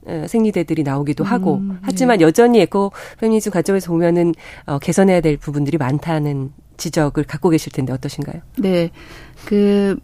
어, 0.07 0.24
생리대들이 0.28 0.84
나오기도 0.84 1.24
하고 1.24 1.57
음, 1.57 1.68
네. 1.72 1.78
하지만 1.82 2.20
여전히 2.20 2.61
에코 2.61 2.93
페미니즘 3.20 3.53
관점에서 3.53 3.91
보면은 3.91 4.34
어, 4.66 4.78
개선해야 4.78 5.20
될 5.20 5.36
부분들이 5.36 5.76
많다는 5.76 6.53
지적을 6.76 7.24
갖고 7.24 7.51
계실 7.51 7.72
텐데 7.72 7.93
어떠신가요? 7.93 8.41
네. 8.59 8.91
그 9.45 9.99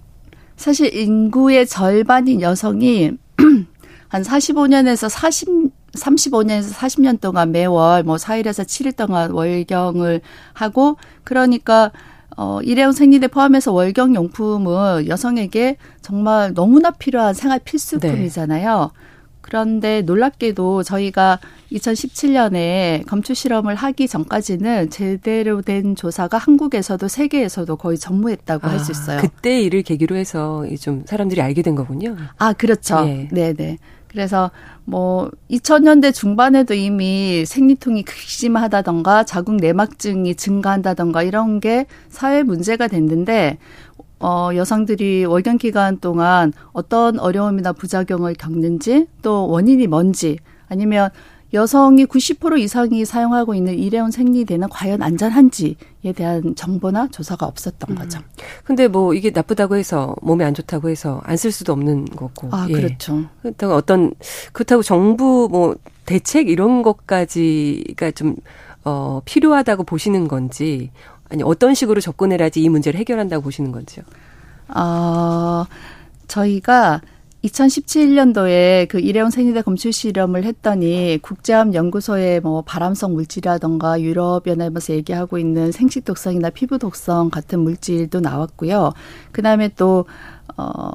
사실 0.56 0.94
인구의 0.94 1.66
절반인 1.66 2.40
여성이 2.40 3.12
한 4.14 4.22
45년에서 4.22 5.08
40 5.08 5.48
35년에서 5.94 6.72
40년 6.72 7.20
동안 7.20 7.50
매월 7.50 8.04
뭐 8.04 8.14
4일에서 8.14 8.64
7일 8.64 8.96
동안 8.96 9.32
월경을 9.32 10.20
하고 10.52 10.96
그러니까 11.24 11.90
어, 12.36 12.60
일회용 12.62 12.92
생리대 12.92 13.26
포함해서 13.26 13.72
월경 13.72 14.14
용품은 14.14 15.08
여성에게 15.08 15.78
정말 16.00 16.54
너무나 16.54 16.92
필요한 16.92 17.34
생활 17.34 17.58
필수품이잖아요. 17.58 18.90
네. 18.92 19.04
그런데 19.40 20.02
놀랍게도 20.02 20.84
저희가 20.84 21.40
2017년에 21.72 23.06
검출 23.06 23.34
실험을 23.34 23.74
하기 23.74 24.08
전까지는 24.08 24.90
제대로 24.90 25.60
된 25.60 25.96
조사가 25.96 26.38
한국에서도 26.38 27.06
세계에서도 27.08 27.76
거의 27.76 27.98
전무했다고 27.98 28.66
아, 28.66 28.70
할수 28.70 28.92
있어요. 28.92 29.20
그때 29.20 29.60
일을 29.60 29.82
계기로 29.82 30.16
해서 30.16 30.64
좀 30.80 31.02
사람들이 31.04 31.42
알게 31.42 31.62
된 31.62 31.74
거군요. 31.74 32.16
아, 32.38 32.52
그렇죠. 32.52 33.04
예. 33.06 33.28
네, 33.32 33.52
네. 33.52 33.76
그래서 34.14 34.52
뭐 34.84 35.28
2000년대 35.50 36.14
중반에도 36.14 36.72
이미 36.72 37.44
생리통이 37.44 38.04
극심하다던가 38.04 39.24
자궁 39.24 39.56
내막증이 39.56 40.36
증가한다던가 40.36 41.24
이런 41.24 41.58
게 41.58 41.86
사회 42.10 42.44
문제가 42.44 42.86
됐는데 42.86 43.58
어, 44.20 44.50
여성들이 44.54 45.24
월경 45.24 45.58
기간 45.58 45.98
동안 45.98 46.52
어떤 46.72 47.18
어려움이나 47.18 47.72
부작용을 47.72 48.34
겪는지 48.34 49.08
또 49.20 49.48
원인이 49.48 49.88
뭔지 49.88 50.38
아니면 50.68 51.10
여성이 51.54 52.04
90% 52.04 52.58
이상이 52.58 53.04
사용하고 53.04 53.54
있는 53.54 53.78
일회용 53.78 54.10
생리대는 54.10 54.68
과연 54.68 55.02
안전한지에 55.02 56.12
대한 56.14 56.54
정보나 56.56 57.08
조사가 57.08 57.46
없었던 57.46 57.90
음. 57.90 57.94
거죠. 57.94 58.18
근데 58.64 58.88
뭐 58.88 59.14
이게 59.14 59.30
나쁘다고 59.30 59.76
해서 59.76 60.14
몸에 60.20 60.44
안 60.44 60.52
좋다고 60.52 60.90
해서 60.90 61.20
안 61.24 61.36
쓸 61.36 61.52
수도 61.52 61.72
없는 61.72 62.06
거고. 62.06 62.48
아, 62.50 62.66
예. 62.68 62.72
그렇죠. 62.72 63.24
그렇다고 63.42 63.74
어떤 63.74 64.12
그렇다고 64.52 64.82
정부 64.82 65.48
뭐 65.50 65.76
대책 66.06 66.48
이런 66.48 66.82
것까지가 66.82 68.10
좀 68.12 68.36
어, 68.84 69.20
필요하다고 69.24 69.84
보시는 69.84 70.28
건지 70.28 70.90
아니 71.30 71.42
어떤 71.42 71.74
식으로 71.74 72.00
접근해야지 72.00 72.60
이 72.62 72.68
문제를 72.68 72.98
해결한다고 73.00 73.42
보시는 73.42 73.72
건지요? 73.72 74.04
어, 74.68 75.64
저희가 76.28 77.00
2017년도에 77.44 78.88
그 78.88 78.98
일회용 79.00 79.30
생리대 79.30 79.62
검출 79.62 79.92
실험을 79.92 80.44
했더니 80.44 81.18
국제암 81.20 81.74
연구소에 81.74 82.40
뭐 82.40 82.62
바람성 82.62 83.12
물질이라던가 83.12 84.00
유럽 84.00 84.46
연합에서 84.46 84.94
얘기하고 84.94 85.38
있는 85.38 85.70
생식 85.70 86.04
독성이나 86.04 86.50
피부 86.50 86.78
독성 86.78 87.30
같은 87.30 87.60
물질도 87.60 88.20
나왔고요. 88.20 88.92
그 89.32 89.42
다음에 89.42 89.68
또 89.76 90.06
어. 90.56 90.90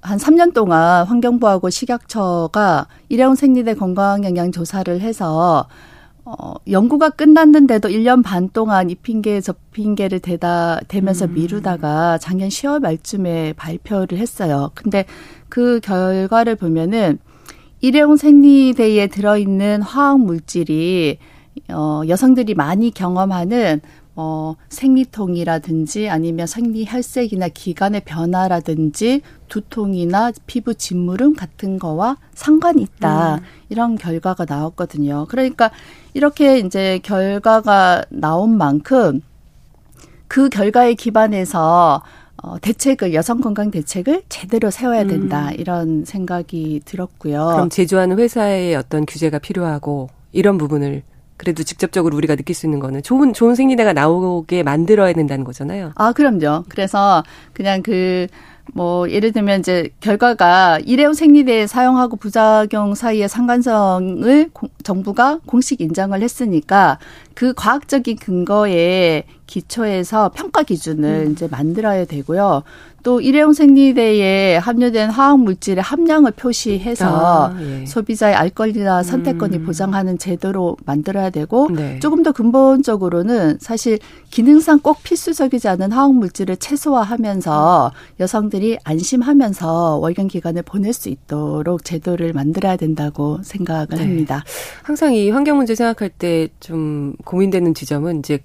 한 0.00 0.18
3년 0.18 0.52
동안 0.52 1.06
환경부하고 1.06 1.70
식약처가 1.70 2.88
일회용 3.08 3.34
생리대 3.34 3.72
건강 3.72 4.22
영양 4.24 4.52
조사를 4.52 5.00
해서 5.00 5.66
어, 6.26 6.54
연구가 6.70 7.10
끝났는데도 7.10 7.88
1년 7.88 8.22
반 8.22 8.48
동안 8.48 8.88
이 8.88 8.94
핑계 8.94 9.40
저 9.40 9.54
핑계를 9.72 10.20
대다 10.20 10.80
대면서 10.88 11.26
음. 11.26 11.34
미루다가 11.34 12.18
작년 12.18 12.48
10월 12.48 12.80
말쯤에 12.80 13.54
발표를 13.54 14.18
했어요. 14.18 14.70
근데 14.74 15.04
그 15.48 15.80
결과를 15.80 16.56
보면은 16.56 17.18
일회용 17.80 18.16
생리대에 18.16 19.08
들어있는 19.08 19.82
화학 19.82 20.20
물질이 20.20 21.18
어, 21.70 22.02
여성들이 22.08 22.54
많이 22.54 22.90
경험하는 22.90 23.80
어, 24.16 24.54
생리통이라든지 24.68 26.08
아니면 26.08 26.46
생리 26.46 26.84
혈색이나 26.86 27.48
기관의 27.48 28.02
변화라든지 28.04 29.22
두통이나 29.48 30.32
피부 30.46 30.74
진물음 30.74 31.34
같은 31.34 31.78
거와 31.78 32.16
상관이 32.32 32.82
있다. 32.82 33.36
음. 33.36 33.40
이런 33.68 33.96
결과가 33.96 34.46
나왔거든요. 34.48 35.26
그러니까 35.28 35.70
이렇게 36.14 36.60
이제 36.60 37.00
결과가 37.02 38.04
나온 38.10 38.56
만큼 38.56 39.20
그 40.28 40.48
결과에 40.48 40.94
기반해서 40.94 42.02
어, 42.42 42.58
대책을 42.58 43.14
여성 43.14 43.40
건강 43.40 43.70
대책을 43.70 44.22
제대로 44.28 44.70
세워야 44.70 45.04
된다 45.04 45.48
음. 45.48 45.54
이런 45.58 46.04
생각이 46.04 46.82
들었고요. 46.84 47.46
그럼 47.52 47.70
제조하는 47.70 48.18
회사의 48.18 48.74
어떤 48.74 49.06
규제가 49.06 49.38
필요하고 49.38 50.10
이런 50.32 50.58
부분을 50.58 51.02
그래도 51.36 51.62
직접적으로 51.62 52.16
우리가 52.16 52.36
느낄 52.36 52.54
수 52.54 52.66
있는 52.66 52.80
거는 52.80 53.02
좋은 53.02 53.32
좋은 53.32 53.54
생리대가 53.54 53.92
나오게 53.92 54.62
만들어야 54.62 55.12
된다는 55.12 55.44
거잖아요. 55.44 55.92
아, 55.96 56.12
그럼요. 56.12 56.64
그래서 56.68 57.22
그냥 57.52 57.82
그 57.82 58.26
뭐 58.72 59.10
예를 59.10 59.32
들면 59.32 59.60
이제 59.60 59.90
결과가 60.00 60.78
일회용 60.84 61.12
생리대 61.12 61.66
사용하고 61.66 62.16
부작용 62.16 62.94
사이의 62.94 63.28
상관성을 63.28 64.50
공, 64.52 64.68
정부가 64.82 65.40
공식 65.46 65.80
인정을 65.80 66.22
했으니까 66.22 66.98
그 67.34 67.52
과학적인 67.54 68.16
근거에 68.16 69.24
기초해서 69.46 70.30
평가 70.34 70.62
기준을 70.62 71.26
음. 71.26 71.32
이제 71.32 71.46
만들어야 71.50 72.06
되고요. 72.06 72.62
또 73.02 73.20
일회용 73.20 73.52
생리대에 73.52 74.56
함유된 74.56 75.10
화학 75.10 75.38
물질의 75.38 75.82
함량을 75.82 76.30
표시해서 76.30 77.50
아, 77.50 77.56
예. 77.60 77.84
소비자의 77.84 78.34
알 78.34 78.48
권리나 78.48 79.02
선택권이 79.02 79.58
음. 79.58 79.66
보장하는 79.66 80.16
제도로 80.16 80.78
만들어야 80.86 81.28
되고 81.28 81.68
네. 81.70 82.00
조금 82.00 82.22
더 82.22 82.32
근본적으로는 82.32 83.58
사실 83.60 83.98
기능상 84.30 84.78
꼭 84.80 85.02
필수적이지 85.02 85.68
않은 85.68 85.92
화학 85.92 86.14
물질을 86.14 86.56
최소화하면서 86.56 87.92
여성들이 88.20 88.78
안심하면서 88.84 89.98
월경 89.98 90.28
기간을 90.28 90.62
보낼 90.62 90.94
수 90.94 91.10
있도록 91.10 91.84
제도를 91.84 92.32
만들어야 92.32 92.76
된다고 92.78 93.38
생각을 93.42 93.88
네. 93.90 93.98
합니다. 93.98 94.42
항상 94.82 95.12
이 95.12 95.28
환경 95.28 95.58
문제 95.58 95.74
생각할 95.74 96.08
때 96.08 96.48
좀 96.60 97.14
고민되는 97.24 97.74
지점은 97.74 98.20
이제 98.20 98.38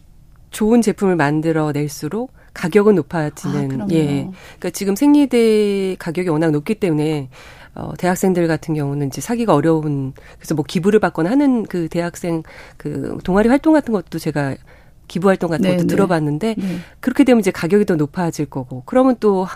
좋은 0.51 0.81
제품을 0.81 1.15
만들어 1.15 1.71
낼수록 1.71 2.31
가격은 2.53 2.95
높아지는 2.95 3.81
아, 3.81 3.87
예. 3.91 4.27
그러니까 4.57 4.69
지금 4.71 4.95
생리대 4.95 5.95
가격이 5.99 6.29
워낙 6.29 6.51
높기 6.51 6.75
때문에 6.75 7.29
어 7.75 7.93
대학생들 7.97 8.47
같은 8.47 8.73
경우는 8.73 9.07
이제 9.07 9.21
사기가 9.21 9.53
어려운 9.53 10.13
그래서 10.37 10.55
뭐 10.55 10.65
기부를 10.67 10.99
받거나 10.99 11.29
하는 11.29 11.65
그 11.65 11.87
대학생 11.87 12.43
그 12.77 13.19
동아리 13.23 13.47
활동 13.47 13.73
같은 13.73 13.93
것도 13.93 14.17
제가 14.17 14.55
기부 15.07 15.29
활동 15.29 15.51
같은 15.51 15.63
것도 15.63 15.77
네, 15.77 15.81
네. 15.83 15.87
들어봤는데 15.87 16.55
네. 16.57 16.77
그렇게 16.99 17.23
되면 17.23 17.39
이제 17.39 17.51
가격이 17.51 17.85
더 17.85 17.95
높아질 17.95 18.47
거고 18.47 18.83
그러면 18.85 19.15
또 19.19 19.47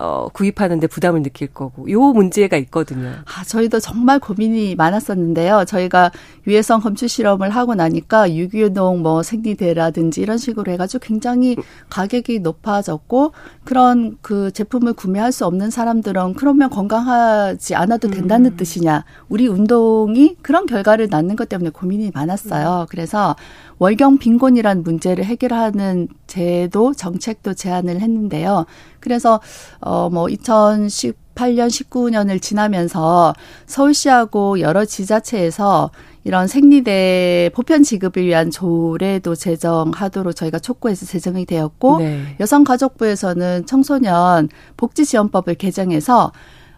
어, 0.00 0.28
구입하는데 0.32 0.86
부담을 0.86 1.22
느낄 1.22 1.48
거고 1.48 1.90
요 1.90 2.00
문제가 2.00 2.56
있거든요. 2.56 3.10
아, 3.26 3.44
저희도 3.44 3.80
정말 3.80 4.18
고민이 4.18 4.74
많았었는데요. 4.74 5.66
저희가 5.66 6.10
유해성 6.46 6.80
검출 6.80 7.08
실험을 7.08 7.50
하고 7.50 7.74
나니까 7.74 8.34
유기농 8.34 9.02
뭐 9.02 9.22
생리대라든지 9.22 10.22
이런 10.22 10.38
식으로 10.38 10.72
해가지고 10.72 11.00
굉장히 11.04 11.56
가격이 11.90 12.40
높아졌고 12.40 13.32
그런 13.64 14.16
그 14.22 14.50
제품을 14.52 14.94
구매할 14.94 15.32
수 15.32 15.44
없는 15.44 15.68
사람들은 15.68 16.32
그러면 16.32 16.70
건강하지 16.70 17.74
않아도 17.74 18.08
된다는 18.08 18.56
뜻이냐. 18.56 19.04
우리 19.28 19.48
운동이 19.48 20.36
그런 20.40 20.64
결과를 20.64 21.08
낳는 21.10 21.36
것 21.36 21.50
때문에 21.50 21.70
고민이 21.70 22.10
많았어요. 22.14 22.86
그래서 22.88 23.36
월경 23.80 24.18
빈곤이란 24.18 24.82
문제를 24.82 25.24
해결하는 25.24 26.08
제도 26.26 26.92
정책도 26.92 27.54
제안을 27.54 28.00
했는데요. 28.00 28.66
그래서 29.00 29.40
어뭐 29.80 30.26
2018년 30.26 31.68
19년을 31.68 32.42
지나면서 32.42 33.32
서울시하고 33.64 34.60
여러 34.60 34.84
지자체에서 34.84 35.90
이런 36.24 36.46
생리대 36.46 37.50
보편 37.54 37.82
지급을 37.82 38.26
위한 38.26 38.50
조례도 38.50 39.34
제정하도록 39.34 40.36
저희가 40.36 40.58
촉구해서 40.58 41.06
제정이 41.06 41.46
되었고 41.46 42.00
네. 42.00 42.36
여성가족부에서는 42.38 43.64
청소년 43.64 44.50
복지지원법을 44.76 45.54
개정해서 45.54 46.32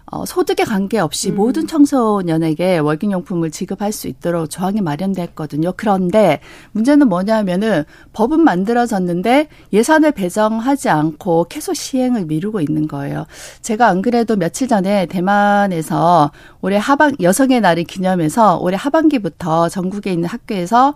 어, 0.06 0.26
소득에 0.26 0.64
관계없이 0.64 1.30
음. 1.30 1.36
모든 1.36 1.66
청소년에게 1.66 2.78
월경용품을 2.78 3.50
지급할 3.50 3.92
수 3.92 4.08
있도록 4.08 4.50
조항이 4.50 4.80
마련됐거든요. 4.80 5.72
그런데 5.76 6.40
문제는 6.72 7.08
뭐냐면은 7.08 7.84
법은 8.12 8.40
만들어졌는데 8.40 9.48
예산을 9.72 10.12
배정하지 10.12 10.88
않고 10.88 11.46
계속 11.48 11.74
시행을 11.74 12.26
미루고 12.26 12.60
있는 12.60 12.88
거예요. 12.88 13.26
제가 13.62 13.86
안 13.88 14.02
그래도 14.02 14.36
며칠 14.36 14.68
전에 14.68 15.06
대만에서 15.06 16.30
올해 16.60 16.76
하반 16.76 17.16
여성의 17.20 17.60
날을 17.60 17.84
기념해서 17.84 18.58
올해 18.58 18.76
하반기부터 18.76 19.68
전국에 19.68 20.12
있는 20.12 20.28
학교에서 20.28 20.94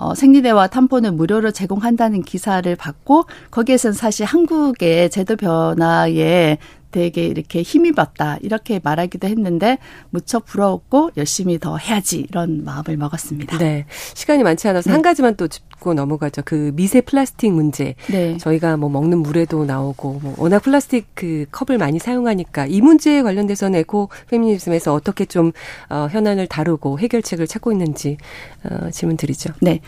어, 0.00 0.14
생리대와 0.14 0.68
탐폰을 0.68 1.10
무료로 1.12 1.50
제공한다는 1.50 2.22
기사를 2.22 2.74
받고 2.76 3.24
거기에서는 3.50 3.94
사실 3.94 4.26
한국의 4.26 5.10
제도 5.10 5.34
변화에 5.34 6.58
되게 6.90 7.26
이렇게 7.26 7.62
힘입었다 7.62 8.38
이렇게 8.40 8.80
말하기도 8.82 9.28
했는데 9.28 9.78
무척 10.10 10.46
부러웠고 10.46 11.10
열심히 11.16 11.58
더 11.58 11.76
해야지 11.76 12.26
이런 12.28 12.64
마음을 12.64 12.96
먹었습니다. 12.96 13.58
네. 13.58 13.86
시간이 14.14 14.42
많지 14.42 14.68
않아서 14.68 14.90
네. 14.90 14.92
한 14.92 15.02
가지만 15.02 15.36
또 15.36 15.48
짚고 15.48 15.94
넘어가죠. 15.94 16.42
그 16.44 16.72
미세 16.74 17.00
플라스틱 17.00 17.52
문제. 17.52 17.94
네. 18.10 18.36
저희가 18.38 18.76
뭐 18.76 18.88
먹는 18.88 19.18
물에도 19.18 19.64
나오고 19.64 20.20
뭐 20.22 20.34
워낙 20.38 20.60
플라스틱 20.60 21.06
그 21.14 21.46
컵을 21.50 21.78
많이 21.78 21.98
사용하니까 21.98 22.66
이 22.66 22.80
문제에 22.80 23.22
관련돼서는 23.22 23.78
에코 23.80 24.08
페미니즘에서 24.28 24.94
어떻게 24.94 25.24
좀 25.24 25.52
어, 25.90 26.08
현안을 26.10 26.46
다루고 26.46 26.98
해결책을 26.98 27.46
찾고 27.46 27.72
있는지 27.72 28.16
어, 28.64 28.90
질문 28.90 29.16
드리죠. 29.16 29.52
네. 29.60 29.80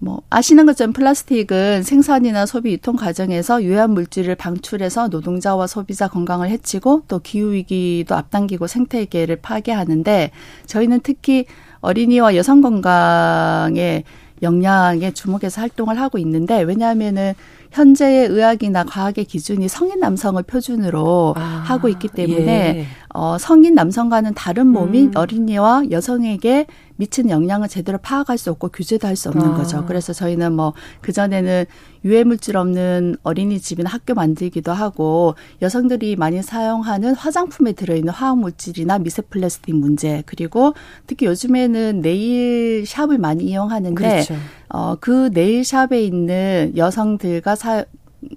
뭐 0.00 0.22
아시는 0.30 0.66
것처럼 0.66 0.92
플라스틱은 0.92 1.82
생산이나 1.82 2.46
소비 2.46 2.72
유통 2.72 2.94
과정에서 2.94 3.62
유해한 3.64 3.90
물질을 3.90 4.36
방출해서 4.36 5.08
노동자와 5.08 5.66
소비자 5.66 6.06
건강을 6.08 6.50
해치고 6.50 7.02
또 7.08 7.18
기후 7.18 7.52
위기도 7.52 8.14
앞당기고 8.14 8.68
생태계를 8.68 9.36
파괴하는데 9.36 10.30
저희는 10.66 11.00
특히 11.02 11.46
어린이와 11.80 12.36
여성 12.36 12.60
건강에 12.60 14.04
영향에 14.40 15.12
주목해서 15.12 15.60
활동을 15.60 16.00
하고 16.00 16.18
있는데 16.18 16.62
왜냐하면은 16.62 17.34
현재의 17.70 18.28
의학이나 18.28 18.84
과학의 18.84 19.24
기준이 19.24 19.68
성인 19.68 20.00
남성을 20.00 20.42
표준으로 20.42 21.34
아, 21.36 21.40
하고 21.40 21.88
있기 21.88 22.08
때문에 22.08 22.78
예. 22.78 22.86
어, 23.14 23.36
성인 23.38 23.74
남성과는 23.74 24.34
다른 24.34 24.66
몸이 24.66 25.02
음. 25.06 25.12
어린이와 25.14 25.84
여성에게 25.90 26.66
미치는 26.96 27.30
영향을 27.30 27.68
제대로 27.68 27.98
파악할 27.98 28.38
수 28.38 28.50
없고 28.50 28.68
규제도 28.68 29.06
할 29.06 29.16
수 29.16 29.28
없는 29.28 29.46
아. 29.46 29.54
거죠. 29.56 29.84
그래서 29.86 30.12
저희는 30.12 30.52
뭐 30.52 30.72
그전에는 31.00 31.64
유해 32.04 32.22
물질 32.24 32.56
없는 32.56 33.16
어린이집이나 33.22 33.90
학교 33.90 34.14
만들기도 34.14 34.72
하고 34.72 35.34
여성들이 35.62 36.16
많이 36.16 36.42
사용하는 36.42 37.14
화장품에 37.14 37.72
들어있는 37.72 38.12
화학 38.12 38.38
물질이나 38.38 38.98
미세 38.98 39.22
플라스틱 39.22 39.74
문제 39.76 40.22
그리고 40.26 40.74
특히 41.06 41.26
요즘에는 41.26 42.00
네일 42.00 42.84
샵을 42.86 43.18
많이 43.18 43.44
이용하는데 43.44 43.94
그렇죠. 43.94 44.34
어, 44.70 44.96
그 45.00 45.30
네일샵에 45.32 46.02
있는 46.02 46.72
여성들과 46.76 47.54
사, 47.54 47.84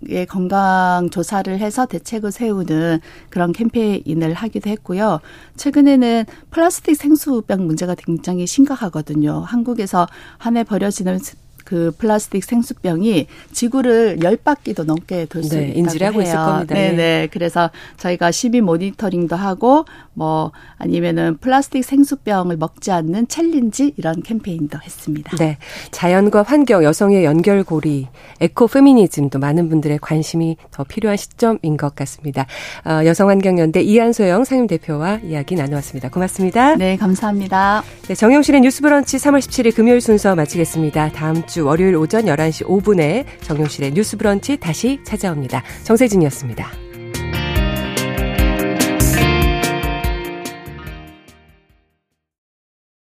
의 0.08 0.28
건강 0.28 1.10
조사를 1.12 1.58
해서 1.58 1.88
대책을 1.88 2.32
세우는 2.32 3.00
그런 3.32 3.52
캠페인을 3.52 4.34
하기도 4.36 4.70
했고요. 4.70 5.20
최근에는 5.58 6.26
플라스틱 6.52 6.96
생수병 6.96 7.66
문제가 7.66 7.96
굉장히 7.96 8.46
심각하거든요. 8.46 9.40
한국에서 9.40 10.08
한 10.38 10.56
해 10.58 10.64
버려지는 10.64 11.18
그 11.66 11.91
플라스틱 11.97 12.43
생수병이 12.43 13.28
지구를 13.51 14.20
열 14.24 14.38
바퀴도 14.38 14.84
넘게 14.84 15.26
돌수 15.26 15.55
네, 15.55 15.68
있다고 15.68 15.80
인지를 15.80 16.07
하고 16.07 16.22
해요. 16.22 16.28
있을 16.28 16.38
겁니다. 16.38 16.76
네, 16.76 16.89
네. 16.91 16.95
네. 16.95 17.28
그래서 17.32 17.70
저희가 17.97 18.32
시민 18.32 18.62
모니터링도 18.62 19.36
하고 19.36 19.86
뭐 20.14 20.51
아니면은 20.78 21.38
플라스틱 21.38 21.84
생수병을 21.84 22.57
먹지 22.57 22.91
않는 22.91 23.28
챌린지 23.28 23.93
이런 23.97 24.22
캠페인도 24.22 24.78
했습니다. 24.84 25.36
네. 25.38 25.57
자연과 25.91 26.43
환경, 26.43 26.84
여성의 26.84 27.24
연결고리, 27.24 28.07
에코 28.39 28.68
페미니즘도 28.68 29.39
많은 29.39 29.70
분들의 29.70 29.99
관심이 29.99 30.57
더 30.72 30.84
필요한 30.84 31.18
시점인 31.18 31.78
것 31.78 31.95
같습니다. 31.95 32.45
어, 32.86 33.05
여성환경연대 33.05 33.82
이한소영 33.82 34.43
상임대표와 34.43 35.20
이야기 35.24 35.55
나누었습니다. 35.55 36.09
고맙습니다. 36.09 36.76
네, 36.76 36.97
감사합니다. 36.97 37.84
네, 38.07 38.16
정용실의 38.16 38.62
뉴스 38.62 38.82
브런치 38.82 39.18
3월 39.18 39.39
17일 39.39 39.76
금요일 39.76 40.01
순서 40.01 40.36
마치겠습니다. 40.36 41.12
다음 41.14 41.45
주 41.52 41.66
월요일 41.66 41.97
오전 41.97 42.28
11시 42.28 42.66
5분에 42.66 43.26
정용실의 43.41 43.91
뉴스 43.91 44.16
브런치 44.16 44.56
다시 44.56 45.02
찾아옵니다. 45.04 45.62
정세진이었습니다. 45.84 46.91